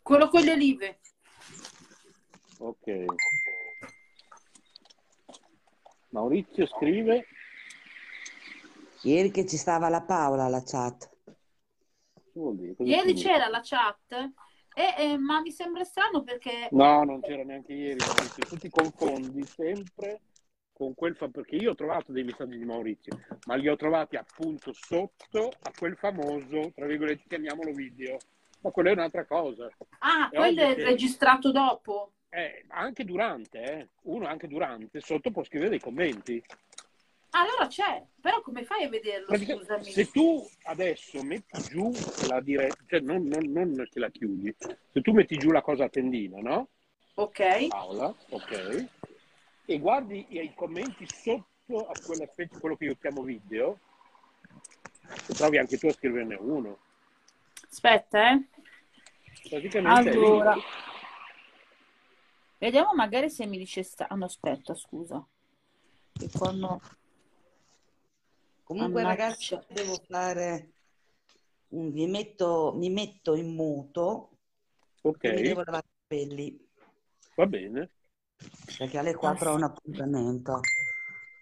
[0.01, 1.01] Quello con le olive.
[2.59, 3.05] Ok.
[6.11, 7.27] Maurizio scrive.
[9.03, 11.11] Ieri che ci stava la Paola alla chat.
[12.79, 14.31] Ieri c'era la chat,
[14.73, 16.69] e, eh, ma mi sembra strano perché...
[16.71, 17.99] No, non c'era neanche ieri.
[17.99, 18.45] Maurizio.
[18.45, 20.21] Tu ti confondi sempre
[20.83, 21.29] con quel fa...
[21.29, 25.73] perché io ho trovato dei messaggi di Maurizio, ma li ho trovati appunto sotto a
[25.79, 28.19] quel famoso, tra virgolette, chiamiamolo video
[28.63, 29.69] ma quello è un'altra cosa.
[29.99, 30.85] Ah, è quello è che...
[30.85, 32.13] registrato dopo?
[32.29, 33.89] Eh, anche durante, eh.
[34.03, 36.43] uno anche durante, sotto può scrivere dei commenti.
[37.31, 39.37] Allora c'è, però come fai a vederlo?
[39.37, 39.85] Scusami.
[39.85, 41.91] Se tu adesso metti giù
[42.29, 45.85] la diretta, cioè non, non, non, che la chiudi, se tu metti giù la cosa
[45.85, 46.69] a tendina, no?
[47.15, 47.67] Ok.
[47.69, 48.87] Paola, ok.
[49.65, 53.79] E guardi i commenti sotto a quella specie, quello che io chiamo video,
[55.29, 56.79] trovi anche tu a scriverne uno.
[57.71, 58.49] Aspetta, eh.
[59.85, 60.57] Allora.
[62.59, 64.07] Vediamo magari se mi dice sta...
[64.09, 65.25] Ah, no, aspetta, scusa.
[66.13, 66.81] Che quando...
[68.63, 69.23] Comunque Annaccia.
[69.23, 70.71] ragazzi, devo fare
[71.69, 71.93] un...
[71.93, 74.31] Vi metto, mi metto in muto.
[75.03, 75.25] Ok.
[75.25, 76.69] Mi devo lavare i capelli.
[77.35, 77.91] Va bene.
[78.79, 80.61] Perché alle 4 ho un appuntamento.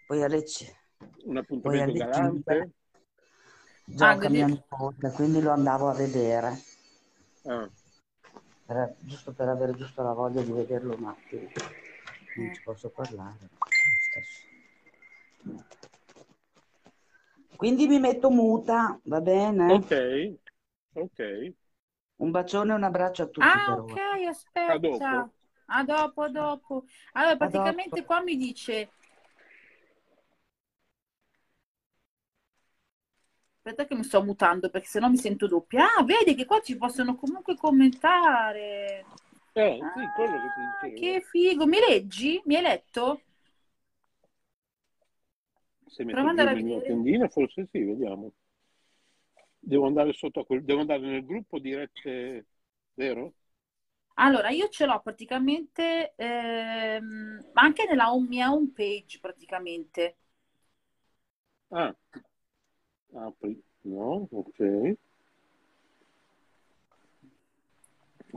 [0.07, 0.79] Poi alle 5.
[1.25, 2.73] Un appuntamento galante?
[3.85, 6.61] Gioca ah, mia nipote, quindi lo andavo a vedere.
[7.45, 7.69] Ah.
[8.67, 11.49] Per, giusto per avere giusto la voglia di vederlo un attimo.
[12.37, 13.49] Non ci posso parlare.
[17.57, 19.73] Quindi mi metto muta, va bene?
[19.73, 20.35] Ok,
[20.95, 21.53] ok.
[22.17, 23.47] Un bacione e un abbraccio a tutti.
[23.47, 23.99] Ah, ok,
[24.29, 25.31] aspetta.
[25.73, 26.01] A dopo.
[26.01, 26.85] A dopo, a dopo.
[27.13, 28.05] Allora, praticamente dopo.
[28.05, 28.91] qua mi dice
[33.63, 35.97] Aspetta che mi sto mutando perché sennò mi sento doppia.
[35.97, 39.05] Ah, vedi che qua ci possono comunque commentare.
[39.53, 40.49] Eh, sì, ah, quello che
[40.81, 41.13] ti dicevo.
[41.13, 41.67] Che figo.
[41.67, 42.41] Mi leggi?
[42.47, 43.21] Mi hai letto?
[45.87, 48.33] Se metto andare a tendina, forse sì, vediamo.
[49.59, 50.65] Devo andare sotto a quel...
[50.65, 52.47] Devo andare nel gruppo dirette,
[52.95, 53.35] vero?
[54.15, 60.17] Allora, io ce l'ho praticamente, ehm, anche nella mia home page praticamente.
[61.71, 61.95] Ah,
[63.25, 63.53] apri,
[63.85, 64.59] no, ok.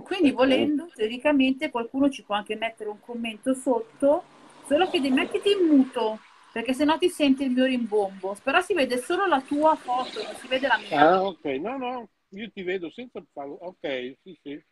[0.04, 4.24] Quindi volendo, teoricamente qualcuno ci può anche mettere un commento sotto,
[4.66, 6.20] solo che devi mettiti in muto,
[6.52, 8.36] perché sennò ti senti il mio rimbombo.
[8.44, 11.00] Però si vede solo la tua foto, non si vede la mia.
[11.00, 13.56] Ah, ok, no, no, io ti vedo senza farlo.
[13.56, 14.64] Ok, sì, sì.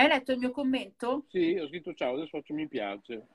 [0.00, 1.26] Hai letto il mio commento?
[1.28, 3.26] Sì, ho scritto ciao, adesso faccio mi piace.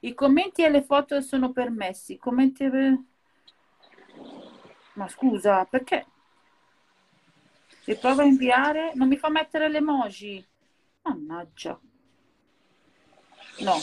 [0.00, 2.18] I commenti e le foto sono permessi.
[2.18, 2.68] Commenti...
[4.92, 6.04] Ma scusa, perché?
[7.80, 10.46] Se provo a inviare, non mi fa mettere le emoji.
[11.00, 11.80] Mannaggia.
[13.60, 13.76] No.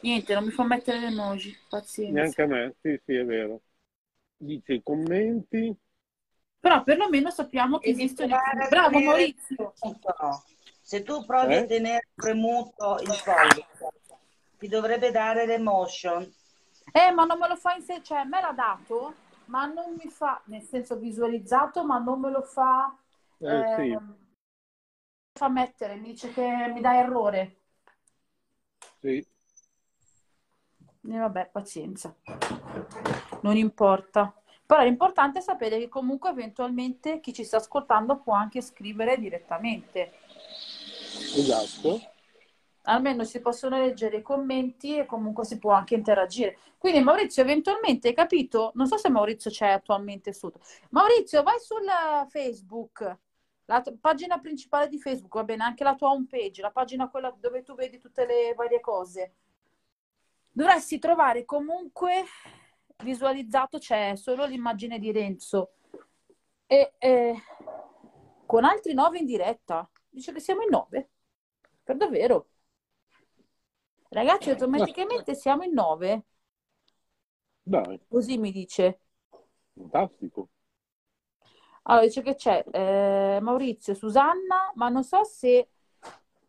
[0.00, 1.56] Niente, non mi fa mettere le emoji.
[1.70, 2.12] Pazienza.
[2.12, 3.62] Neanche a me, sì, sì, è vero.
[4.36, 5.74] Dice i commenti.
[6.62, 8.36] Però perlomeno sappiamo che esistono.
[8.68, 9.74] Bravo Maurizio.
[10.80, 11.58] Se tu provi eh?
[11.58, 13.66] a tenere premuto il pollice,
[14.58, 16.22] ti dovrebbe dare l'emotion.
[16.92, 19.14] Eh, ma non me lo fa in sé, cioè me l'ha dato,
[19.46, 22.96] ma non mi fa, nel senso visualizzato, ma non me lo fa,
[23.38, 23.98] Eh, eh, sì.
[25.32, 27.56] fa mettere, mi dice che mi dà errore.
[29.00, 29.26] Sì.
[31.08, 32.14] E vabbè, pazienza,
[33.40, 34.32] non importa.
[34.64, 40.12] Però l'importante è sapere che comunque eventualmente chi ci sta ascoltando può anche scrivere direttamente.
[41.36, 42.00] Esatto.
[42.84, 46.58] Almeno si possono leggere i commenti e comunque si può anche interagire.
[46.78, 48.72] Quindi Maurizio, eventualmente hai capito?
[48.74, 50.60] Non so se Maurizio c'è attualmente sotto.
[50.90, 51.86] Maurizio, vai sul
[52.28, 53.18] Facebook,
[53.66, 57.08] la t- pagina principale di Facebook, va bene, anche la tua home page, la pagina
[57.08, 59.34] quella dove tu vedi tutte le varie cose.
[60.50, 62.24] Dovresti trovare comunque
[63.02, 65.74] visualizzato, c'è solo l'immagine di Renzo
[66.66, 67.34] e eh,
[68.46, 69.88] con altri nove in diretta.
[70.08, 71.10] Dice che siamo in nove.
[71.82, 72.48] Per davvero.
[74.08, 76.24] Ragazzi, automaticamente siamo in nove.
[77.62, 79.00] Dai, Così mi dice.
[79.72, 80.48] fantastico.
[81.84, 85.68] Allora, dice che c'è eh, Maurizio, Susanna, ma non so se...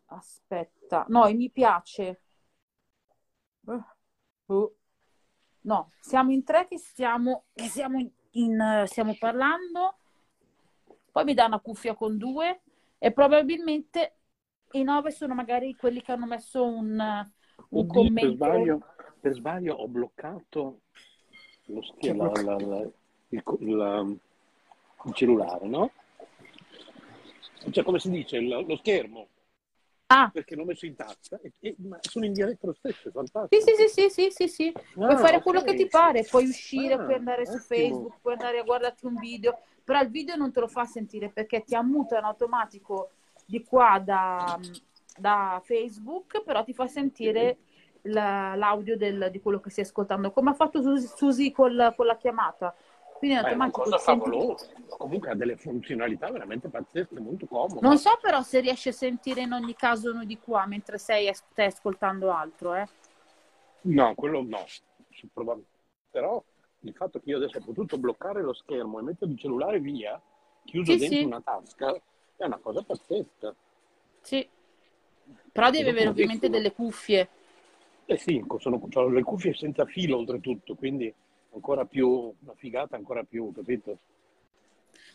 [0.06, 2.20] Aspetta, no, mi piace.
[4.46, 4.73] Oh.
[5.64, 9.98] No, siamo in tre che stiamo, che siamo, in, in, eh, stiamo parlando.
[11.10, 12.62] Poi mi dà una cuffia con due
[12.98, 14.16] e probabilmente
[14.72, 18.34] i nove sono magari quelli che hanno messo un, un Oddio, per commento.
[18.34, 18.80] sbaglio,
[19.20, 20.80] per sbaglio ho bloccato
[21.66, 22.90] lo schermo, Che la- la- la-
[23.28, 23.42] il,
[25.04, 25.90] il cellulare, no?
[27.70, 29.28] Cioè, come si dice, il- lo schermo,
[30.08, 33.10] Ah, perché l'ho messo in tasca, e, e- ma sono in diretta lo stesso, è
[33.12, 33.64] fantastico.
[33.64, 34.72] sì, sì, sì, sì, sì, sì.
[34.72, 35.42] Puoi Ah, fare ok.
[35.42, 37.66] quello che ti pare, puoi uscire, Ah, puoi andare su ottimo.
[37.66, 41.30] Facebook, puoi andare a guardarti un video, però il video non te lo fa sentire
[41.30, 43.10] perché ti ammuta in automatico
[43.46, 44.58] di qua da,
[45.16, 47.58] da Facebook, però ti fa sentire
[48.02, 52.06] la- l'audio del- di quello che stai ascoltando, come ha fatto Susi, Susi col- con
[52.06, 52.74] la chiamata.
[53.18, 57.80] Quindi in Ma è una cosa favolosa, comunque ha delle funzionalità veramente pazzesche, molto comode.
[57.80, 61.32] Non so però se riesci a sentire in ogni caso noi di qua mentre sei,
[61.32, 62.86] stai ascoltando altro, eh.
[63.82, 64.64] No, quello no,
[66.10, 66.42] però
[66.80, 70.20] il fatto che io adesso ho potuto bloccare lo schermo e mettere il cellulare via,
[70.64, 71.24] chiuso Sì, dentro sì.
[71.24, 71.94] una tasca,
[72.36, 73.54] è una cosa pazzesca.
[74.20, 74.48] Sì.
[75.52, 77.28] Però devi avere ovviamente delle cuffie.
[78.06, 81.12] Eh sì, sono, ho le cuffie senza filo oltretutto, quindi
[81.54, 83.98] ancora più, una figata ancora più, capito?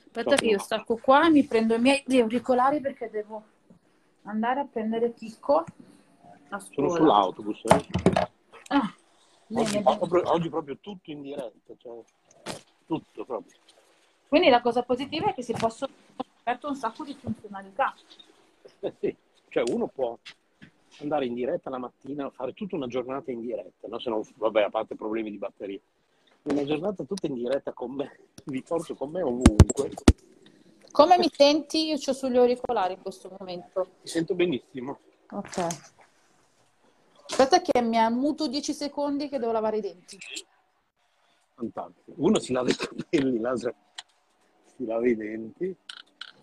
[0.05, 3.43] Aspetta che io stacco qua e mi prendo i miei auricolari perché devo
[4.23, 5.63] andare a prendere Chicco
[6.49, 7.85] a Sono sull'autobus, eh.
[8.69, 8.93] Ah,
[9.51, 12.03] Oggi, proprio, oggi proprio tutto in diretta, cioè,
[12.85, 13.57] tutto proprio.
[14.27, 17.93] Quindi la cosa positiva è che si possono aperto un sacco di funzionalità.
[18.99, 19.13] Sì,
[19.49, 20.17] cioè uno può
[20.99, 23.99] andare in diretta la mattina, fare tutta una giornata in diretta, no?
[23.99, 25.79] Se non, vabbè, a parte problemi di batteria.
[26.43, 29.91] Una giornata tutta in diretta con me, vi porto con me ovunque.
[30.91, 31.87] Come mi senti?
[31.87, 33.87] Io ho sugli auricolari in questo momento.
[34.01, 34.99] Mi sento benissimo.
[35.31, 35.67] Ok.
[37.29, 40.17] Aspetta che mi ammuto 10 secondi che devo lavare i denti.
[41.53, 42.13] Fantastico.
[42.15, 43.73] Uno si lava i capelli, l'altro
[44.75, 45.75] si lava i denti.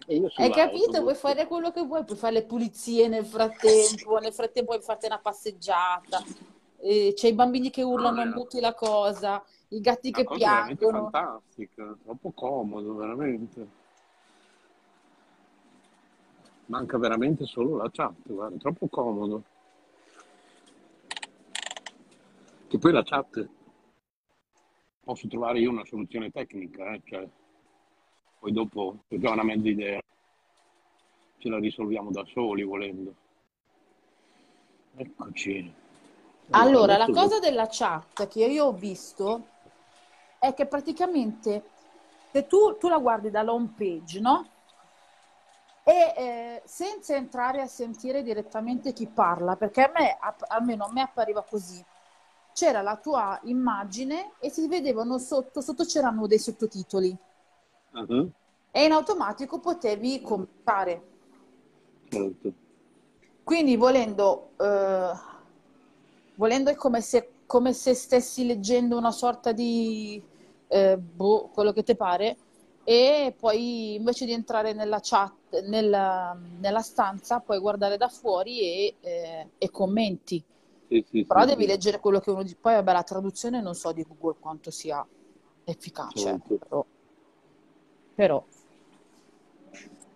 [0.09, 1.02] Hai capito?
[1.02, 5.06] Puoi fare quello che vuoi, puoi fare le pulizie nel frattempo, nel frattempo puoi farti
[5.06, 6.23] una passeggiata.
[6.78, 11.10] Eh, c'è i bambini che urlano, muti la cosa, i gatti che piangono.
[11.10, 13.84] fantastica, troppo comodo, veramente.
[16.66, 19.43] Manca veramente solo la chat, guarda, troppo comodo.
[22.68, 23.48] Che poi la chat
[25.05, 27.28] posso trovare io una soluzione tecnica, eh, cioè,
[28.40, 30.01] poi dopo, ho già una mezza idea,
[31.38, 33.14] ce la risolviamo da soli volendo.
[34.97, 35.72] Eccoci.
[36.51, 39.55] Allora, la adesso- cosa della chat che io ho visto
[40.48, 41.70] è che praticamente
[42.31, 44.51] se tu, tu la guardi dalla home page, no?
[45.82, 50.93] E eh, senza entrare a sentire direttamente chi parla, perché a me, a- almeno a
[50.93, 51.82] me appariva così,
[52.52, 57.16] c'era la tua immagine e si vedevano sotto, sotto c'erano dei sottotitoli
[57.93, 58.06] Ah,
[58.70, 61.02] e in automatico potevi commentare.
[62.10, 62.55] certo.
[63.43, 65.12] Quindi volendo, eh,
[66.35, 70.23] volendo è come se, come se stessi leggendo una sorta di,
[70.68, 72.36] eh, boh, quello che ti pare,
[72.84, 78.94] e poi invece di entrare nella chat, nella, nella stanza, puoi guardare da fuori e,
[79.01, 80.43] eh, e commenti.
[80.88, 82.56] Sì, sì, Però sì, devi leggere quello che uno dice.
[82.60, 85.05] Poi, vabbè, la traduzione non so di Google quanto sia
[85.64, 86.56] efficace, Certo.
[86.56, 86.86] però,
[88.14, 88.44] però.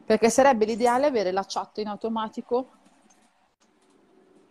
[0.07, 2.69] Perché sarebbe l'ideale avere la chat in automatico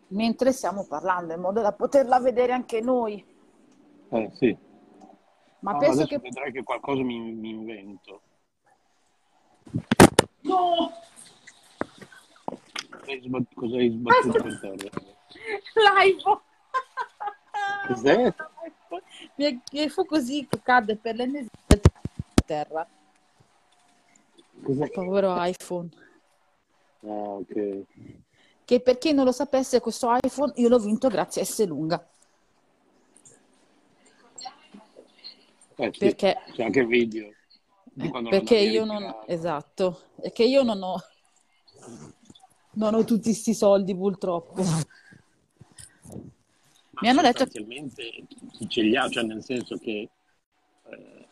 [0.09, 3.23] mentre stiamo parlando, in modo da poterla vedere anche noi.
[4.11, 4.57] Eh, sì.
[5.59, 6.19] Ma No, penso adesso che...
[6.19, 8.21] vedrai che qualcosa mi, mi invento.
[10.41, 10.91] No!
[13.21, 14.89] Sbat- Cosa hai sbattuto per terra?
[15.95, 16.41] L'iPhone!
[17.87, 18.33] Cos'è?
[19.35, 21.49] Mi mi fu così che cadde per l'ennesima
[22.45, 22.87] terra.
[24.63, 24.89] Cos'è?
[24.89, 25.89] Povero iPhone.
[27.01, 27.83] Ah, ok.
[28.65, 32.07] Che per chi non lo sapesse, questo iPhone io l'ho vinto grazie a S lunga.
[35.79, 37.31] Eh, sì, Perché, C'è anche il video
[37.97, 39.23] eh, perché io non...
[39.25, 40.01] Esatto.
[40.15, 41.01] È che io non ho...
[42.71, 44.61] Non ho tutti sti soldi purtroppo.
[44.61, 44.83] Ma
[47.01, 50.09] Mi hanno detto sostanzialmente chi ce li ha, cioè nel senso che
[50.89, 51.27] eh,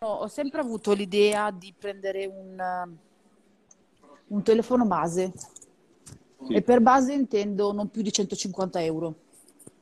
[0.00, 2.96] Ho ho sempre avuto l'idea di prendere un,
[4.26, 5.32] un telefono base
[6.46, 6.54] sì.
[6.54, 9.14] e per base intendo non più di 150 euro,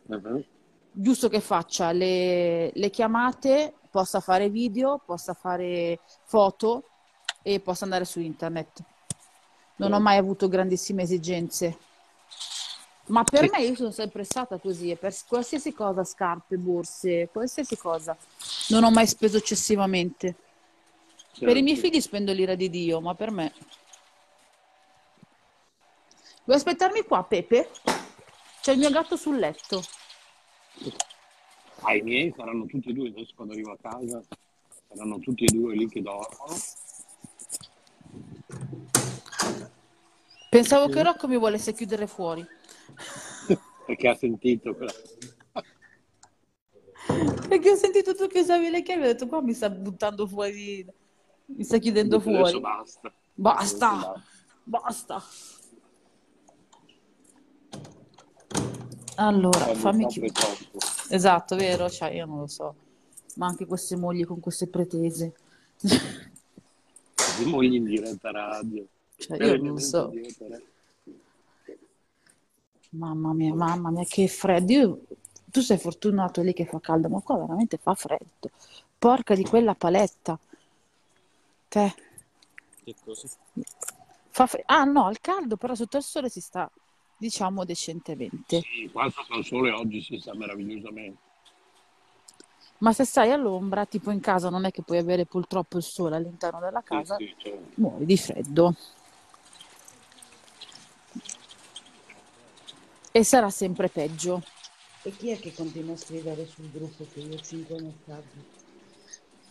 [0.07, 0.45] Mhm.
[0.93, 6.85] Giusto che faccia le, le chiamate, possa fare video, possa fare foto
[7.43, 8.83] e possa andare su internet.
[9.77, 11.79] Non ho mai avuto grandissime esigenze,
[13.07, 13.51] ma per Sì.
[13.51, 18.17] me io sono sempre stata così e per qualsiasi cosa, scarpe, borse, qualsiasi cosa,
[18.69, 20.37] non ho mai speso eccessivamente.
[21.39, 21.91] Per i miei Certo.
[21.91, 23.53] figli spendo l'ira di Dio, ma per me.
[26.45, 27.71] Vuoi aspettarmi qua, Pepe?
[28.61, 29.83] C'è il mio gatto sul letto.
[31.81, 34.23] Ah, i miei saranno tutti e due, adesso quando arrivo a casa,
[34.89, 36.55] saranno tutti e due lì che dormono.
[40.49, 42.47] Pensavo che Rocco mi volesse chiudere fuori.
[43.87, 44.93] perché ha sentito quella...
[47.49, 50.27] Perché ho sentito tu che usavi le chiavi e ho detto qua mi sta buttando
[50.27, 50.87] fuori,
[51.47, 52.61] mi sta chiudendo Adesso fuori.
[52.61, 53.13] basta.
[53.35, 54.23] Basta, Adesso
[54.63, 55.23] basta.
[59.27, 60.57] Allora, fammi chiudere.
[61.09, 61.89] Esatto, vero?
[61.89, 62.75] Cioè, io non lo so.
[63.37, 65.35] Ma anche queste mogli con queste pretese.
[65.79, 68.85] Di mogli in diretta radio.
[69.17, 70.13] Cioè, io non lo so.
[70.13, 70.63] radio.
[72.91, 74.73] Mamma mia, mamma mia, che freddo.
[74.73, 75.01] Io-
[75.47, 78.51] tu sei fortunato lì che fa caldo, ma qua veramente fa freddo.
[78.99, 80.39] Porca di quella paletta.
[81.69, 81.95] Te.
[82.85, 83.29] Che cosa?
[84.29, 86.71] Fa fre- ah no, al caldo, però sotto il sole si sta,
[87.23, 88.63] diciamo, decentemente.
[88.63, 91.31] Sì, qua sotto il sole oggi si sta meravigliosamente.
[92.79, 96.17] Ma se stai all'ombra, tipo in casa, non è che puoi avere purtroppo il sole
[96.17, 97.61] all'interno della Sì, casa, sì, certo.
[97.77, 98.75] muori di freddo.
[103.13, 104.43] E sarà sempre peggio.
[105.05, 108.43] E chi è che continua a scrivere sul gruppo che io ho 5 messaggi?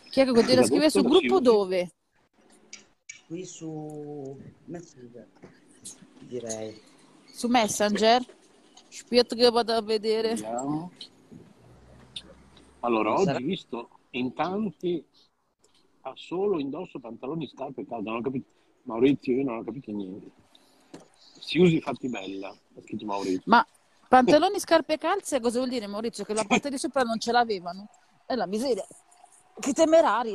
[0.10, 1.92] Chi è che continua a scrivere sul gruppo dove?
[3.28, 5.26] Qui su Messenger,
[6.20, 6.91] direi.
[7.42, 8.24] Su Messenger?
[8.88, 10.36] Aspetta che vado a vedere.
[10.36, 10.92] Vediamo.
[12.82, 15.04] Allora, oggi sarà- ho visto in tanti
[16.02, 18.12] ha solo indosso pantaloni, scarpe e caldo.
[18.12, 18.46] Non ho capito.
[18.84, 20.30] Maurizio, io non ho capito niente.
[21.40, 23.42] Si usi fatti bella, ha scritto Maurizio.
[23.46, 23.66] Ma
[24.08, 26.24] pantaloni, scarpe e calze, cosa vuol dire Maurizio?
[26.24, 27.90] Che la parte di sopra non ce l'avevano?
[28.28, 28.86] È la miseria.
[29.60, 30.32] Che temerari.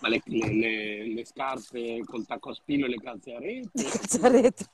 [0.00, 3.70] Ma le, le- le- le scarpe col tacco a spillo e le calze a rete?
[3.82, 4.66] Cazzarete.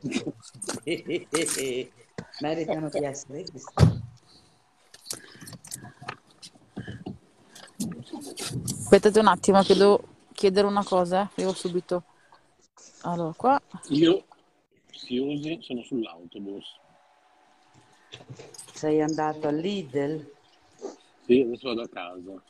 [2.40, 4.06] Meritano di essere visti.
[8.64, 10.02] Aspettate un attimo che devo
[10.32, 11.28] chiedere una cosa, eh.
[11.32, 12.04] Arrivo subito.
[13.02, 13.60] Allora, qua.
[13.88, 14.24] Io,
[14.90, 16.64] si usi, sono sull'autobus.
[18.72, 20.32] Sei andato al Lidl?
[21.26, 22.42] Sì, adesso vado a casa.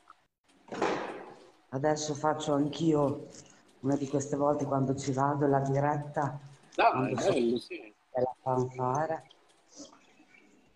[1.71, 3.27] Adesso faccio anch'io
[3.81, 6.39] una di queste volte quando ci vado la diretta
[6.79, 7.93] Dai, quando so bello, sì.
[8.13, 9.23] che la fanfara,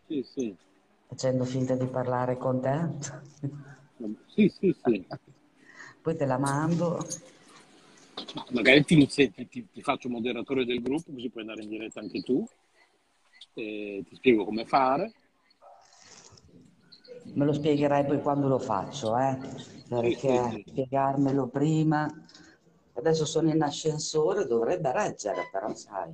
[0.08, 0.56] Sì, sì.
[1.06, 2.88] facendo finta di parlare con te.
[4.26, 5.06] Sì, sì, sì.
[6.02, 7.06] Poi te la mando.
[8.34, 12.20] Ma magari ti, ti- ti- faccio moderatore del gruppo, così puoi andare in diretta anche
[12.22, 12.44] tu.
[13.54, 15.12] E ti spiego come fare.
[17.34, 19.38] Me lo spiegherai poi quando lo faccio, eh?
[19.88, 20.64] Perché sì, sì.
[20.70, 22.12] spiegarmelo prima.
[22.94, 26.12] Adesso sono in ascensore, dovrebbe reggere, però sai.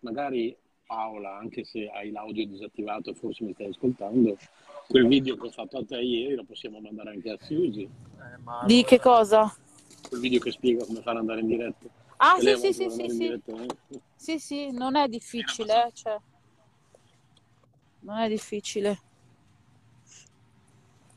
[0.00, 4.38] Magari Paola, anche se hai l'audio disattivato e forse mi stai ascoltando,
[4.88, 7.88] quel video che ho fatto a te ieri lo possiamo mandare anche a Susi.
[8.64, 9.54] Di che cosa?
[10.08, 11.86] Quel video che spiega come fare ad andare in diretta.
[12.16, 13.26] Ah, sì, sì, sì, sì, sì.
[13.26, 14.00] eh?
[14.16, 16.18] Sì, sì, non è difficile, eh, cioè.
[18.00, 19.00] Non è difficile.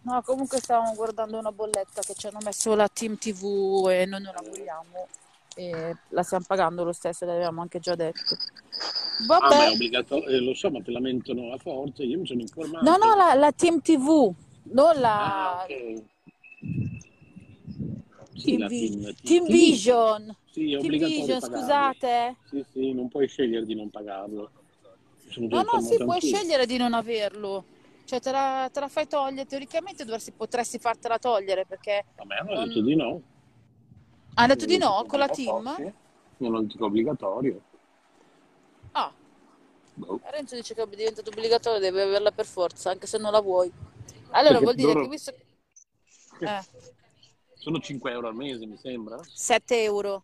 [0.04, 4.22] No, comunque stavamo guardando una bolletta che ci hanno messo la Team TV e noi
[4.22, 5.08] non la vogliamo
[5.56, 8.36] e la stiamo pagando lo stesso, l'avevamo anche già detto.
[8.36, 9.70] Ah, ma è Vabbè.
[9.72, 12.84] obbligatorio, eh, lo so, ma te la mentono a forza, io mi sono informato.
[12.84, 14.34] No, no, la, la Team TV.
[14.64, 16.04] Non Ah, la ok.
[18.34, 20.36] Sì, la Team, Team, Team Team Vision.
[20.52, 22.38] Sì, Team Vision, scusate.
[22.50, 24.50] Sì, sì, non puoi scegliere di non pagarlo.
[25.30, 26.36] Sono No, no, sì, puoi anch'io.
[26.36, 27.66] scegliere di non averlo.
[28.06, 29.46] Cioè, te la, te la fai togliere.
[29.46, 32.68] Teoricamente dovresti, potresti fartela togliere perché A me hanno non...
[32.68, 33.22] detto di no.
[34.34, 35.68] Hai detto di no con la non team?
[35.68, 37.62] hanno detto che è obbligatorio.
[38.94, 39.12] Ah,
[39.94, 40.20] Boh.
[40.24, 43.72] Renzo dice che è diventato obbligatorio, devi averla per forza, anche se non la vuoi.
[44.32, 45.32] Allora Perché vuol dire loro che visto...
[46.40, 46.62] Eh,
[47.56, 49.20] sono 5 euro al mese, mi sembra.
[49.24, 50.24] 7 euro,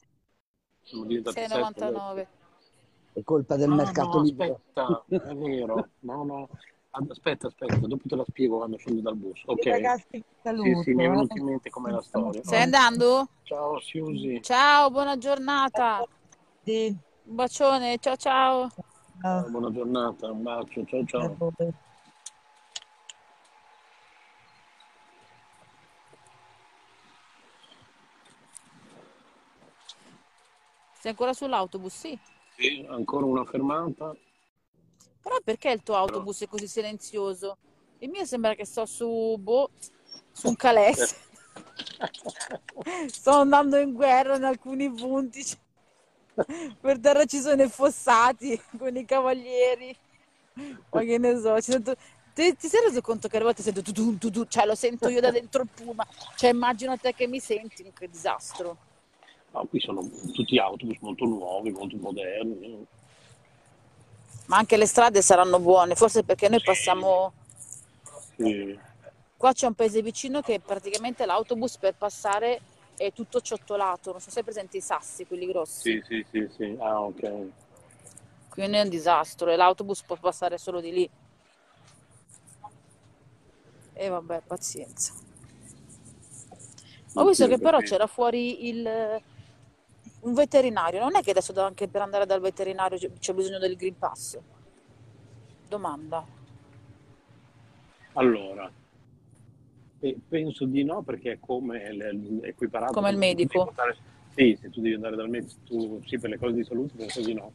[0.81, 1.85] Sono diventati 7 adesso.
[1.85, 2.27] 6,99.
[3.13, 4.61] È colpa del Ah, mercato no, libero.
[4.73, 5.89] aspetta, è vero.
[5.99, 6.49] No, no.
[7.09, 9.43] Aspetta, aspetta, dopo te la spiego quando scendi dal bus.
[9.45, 9.65] Ok.
[9.65, 10.81] Ragazzi, vi Sì, saluto.
[10.81, 12.41] sì, mi è venuto in mente com'è la storia.
[12.43, 13.29] Stai andando?
[13.43, 14.41] Ciao, Susi.
[14.41, 16.03] Ciao, buona giornata.
[16.63, 18.69] Sì, Un bacione, ciao ciao.
[19.21, 19.49] ciao.
[19.49, 21.37] Buona giornata, un bacio, ciao ciao.
[30.93, 31.93] Sei ancora sull'autobus?
[31.93, 32.19] Sì.
[32.55, 34.15] Sì, ancora una fermata.
[35.27, 37.57] Però perché il tuo autobus è così silenzioso?
[37.99, 39.69] Il mio sembra che sto su, boh,
[40.31, 41.15] su un calesse.
[43.07, 45.43] Sto andando in guerra in alcuni punti.
[45.43, 45.57] cioè,
[46.79, 49.93] Per terra ci sono i fossati con i cavalieri.
[50.91, 51.95] Ma che ne so, sento-
[52.33, 55.19] Ti, ti sei reso conto che a volte sento tutù, tutù, cioè lo sento io
[55.19, 58.77] da dentro il puma, cioè immagino te che mi senti, che disastro.
[59.51, 62.85] No, qui sono tutti autobus molto nuovi, molto moderni.
[64.47, 67.33] Ma anche le strade saranno buone, forse perché noi passiamo,
[68.37, 68.79] sì,
[69.35, 72.61] qua c'è un paese vicino che praticamente l'autobus per passare
[72.95, 76.49] è tutto ciottolato, non so se hai presente i sassi, quelli grossi, sì, sì, sì,
[76.55, 76.75] sì.
[76.79, 77.31] Ah, ok.
[78.49, 81.09] quindi è un disastro e l'autobus può passare solo di lì.
[83.93, 85.13] E vabbè, pazienza.
[87.13, 89.21] Ho visto che però c'era fuori il,
[90.27, 93.97] un veterinario, non è che adesso anche per andare dal veterinario c'è bisogno del Green
[93.97, 94.37] Pass?
[95.67, 96.25] Domanda.
[98.13, 98.69] Allora,
[99.99, 103.67] pe- penso di no perché è come è equiparato Come il medico.
[103.69, 103.97] andare...
[104.35, 107.21] Sì, se tu devi andare dal medico, tu, sì, per le cose di salute penso
[107.21, 107.51] di no.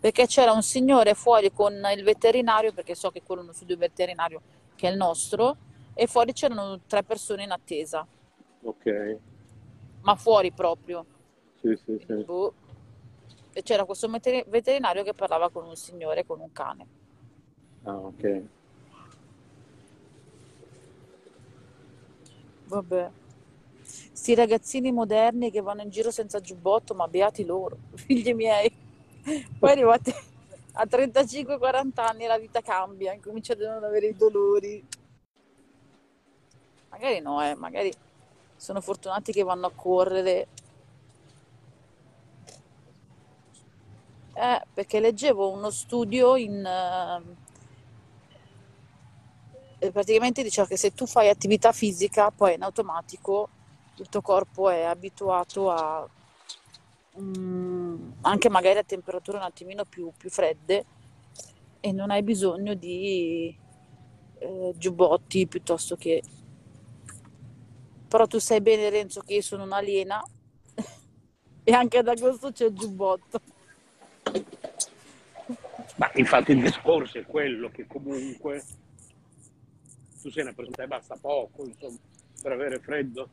[0.00, 3.76] Perché c'era un signore fuori con il veterinario, perché so che quello è uno studio
[3.76, 4.40] veterinario
[4.74, 5.56] che è il nostro,
[5.94, 8.06] e fuori c'erano tre persone in attesa,
[8.62, 9.18] Ok,
[10.08, 11.04] ma fuori proprio.
[11.60, 12.14] sì, sì, sì.
[12.24, 12.54] boh.
[13.52, 16.86] E c'era questo veter- veterinario che parlava con un signore, con un cane.
[17.82, 18.42] Ah, ok.
[22.64, 23.10] Vabbè.
[23.82, 28.70] Sti ragazzini moderni che vanno in giro senza giubbotto, ma beati loro, figli miei.
[29.58, 30.10] Poi arrivati
[30.72, 34.86] a 35-40 anni la vita cambia, incominciate a non avere i dolori.
[36.88, 37.92] Magari no, eh, magari
[38.58, 40.48] sono fortunati che vanno a correre.
[44.34, 46.64] Eh, perché leggevo uno studio in...
[46.64, 47.46] eh,
[49.80, 53.48] e praticamente diceva che se tu fai attività fisica, poi in automatico
[53.96, 56.08] il tuo corpo è abituato a
[57.20, 60.84] mm, anche magari a temperature un attimino più, più fredde
[61.80, 63.56] e non hai bisogno di
[64.38, 66.22] eh, giubbotti piuttosto che...
[68.08, 70.22] Però tu sai bene Renzo che io sono un'aliena
[71.62, 73.40] e anche ad agosto c'è il giubbotto.
[75.96, 78.64] Ma infatti il discorso è quello che comunque
[80.22, 81.98] tu sei una persona, te basta poco, insomma,
[82.40, 83.28] per avere freddo.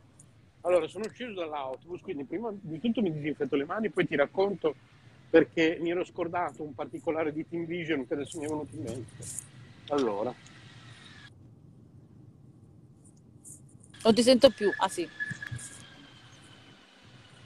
[0.61, 4.75] Allora, sono sceso dall'autobus, quindi prima di tutto mi disinfetto le mani, poi ti racconto
[5.29, 8.83] perché mi ero scordato un particolare di Team Vision che adesso mi è venuto in
[8.83, 9.23] mente.
[9.89, 10.33] Allora,
[14.05, 14.71] Non ti sento più.
[14.77, 15.09] Ah sì.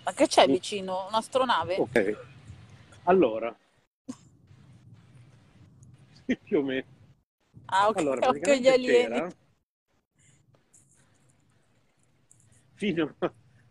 [0.04, 1.06] Ma che c'è vicino?
[1.08, 1.78] Un'astronave?
[1.78, 2.18] ok,
[3.06, 3.56] allora,
[6.26, 6.86] sì, più o meno.
[7.68, 9.14] Ah, ok, Allora, occhio praticamente alieni.
[9.14, 9.30] c'era,
[12.74, 13.16] fino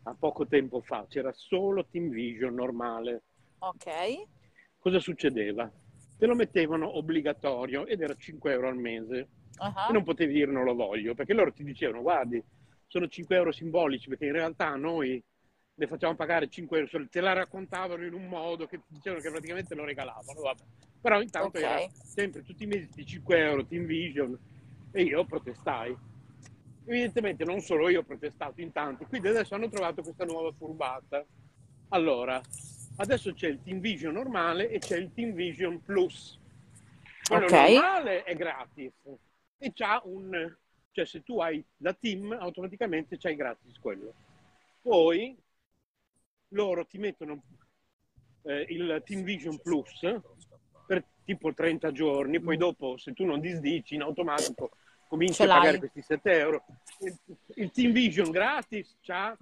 [0.05, 3.23] a poco tempo fa, c'era solo Team Vision normale.
[3.61, 3.87] Ok.
[4.79, 5.71] Cosa succedeva?
[6.17, 9.29] Te lo mettevano obbligatorio ed era 5 euro al mese.
[9.61, 12.43] Ah, E non potevi dire non lo voglio, perché loro ti dicevano, guardi,
[12.89, 15.23] sono 5 euro simbolici, perché in realtà noi
[15.75, 19.75] le facciamo pagare 5 euro, te la raccontavano in un modo che dicevano che praticamente
[19.77, 20.63] lo regalavano, vabbè.
[21.01, 21.91] Però intanto era Ok.
[22.03, 24.37] sempre tutti i mesi di 5 euro Team Vision
[24.91, 25.97] e io protestai.
[26.87, 31.25] Evidentemente non solo io ho protestato in tanti, quindi adesso hanno trovato questa nuova furbata.
[31.91, 32.41] Allora,
[32.97, 36.37] adesso c'è il Team Vision normale e c'è il Team Vision Plus.
[37.29, 37.53] Quello Ok.
[37.53, 38.93] normale è gratis,
[39.59, 40.57] e c'ha un...
[40.93, 44.15] cioè se tu hai da team automaticamente c'hai gratis quello.
[44.81, 45.37] Poi
[46.49, 47.43] loro ti mettono
[48.43, 50.01] eh, il Team Vision Plus
[50.87, 54.71] per tipo 30 giorni, poi dopo se tu non disdici in automatico
[55.09, 56.65] cominci a pagare questi 7 euro.
[57.01, 57.19] Il,
[57.57, 59.37] il Team Vision gratis c'ha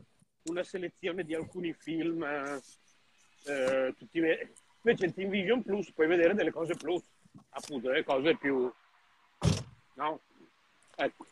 [0.45, 2.61] una selezione di alcuni film, eh,
[3.47, 4.53] eh, tutti ve-
[4.83, 7.03] invece il Team Vision Plus puoi vedere delle cose plus,
[7.51, 8.73] appunto delle cose più...
[9.95, 10.21] No?
[10.95, 11.27] Ecco.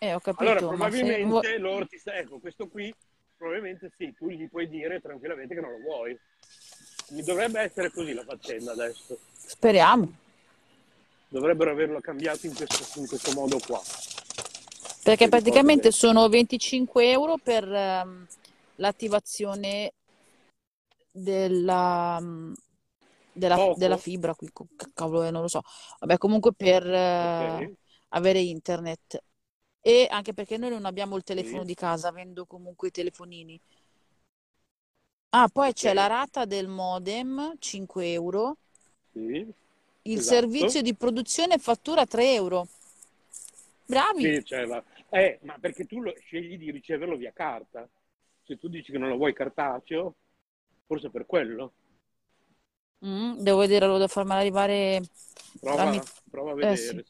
[0.00, 2.94] Eh, ho capito, Allora ma se probabilmente loro ti sta- ecco, questo qui
[3.36, 6.18] probabilmente sì, tu gli puoi dire tranquillamente che non lo vuoi.
[7.10, 9.18] Mi dovrebbe essere così la faccenda adesso.
[9.46, 10.12] speriamo,
[11.28, 13.80] Dovrebbero averlo cambiato in questo, in questo modo qua.
[15.02, 18.26] perché praticamente sono 25 euro per ehm,
[18.76, 19.92] l'attivazione
[21.12, 22.52] della, mm,
[23.32, 24.48] della, della fibra, qui,
[24.94, 25.62] cavolo è, non lo so.
[26.00, 27.72] Vabbè, comunque per eh, Ok?
[28.08, 29.22] avere internet.
[29.94, 31.64] E anche perché noi non abbiamo il telefono Sì.
[31.64, 33.58] di casa, avendo comunque i telefonini.
[35.30, 38.56] Ah, poi c'è la rata del modem, 5 euro.
[39.12, 39.52] Sì,
[40.04, 40.22] Il esatto.
[40.22, 42.66] servizio di produzione fattura 3 euro.
[43.88, 44.26] Bravi!
[44.26, 47.88] Sì, cioè, va- eh, ma perché tu lo- scegli di riceverlo via carta.
[48.44, 50.16] Se tu dici che non lo vuoi cartaceo,
[50.86, 51.72] forse per quello.
[53.04, 55.00] Mm, devo vedere, lo devo farmela arrivare
[55.60, 56.08] Prova, tramite...
[56.30, 56.76] prova a Eh vedere.
[56.76, 57.04] sì.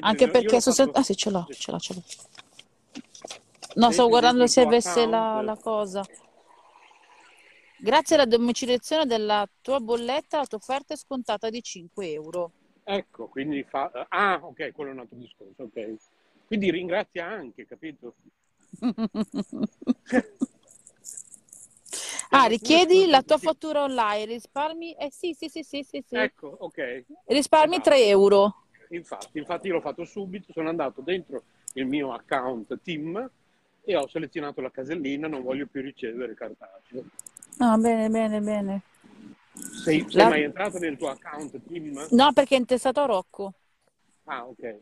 [0.00, 2.02] Anche perché l'ho sostanzi- fatto- Ah sì, ce l'ho, ce l'ho, ce l'ho.
[3.76, 6.02] No, stavo guardando se avesse la, la cosa.
[7.76, 12.52] Grazie alla domiciliazione della tua bolletta, la tua offerta è scontata di 5 euro.
[12.84, 13.90] Ecco, quindi fa...
[14.08, 15.94] Ah, ok, quello è un altro discorso, ok.
[16.46, 18.14] Quindi ringrazia anche, capito?
[22.30, 24.92] Ah, richiedi la tua fattura online, risparmi?
[24.94, 26.16] Eh sì, sì, sì, sì, sì, sì.
[26.16, 27.04] Ecco, ok.
[27.26, 27.90] Risparmi Esatto.
[27.90, 28.63] 3 euro.
[28.90, 31.44] Infatti, infatti io l'ho fatto subito, sono andato dentro
[31.74, 33.30] il mio account team
[33.82, 37.04] e ho selezionato la casellina, non voglio più ricevere cartaceo.
[37.58, 38.82] Ah, bene, bene, bene.
[39.82, 42.06] Sei, sei La- mai entrato nel tuo account team?
[42.10, 43.54] No, perché è intestato a Rocco.
[44.26, 44.80] Ah, ok.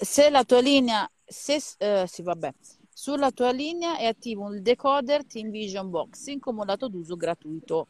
[0.00, 2.52] Se la tua linea, se, eh, sì, vabbè,
[2.92, 7.88] sulla tua linea è attivo il decoder Team Vision Box in comodato d'uso gratuito.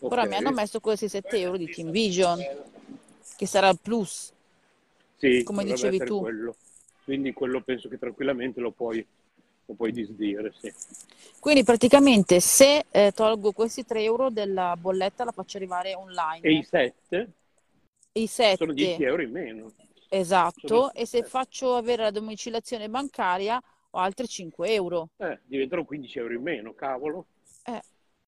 [0.00, 0.28] Ora ok.
[0.28, 2.38] mi hanno messo questi 7 euro di Team Vision,
[3.38, 4.32] che sarà il plus.
[5.16, 6.18] Sì, come dicevi tu.
[6.18, 6.56] quello.
[7.04, 9.04] Quindi quello penso che tranquillamente lo puoi,
[9.66, 10.72] lo puoi disdire, sì.
[11.38, 16.40] Quindi praticamente se eh, tolgo questi 3 euro della bolletta la faccio arrivare online.
[16.46, 17.30] E i 7
[18.14, 19.72] I sono 7, 10 euro in meno.
[20.08, 25.10] esatto, sono- e se faccio avere la domiciliazione bancaria ho altri 5 euro.
[25.18, 27.26] Eh, diventano 15 euro in meno, cavolo.
[27.64, 27.80] Eh,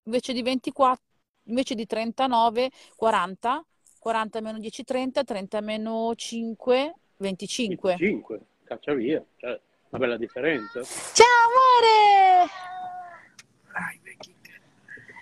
[0.04, 1.02] invece di 24,
[1.44, 3.64] invece di 39, 40,
[4.00, 7.96] 40 meno 10, 30, 30 meno 5, 25.
[7.98, 9.22] 25, caccia via.
[9.36, 9.60] Cioè,
[9.90, 10.82] una bella differenza.
[10.82, 12.50] Ciao amore!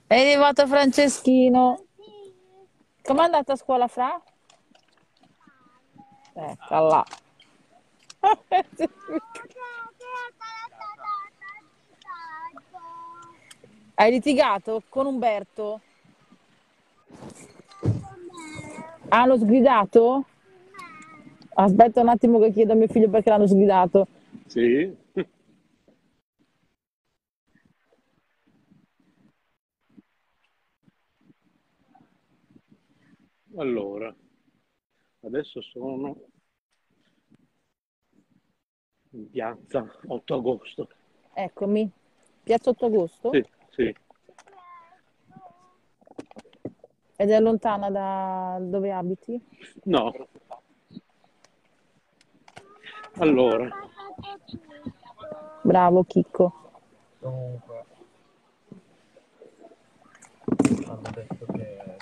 [0.06, 1.86] È arrivato Franceschino.
[3.02, 4.22] Com'è andata a scuola, Fra?
[6.34, 7.04] Eccola.
[13.94, 15.80] Hai litigato con Umberto?
[19.10, 20.26] Ah, l'ho sgridato?
[21.54, 24.06] Aspetta un attimo che chiedo a mio figlio perché l'hanno sgridato.
[24.46, 24.96] Sì.
[33.56, 34.14] Allora,
[35.22, 36.16] adesso sono
[39.12, 40.88] in piazza 8 agosto.
[41.32, 41.90] Eccomi.
[42.42, 43.30] Piazza 8 agosto?
[43.32, 43.94] Sì, sì.
[47.20, 49.44] Ed è lontana da dove abiti?
[49.86, 50.14] No.
[53.14, 53.68] Allora,
[55.62, 56.52] Bravo Chicco.
[57.18, 57.84] Comunque,
[60.86, 61.96] hanno detto che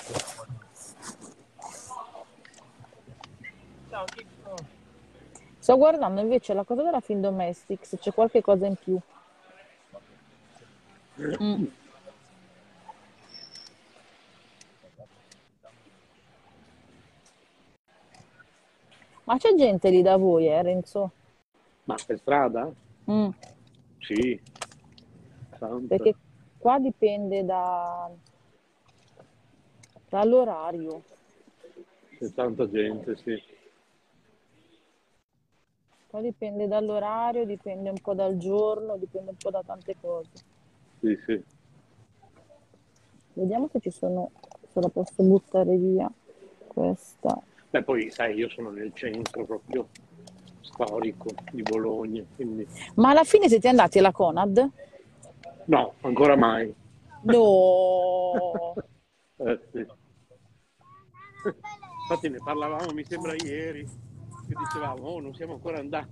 [3.89, 4.55] Ciao Chicco.
[5.59, 9.01] Sto guardando invece la cosa della Film Domestic, se c'è qualche cosa in più.
[11.43, 11.65] Mm.
[19.27, 21.11] Ma c'è gente lì da voi, eh, Renzo?
[21.85, 22.73] ma per strada?
[23.11, 23.29] Mm,
[23.99, 24.41] Sì.
[25.59, 25.87] Tanto.
[25.87, 26.15] Perché
[26.59, 28.09] qua dipende da...
[30.09, 31.03] dall'orario.
[32.19, 33.43] C'è tanta gente, sì.
[36.07, 40.31] Qua dipende dall'orario, dipende un po' dal giorno, dipende un po' da tante cose.
[41.01, 41.45] Sì, sì.
[43.35, 44.31] Vediamo se ci sono,
[44.69, 46.11] se la posso buttare via
[46.69, 47.41] questa.
[47.71, 49.89] Beh, poi sai, io sono nel centro proprio
[50.61, 54.71] storico di Bologna, quindi Ma alla fine siete andati alla Conad?
[55.67, 56.75] no, ancora mai.
[57.23, 58.75] No!
[59.39, 59.87] Eh, sì.
[62.09, 66.09] Infatti ne parlavamo, mi sembra ieri, che dicevamo, oh, non siamo ancora andati.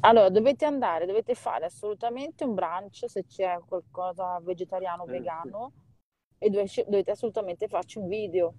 [0.00, 5.12] Allora, dovete andare, dovete fare assolutamente un brunch se c'è qualcosa vegetariano o Eh, sì.
[5.18, 5.72] vegano
[6.38, 8.52] e dove- dovete assolutamente farci un video.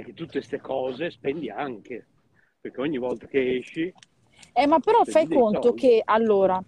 [0.00, 2.06] E che tutte queste cose spendi anche,
[2.58, 3.92] perché ogni volta che esci,
[4.54, 5.80] Eh, ma però fai conto soldi.
[5.80, 6.62] che allora,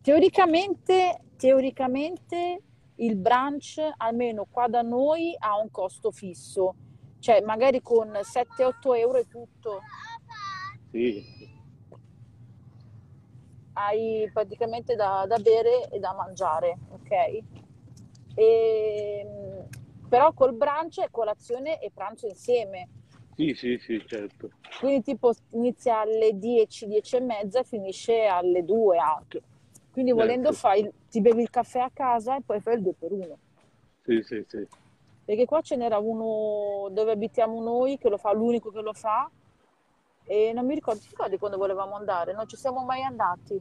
[0.00, 2.62] teoricamente, teoricamente
[2.96, 6.74] il brunch, almeno qua da noi, ha un costo fisso,
[7.18, 9.80] cioè magari con 7-8 euro è tutto,
[10.92, 11.24] Sì,
[13.74, 17.42] hai praticamente da, da bere e da mangiare, ok?
[18.34, 19.26] E,
[20.08, 22.88] però col brunch è colazione e pranzo insieme,
[23.34, 24.50] sì, sì, sì, certo.
[24.80, 29.42] quindi tipo inizia alle 10, 10 e mezza e finisce alle 2 anche.
[29.90, 30.58] Quindi volendo Certo.
[30.58, 33.38] fai, ti bevi il caffè a casa e poi fai il 2 per 1.
[34.04, 34.66] Sì, sì, sì.
[35.24, 39.30] Perché qua ce n'era uno dove abitiamo noi che lo fa, l'unico che lo fa.
[40.24, 42.32] E non mi ricordo, ti ricordi quando volevamo andare?
[42.32, 43.60] Non ci siamo mai andati.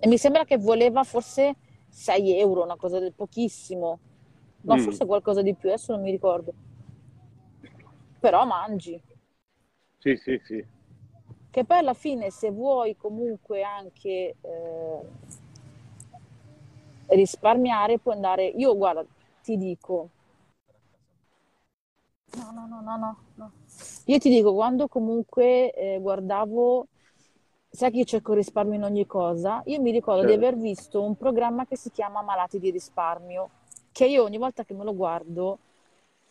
[0.00, 1.56] E mi sembra che voleva forse
[1.88, 3.98] 6 euro, una cosa del pochissimo.
[4.62, 4.84] No, Mm.
[4.84, 6.52] forse qualcosa di più, adesso non mi ricordo.
[8.20, 9.00] Però mangi.
[9.98, 10.64] Sì, sì, sì.
[11.50, 15.00] Che poi alla fine, se vuoi comunque anche eh,
[17.08, 18.46] risparmiare, puoi andare.
[18.46, 19.04] Io, guarda,
[19.42, 20.10] ti dico.
[22.36, 23.52] No, no, no, no, no, no.
[24.06, 26.86] Io ti dico, quando comunque eh, guardavo,
[27.70, 30.46] sai che io cerco risparmio in ogni cosa, io mi ricordo di Certo.
[30.46, 33.50] aver visto un programma che si chiama Malati di risparmio,
[33.98, 35.58] che io ogni volta che me lo guardo,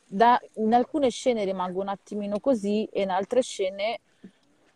[0.06, 4.00] da- in alcune scene rimango un attimino così e in altre scene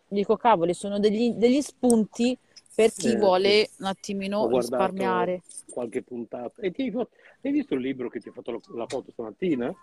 [0.08, 2.36] dico, cavoli, sono degli, degli spunti
[2.74, 5.40] per chi Eh, vuole un attimino Ho risparmiare.
[5.70, 6.60] qualche puntata.
[6.60, 6.94] E ti hai,
[7.40, 9.74] hai visto il libro che ti ha fatto la, la foto stamattina?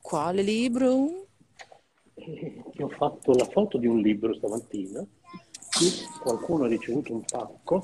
[0.00, 1.26] Quale libro?
[2.14, 5.04] Eh, Ti ho fatto la foto di un libro stamattina.
[6.20, 7.82] Qualcuno ha ricevuto un pacco.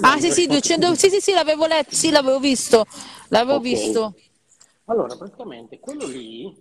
[0.00, 2.86] Ah, sì, sì, mi hai fatto 200, sì, sì, sì, l'avevo letto, sì, l'avevo visto,
[3.28, 3.62] l'avevo Ok.
[3.62, 4.14] visto.
[4.86, 6.54] Allora, praticamente quello lì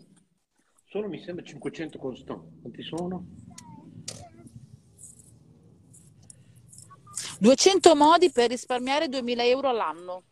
[0.89, 2.49] sono, mi sembra, 500 costo.
[2.61, 3.25] Quanti sono?
[7.39, 10.23] 200 modi per risparmiare 2000 euro all'anno.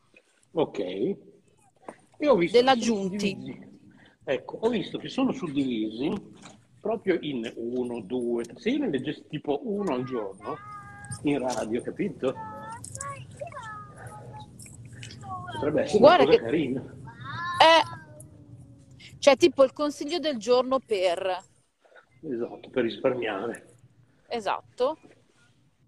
[0.52, 0.80] Ok.
[0.80, 3.34] E ho visto Della che sono Giunti.
[3.34, 3.68] suddivisi.
[4.26, 6.12] Ecco, ho visto che sono suddivisi
[6.80, 8.60] proprio in uno, due, tre.
[8.60, 10.58] Se io ne leggessi tipo uno al giorno
[11.24, 12.36] in radio, capito?
[15.60, 16.82] Potrebbe essere Guarda una cosa che- carina.
[17.62, 21.44] Eh, cioè tipo il consiglio del giorno per...
[22.22, 23.76] Esatto, per risparmiare.
[24.28, 24.98] Esatto,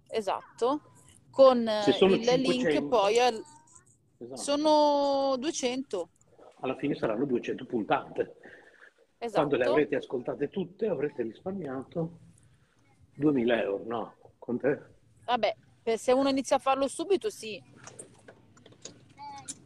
[0.07, 0.81] esatto,
[1.29, 2.87] con eh, il link 500.
[2.87, 3.43] poi al-
[4.17, 4.39] Esatto.
[4.41, 6.09] sono 200,
[6.59, 8.35] Alla fine saranno 200 puntate.
[9.31, 9.69] Quando le esatto.
[9.71, 12.17] avrete ascoltate tutte avrete risparmiato
[13.15, 14.15] 2000 euro, no?
[14.37, 14.79] Con te?
[15.25, 15.55] Vabbè,
[15.95, 17.61] se uno inizia a farlo subito, sì.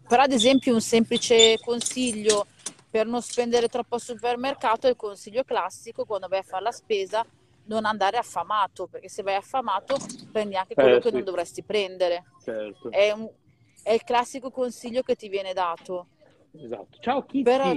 [0.08, 2.46] Però ad esempio un semplice consiglio
[2.90, 6.72] per non spendere troppo al supermercato è il consiglio classico quando vai a fare la
[6.72, 7.26] spesa
[7.68, 9.98] non andare affamato, perché se vai affamato
[10.32, 11.16] prendi anche quello Eh, che sì.
[11.16, 12.24] non dovresti prendere.
[12.44, 12.92] Certo.
[12.92, 13.30] È, un-
[13.82, 16.08] è il classico consiglio che ti viene dato.
[16.54, 16.98] Esatto.
[17.00, 17.74] Ciao Kitty, Però-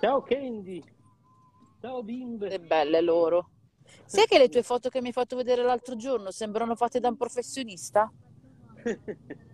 [0.00, 0.82] ciao Candy,
[1.80, 2.48] ciao bimbe.
[2.48, 3.50] È belle loro.
[4.04, 7.08] Sai che le tue foto che mi hai fatto vedere l'altro giorno sembrano fatte da
[7.08, 8.12] un professionista?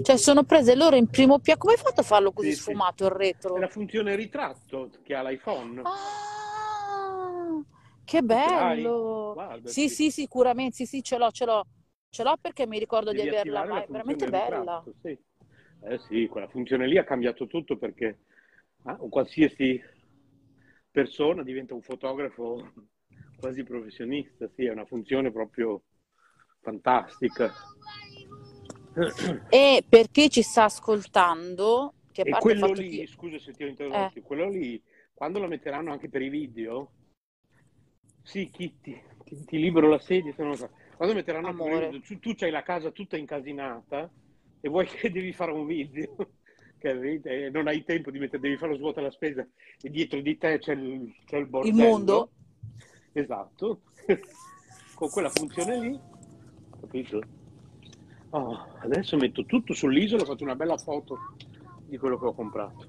[0.00, 1.58] Cioè sono prese loro in primo piano.
[1.60, 2.62] Come hai fatto a farlo così Sì, sì.
[2.62, 3.56] sfumato il retro?
[3.56, 5.82] È la funzione ritratto che ha l'iPhone.
[5.84, 7.60] Ah,
[8.04, 9.32] che bello!
[9.34, 11.66] Guarda, Sì, sì, sicuramente, sì, sì, ce l'ho, ce l'ho.
[12.08, 14.82] Ce l'ho perché mi ricordo di Devi averla, attivare ma la è veramente bella.
[14.84, 15.18] ritratto, sì.
[15.84, 18.20] Eh sì, quella funzione lì ha cambiato tutto perché
[18.84, 19.82] ah, un qualsiasi
[20.90, 22.72] persona diventa un fotografo
[23.36, 25.82] quasi professionista, sì, è una funzione proprio
[26.60, 27.52] fantastica.
[29.48, 33.06] E per chi ci sta ascoltando, che a E parte il quello lì, che...
[33.06, 34.22] scusa se ti ho interrotto, Eh.
[34.22, 34.82] quello lì,
[35.14, 36.90] quando lo metteranno anche per i video,
[38.22, 40.70] sì, Kitty, ti, ti libero la sedia, se non lo so.
[40.96, 41.90] Quando metteranno anche per i Amore.
[41.90, 44.10] video, tu, tu c'hai la casa tutta incasinata
[44.60, 46.14] e vuoi che devi fare un video,
[46.78, 47.28] capito?
[47.28, 49.46] E non hai tempo di mettere, devi fare lo svuota la spesa
[49.80, 51.76] e dietro di te c'è il, c'è il bordello.
[51.82, 52.30] mondo.
[53.12, 53.80] Esatto.
[54.94, 56.00] Con quella funzione lì,
[56.80, 57.20] capito?
[58.34, 61.18] Oh, adesso metto tutto sull'isola, ho fatto una bella foto
[61.84, 62.86] di quello che ho comprato.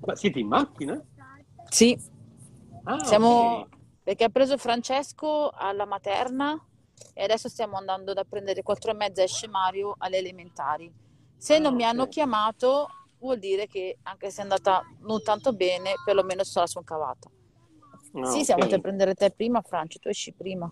[0.00, 1.00] Ma siete in macchina?
[1.70, 1.96] Sì,
[2.84, 3.68] Ah, siamo ok.
[4.02, 6.60] perché ha preso Francesco alla materna
[7.14, 10.92] e adesso stiamo andando ad prendere quattro e mezza esce Mario alle elementari.
[11.36, 12.88] Se Ah, non mi hanno chiamato,
[13.18, 17.30] vuol dire che anche se è andata non tanto bene, perlomeno se la sono cavata.
[18.14, 18.72] Ah, Sì, siamo ok.
[18.72, 20.70] andati a prendere te prima, Franci, tu esci prima.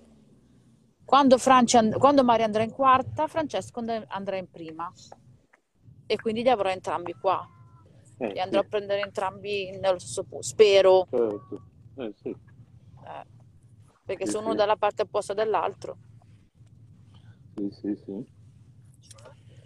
[1.13, 4.91] Quando, Franci and- quando Mario andrà in quarta, Francesco and- andrà in prima.
[6.07, 7.47] E quindi li avrò entrambi qua.
[8.17, 11.63] Eh, Li andrò sì, a prendere entrambi nello stesso posto, spero, certo.
[11.97, 12.29] Eh, sì.
[12.31, 13.25] eh,
[14.07, 15.97] perché Sì, sono dalla parte opposta dell'altro.
[17.57, 18.25] Sì, sì, sì.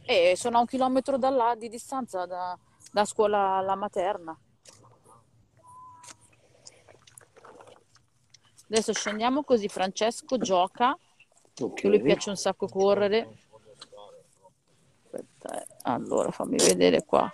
[0.05, 2.59] E sono a un chilometro da là di distanza da,
[2.93, 4.37] da scuola alla materna.
[8.69, 10.99] Adesso scendiamo così Francesco gioca,
[11.61, 11.75] Ok.
[11.75, 13.39] che a lui piace un sacco correre.
[15.05, 15.67] Aspetta, eh.
[15.83, 17.31] allora fammi vedere qua.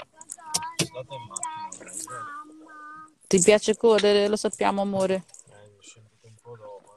[3.27, 4.29] Ti piace correre?
[4.29, 5.25] Lo sappiamo, amore.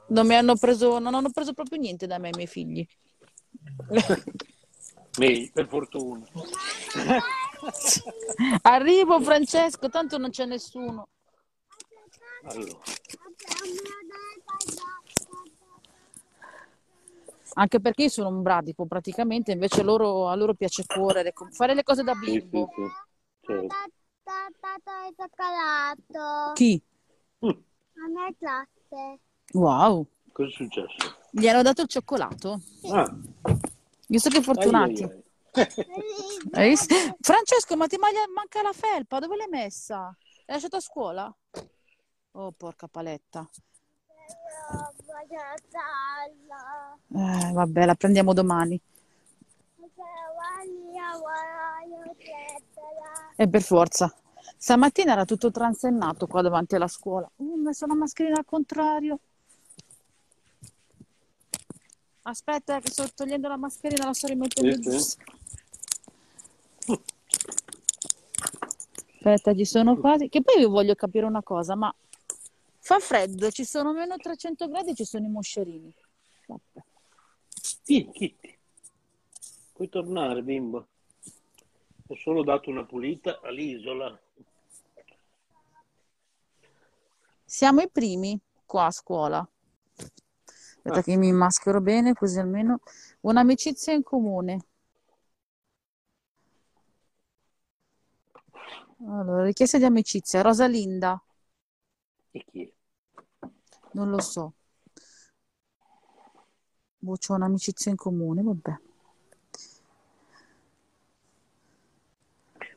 [0.08, 2.86] Non mi hanno preso, non hanno preso proprio niente da me i miei figli.
[5.18, 6.24] Meglio, per fortuna.
[8.62, 11.08] Arrivo Francesco, tanto non c'è nessuno.
[12.42, 12.78] Allora,
[17.58, 21.82] Anche perché io sono un bradipo praticamente, invece loro, a loro piace correre, fare le
[21.82, 22.70] cose da sì, sì, bimbo.
[22.74, 22.82] sì.
[23.46, 23.74] Certo.
[24.24, 26.52] Tata è cioccolato.
[26.54, 26.82] Chi?
[27.44, 29.20] Mm, A me classe.
[29.54, 31.14] Wow, Cosa è successo?
[31.30, 32.60] gli hanno dato il cioccolato.
[32.90, 33.10] Ah,
[34.08, 35.02] Visto che ai, fortunati.
[35.02, 35.24] ai,
[36.52, 36.68] ai.
[36.68, 36.94] Visto?
[37.20, 39.96] Francesco, ma ti manca la felpa, dove l'hai messa?
[40.00, 40.16] L'hai
[40.46, 41.36] lasciata a scuola?
[42.32, 43.48] Oh, porca paletta.
[47.08, 48.80] Eh, vabbè, la prendiamo domani.
[53.36, 54.14] E per forza.
[54.56, 57.30] Stamattina era tutto transennato qua davanti alla scuola.
[57.36, 59.18] Uh, ho messo la mascherina al contrario.
[62.22, 64.96] Aspetta, che sto togliendo la mascherina, la sto rimettendo giù.
[69.14, 70.28] Aspetta, ci sono quasi.
[70.28, 71.94] Che poi io voglio capire una cosa, ma
[72.86, 75.92] fa freddo, ci sono meno 300 gradi e ci sono i moscerini.
[76.46, 76.84] Vabbè.
[77.82, 78.58] Kitty.
[79.72, 80.86] Puoi tornare, bimbo.
[82.06, 84.16] Ho solo dato una pulita all'isola.
[87.44, 89.48] Siamo i primi qua a scuola.
[89.96, 91.02] Aspetta Ah.
[91.02, 92.78] che mi maschero bene, così almeno
[93.22, 94.60] un'amicizia in comune.
[99.08, 100.40] Allora, richiesta di amicizia.
[100.42, 101.20] Rosalinda,
[102.30, 102.72] E chi è?
[103.96, 104.52] Non lo so.
[106.98, 108.78] Boh, c'ho un'amicizia in comune, vabbè.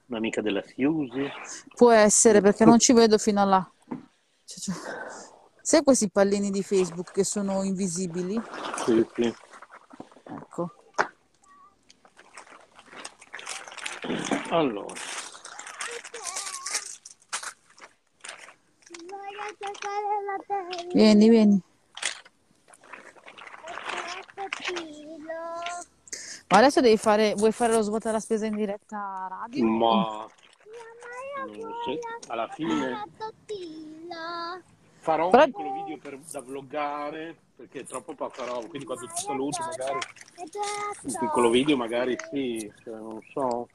[0.07, 1.27] Un'amica della Siusi?
[1.75, 3.71] Può essere perché non ci vedo fino a là.
[4.45, 4.75] Cioè, cioè,
[5.61, 8.41] Sai questi pallini di Facebook che sono invisibili?
[8.85, 9.33] Sì, sì.
[10.23, 10.73] Ecco.
[14.49, 14.93] Allora,
[18.89, 19.58] Voglio giocare la terra.
[20.93, 21.61] Vieni, vieni.
[26.47, 29.65] Ma adesso devi fare, vuoi fare lo svuota la spesa in diretta radio?
[29.65, 30.27] ma
[32.27, 33.03] alla fine
[34.99, 39.21] farò un Però- piccolo video per- da vloggare perché è troppo roba, quindi quando ti
[39.21, 39.97] saluto magari
[41.03, 43.67] un piccolo video magari sì, non so.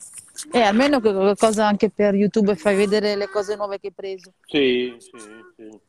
[0.53, 4.33] E almeno che qualcosa anche per YouTube fai vedere le cose nuove che hai preso.
[4.47, 5.19] Sì, sì,
[5.57, 5.81] sì.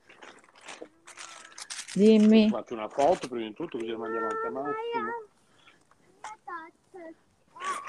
[1.93, 2.49] Dimmi.
[2.49, 5.11] Faccio una foto prima di tutto così la mandiamo anche a Massimo.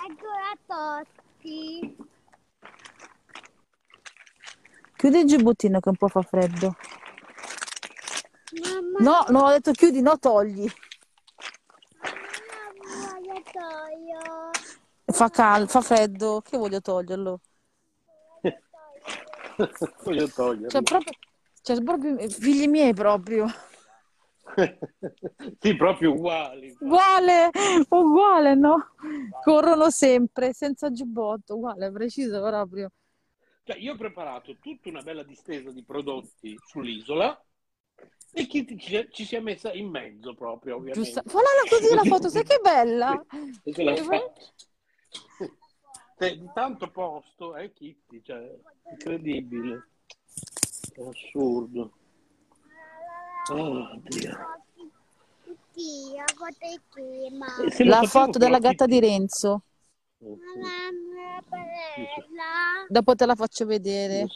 [0.07, 1.05] Ancora
[1.41, 1.97] Totti.
[4.97, 6.77] Chiudi il giubbottino che un po' fa freddo.
[8.61, 10.67] Mamma, No, no, ho detto chiudi, no, togli.
[12.81, 14.51] voglio toglio.
[15.07, 17.41] Fa cal- fa freddo, che voglio toglierlo?
[20.05, 20.69] Voglio toglierlo.
[20.69, 21.13] Cioè, proprio,
[21.63, 23.47] cioè, proprio figli miei proprio.
[25.59, 26.77] sì, proprio uguali.
[26.81, 27.51] Uguale,
[27.89, 28.91] uguale, no?
[29.43, 32.91] Corrono sempre, senza giubbotto, uguale, preciso proprio.
[33.65, 37.46] Cioè, io ho preparato tutta una bella distesa di prodotti sull'isola
[38.33, 41.11] e Kitty ci, ci si è messa in mezzo proprio, ovviamente.
[41.11, 41.23] Giusta.
[41.27, 43.25] Falla così la foto, sai che bella?
[46.19, 48.59] Di tanto posto, eh, Kitty, cioè,
[48.91, 49.89] incredibile.
[50.93, 51.93] È assurdo.
[53.53, 54.65] Oh, Dio.
[57.69, 59.63] E lo La foto della gatta di Renzo.
[60.19, 60.39] Eh,
[61.49, 62.87] padella.
[62.89, 64.27] Dopo te la faccio vedere.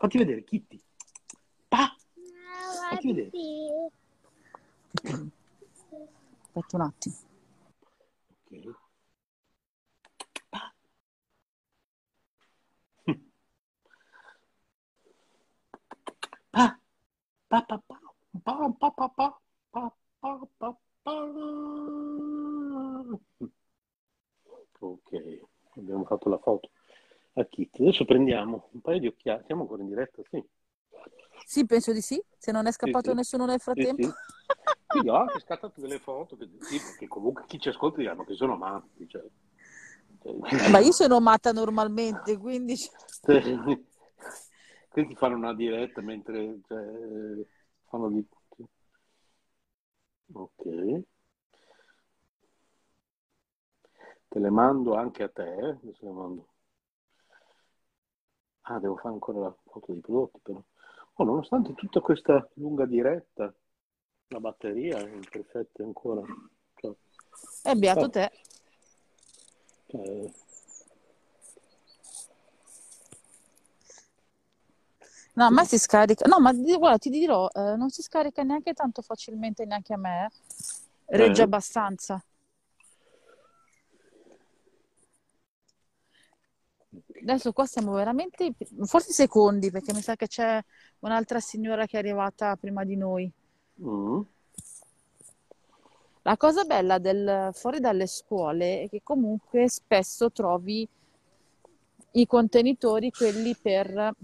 [0.00, 0.80] Fatti vedere, Kitty.
[1.68, 1.94] Pa!
[2.88, 3.30] Fatti vedere.
[6.54, 7.16] Aspetta un attimo.
[8.48, 8.74] Ok.
[10.48, 10.72] Pa!
[17.50, 17.96] Pa, pa, pa.
[18.42, 19.40] Pa, pa, pa, pa.
[19.70, 20.68] Pa, pa, pa,
[21.04, 21.12] pa.
[24.80, 25.10] Ok,
[25.76, 26.70] abbiamo fatto la foto
[27.40, 27.82] a Kitty.
[27.82, 29.42] Adesso prendiamo un paio di occhiali.
[29.46, 30.22] Siamo ancora in diretta?
[30.30, 30.42] Sì.
[31.44, 32.22] Sì, penso di sì.
[32.38, 33.16] Se non è scappato sì.
[33.16, 34.06] nessuno nel Sì, frattempo.
[34.06, 34.12] sì.
[34.86, 38.34] Quindi ho anche scattato delle foto che, sì, perché comunque chi ci ascolta diranno che
[38.34, 39.08] sono matti.
[39.08, 39.22] Cioè,
[40.22, 42.74] cioè- Ma io sono matta normalmente, quindi...
[44.90, 46.84] Questi fanno una diretta mentre cioè,
[47.88, 48.26] fanno di...
[50.34, 50.64] Ok.
[54.30, 55.42] Te le mando anche a te.
[55.54, 55.68] eh.
[55.70, 56.48] Adesso le mando.
[58.70, 60.62] Ah, devo fare ancora la foto dei prodotti però.
[61.14, 63.52] Oh, nonostante tutta questa lunga diretta,
[64.28, 66.22] la batteria è in perfetto ancora.
[66.76, 66.92] Cioè,
[67.62, 68.08] È beato Ah.
[68.08, 68.30] te.
[69.88, 70.30] cioè,
[75.32, 76.26] No, a me si scarica.
[76.28, 80.26] No, ma guarda, ti dirò, eh, non si scarica neanche tanto facilmente neanche a me.
[80.26, 81.16] eh.
[81.16, 81.44] Regge Eh?
[81.44, 82.22] abbastanza.
[87.20, 90.62] Adesso qua siamo veramente, forse secondi, perché mi sa che c'è
[91.00, 93.30] un'altra signora che è arrivata prima di noi.
[93.82, 94.20] mm,
[96.22, 100.86] La cosa bella del fuori dalle scuole è che comunque spesso trovi
[102.12, 104.14] i contenitori, quelli per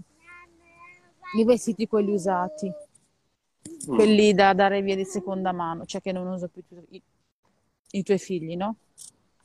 [1.37, 3.95] i vestiti, quelli usati, mm.
[3.95, 7.01] quelli da dare via di seconda mano, cioè che non uso più i,
[7.91, 8.75] i tuoi figli, no?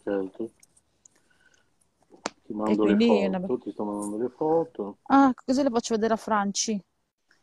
[0.03, 0.51] Certo.
[2.53, 4.99] Ti mando quindi le è una- foto, ti sto mandando le foto.
[5.09, 6.81] Ah, così le faccio vedere a Franci,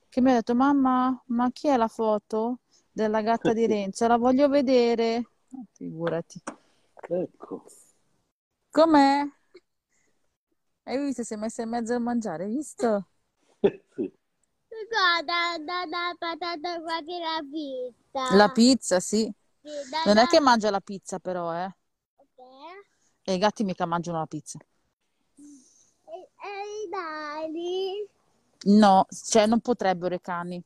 [0.10, 2.60] che mi ha detto, mamma, ma chi è la foto
[2.92, 4.08] della gatta di Renzo?
[4.08, 5.26] La voglio vedere.
[5.74, 6.42] Figurati.
[7.10, 7.66] Ecco.
[8.72, 9.28] Com'è?
[10.84, 11.24] Hai visto?
[11.24, 13.08] Si è messa in mezzo a mangiare, hai visto?
[13.96, 14.12] sì.
[14.92, 18.36] Guarda, da, da patata che la pizza.
[18.36, 19.32] La pizza, sì.
[19.62, 21.70] Sì, da, Non è che mangia la pizza, però, eh.
[23.24, 24.60] E i gatti mica mangiano la pizza.
[26.74, 28.08] I dadi?
[28.68, 30.64] No, cioè non potrebbero i cani,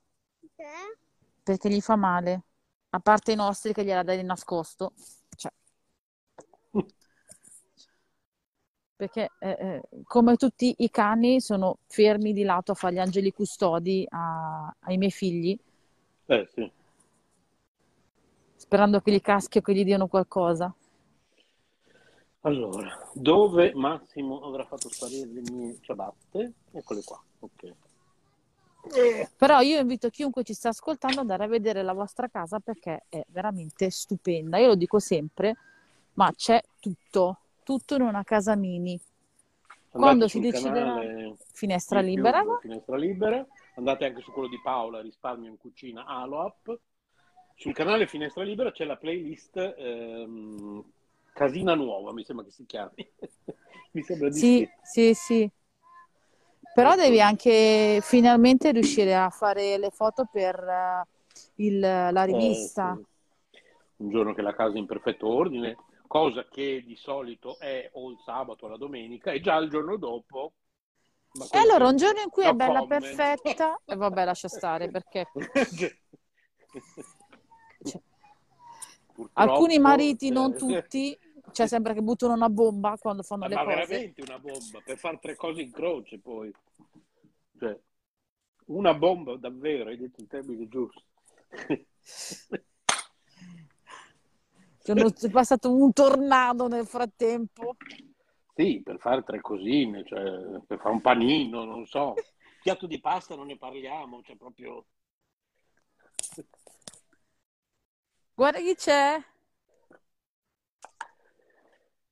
[0.56, 0.64] Sì?
[1.44, 2.44] perché gli fa male.
[2.90, 4.94] A parte i nostri che gliela dai di nascosto.
[5.36, 5.52] Cioè.
[8.96, 13.32] Perché eh, eh, come tutti i cani sono fermi di lato a fare gli angeli
[13.34, 15.58] custodi a- ai miei figli,
[16.28, 16.72] Eh sì.
[18.56, 20.74] sperando che gli caschi o che gli diano qualcosa.
[22.46, 26.54] Allora, dove Massimo avrà fatto sparire le mie ciabatte?
[26.72, 27.22] Eccole qua.
[27.40, 27.76] Ok.
[29.38, 33.06] Però io invito chiunque ci sta ascoltando ad andare a vedere la vostra casa perché
[33.08, 34.58] è veramente stupenda.
[34.58, 35.56] Io lo dico sempre,
[36.16, 39.00] ma c'è tutto, tutto in una casa mini.
[39.90, 41.00] Quando Andate si sul deciderà
[41.54, 42.58] finestra libera, va?
[42.60, 43.48] Finestra libera.
[43.76, 46.78] Andate anche su quello di Paola, Risparmio in cucina, Aloap.
[47.56, 50.84] Sul canale Finestra Libera c'è la playlist ehm,
[51.34, 52.94] Casina Nuova, mi sembra che si chiami.
[53.92, 55.52] mi sembra di Sì, sì, sì.
[56.74, 61.04] Però devi anche finalmente riuscire a fare le foto per eh,
[61.56, 62.98] il- la Eh, rivista.
[62.98, 63.12] sì.
[63.98, 65.78] Un giorno che la casa è in perfetto ordine,
[66.08, 69.98] cosa che di solito è o il sabato o la domenica, e già il giorno
[69.98, 70.54] dopo.
[71.52, 73.16] E allora un giorno in cui è bella comment.
[73.16, 75.28] perfetta, e vabbè, lascia stare perché
[79.14, 81.18] Purtroppo, alcuni mariti, non eh, tutti,
[81.52, 83.76] cioè sembra che buttano una bomba quando fanno Ma, le ma cose.
[83.76, 86.52] veramente una bomba per fare tre cose in croce poi.
[87.60, 87.80] Cioè,
[88.66, 91.04] una bomba davvero, hai detto il termine giusto.
[94.80, 97.76] Sono è passato un tornado nel frattempo.
[98.56, 102.16] Sì, per fare tre cosine, cioè, per fare un panino, non so.
[102.62, 104.86] Piatto di pasta non ne parliamo, cioè proprio...
[108.36, 109.24] Guarda chi c'è.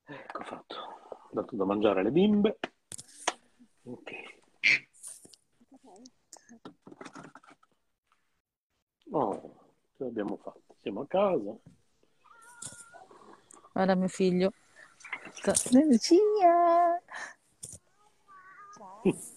[0.05, 0.75] Ecco fatto.
[0.75, 2.59] Ho dato da mangiare alle bimbe.
[3.83, 4.11] Ok.
[9.09, 9.55] Oh,
[9.97, 10.73] ce l'abbiamo fatta.
[10.81, 11.57] Siamo a casa.
[13.73, 14.53] Guarda mio figlio.
[15.31, 15.53] Sta...
[15.71, 17.01] Lucia.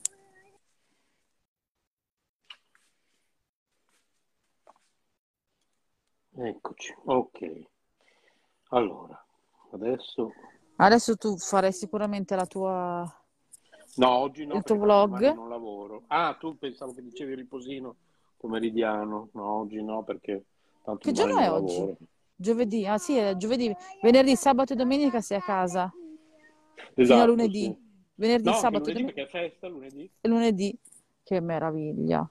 [6.74, 7.38] Eccoci, ok.
[8.70, 9.24] Allora,
[9.70, 10.32] adesso
[10.76, 13.24] Adesso tu farai sicuramente la tua...
[13.96, 15.32] No, oggi no, Il tuo vlog?
[15.34, 16.02] non lavoro.
[16.08, 17.94] Ah, tu pensavo che dicevi riposino
[18.36, 19.28] pomeridiano.
[19.34, 20.46] No, oggi no, perché
[20.82, 21.74] tanto Che giorno è oggi?
[21.76, 21.96] lavoro.
[22.34, 22.84] Giovedì?
[22.86, 23.72] Ah sì, è giovedì.
[24.02, 25.92] Venerdì, sabato e domenica sei a casa.
[26.74, 27.64] Fino a Esatto, lunedì.
[27.66, 27.76] sì.
[28.16, 29.14] Venerdì, No, sabato e domenica.
[29.14, 30.10] perché è festa lunedì.
[30.22, 30.76] E lunedì.
[31.22, 32.28] Che meraviglia.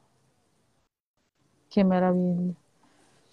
[1.68, 2.53] Che meraviglia.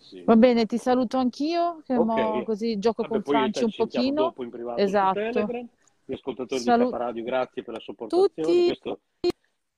[0.01, 0.23] Sì.
[0.25, 2.05] Va bene, ti saluto anch'io, che Ok.
[2.07, 4.23] mo così gioco Vabbè, con Franci un pochino.
[4.23, 5.13] dopo in privato Esatto.
[5.21, 5.69] Telegram.
[6.05, 8.67] Gli ascoltatori Salu- di K Radio, grazie per la sopportazione.
[8.67, 9.01] Questo...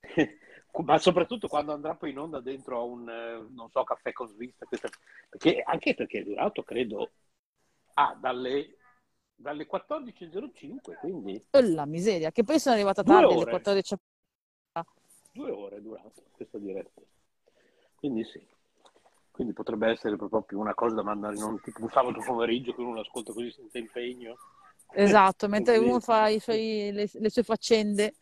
[0.85, 4.27] Ma soprattutto quando andrà poi in onda dentro a un, eh, non so, caffè con
[4.29, 4.89] svista, questa-
[5.29, 7.11] perché, anche perché è durato, credo,
[7.95, 8.77] ah, dalle,
[9.35, 13.51] dalle 14.05, quindi Oh, la miseria, che poi sono arrivata tardi alle ore.
[13.51, 13.97] 14.
[15.33, 17.03] due ore è durato questa diretta.
[17.97, 18.43] Quindi sì.
[19.33, 22.83] Quindi potrebbe essere proprio una cosa da mandare in un, tipo un sabato pomeriggio che
[22.83, 24.37] uno ascolta così senza impegno.
[24.95, 28.13] Esatto, mentre uno fa i suoi- le, le sue faccende.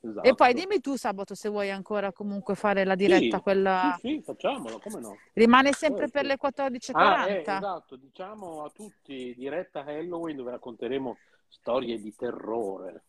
[0.00, 0.28] Esatto.
[0.28, 3.96] E poi dimmi tu sabato se vuoi ancora comunque fare la diretta, Sì, quella...
[4.00, 5.16] Sì, sì, facciamolo, come no?
[5.34, 7.52] Rimane sempre per le 14.40.
[7.52, 11.16] Ah, eh, esatto, diciamo a tutti diretta Halloween dove racconteremo
[11.48, 13.04] storie di terrore.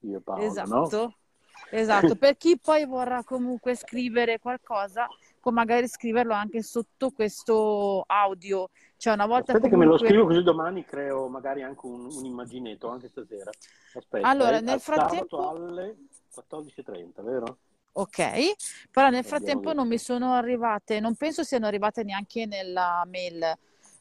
[0.00, 0.54] Io e Paolo, no?
[0.54, 1.14] Esatto,
[1.70, 2.16] esatto.
[2.16, 5.06] Per chi poi vorrà comunque scrivere qualcosa,
[5.42, 8.70] può magari scriverlo anche sotto questo audio.
[8.96, 10.06] Cioè una volta Aspetta che me lo comunque...
[10.06, 13.50] scrivo così domani creo magari anche un, un immaginetto, anche stasera.
[13.94, 15.96] Aspetta, Allora, nel frattempo- alle
[16.32, 17.56] 14.30, vero?
[17.94, 18.52] Ok,
[18.90, 23.52] però nel frattempo non mi sono arrivate, non penso siano arrivate neanche nella mail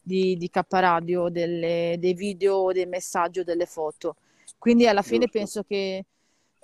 [0.01, 4.15] di, di K Radio delle- dei video, dei messaggi o delle foto.
[4.59, 5.37] Quindi alla fine Giusto.
[5.39, 6.05] penso che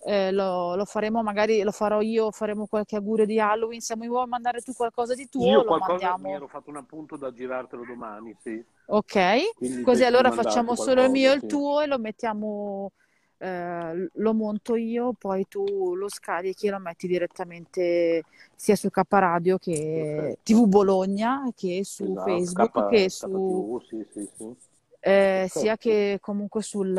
[0.07, 3.81] eh, lo, lo faremo, magari lo farò io, faremo qualche augurio di Halloween.
[3.81, 6.29] Se mi vuoi mandare tu qualcosa di tuo, Io lo qualcosa mi mandiamo.
[6.29, 8.63] ero fatto un appunto da girartelo domani, sì.
[8.89, 9.15] Ok,
[9.55, 11.47] Quindi così allora facciamo solo il mio e il qualcosa, sì.
[11.47, 12.91] tuo e lo mettiamo,
[13.37, 18.23] eh, lo monto io, poi tu lo scarichi e lo metti direttamente
[18.55, 20.37] sia su K Radio che.
[20.41, 24.55] TV Bologna che su Esatto, Facebook K- che su, KTV, sì, sì, sì.
[25.01, 26.95] eh, sia che comunque sul,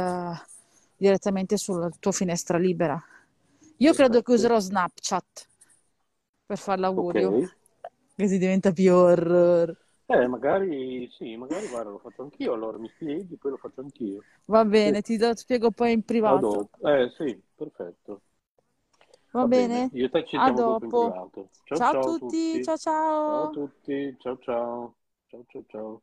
[0.98, 3.02] direttamente sulla tua finestra libera.
[3.78, 4.32] Io credo che Perfetto.
[4.32, 5.46] userò Snapchat
[6.46, 7.50] per fare l'augurio, Ok.
[8.16, 9.76] così diventa più horror.
[10.10, 14.24] Eh, magari sì, magari guarda, lo faccio anch'io, allora mi spieghi, poi lo faccio anch'io.
[14.46, 16.70] Va Sì, bene, ti do- spiego poi in a privato.
[16.82, 18.22] Eh, sì, perfetto.
[19.32, 19.90] Va bene?
[19.92, 20.50] Io e te ci A
[21.08, 21.54] dopo.
[21.64, 22.60] Ciao Ciao a ciao a tutti, tutti.
[22.60, 22.76] ciao
[23.24, 23.50] Ciao a ciao.
[23.50, 24.96] tutti, ciao ciao.
[25.28, 26.02] Ciao ciao ciao.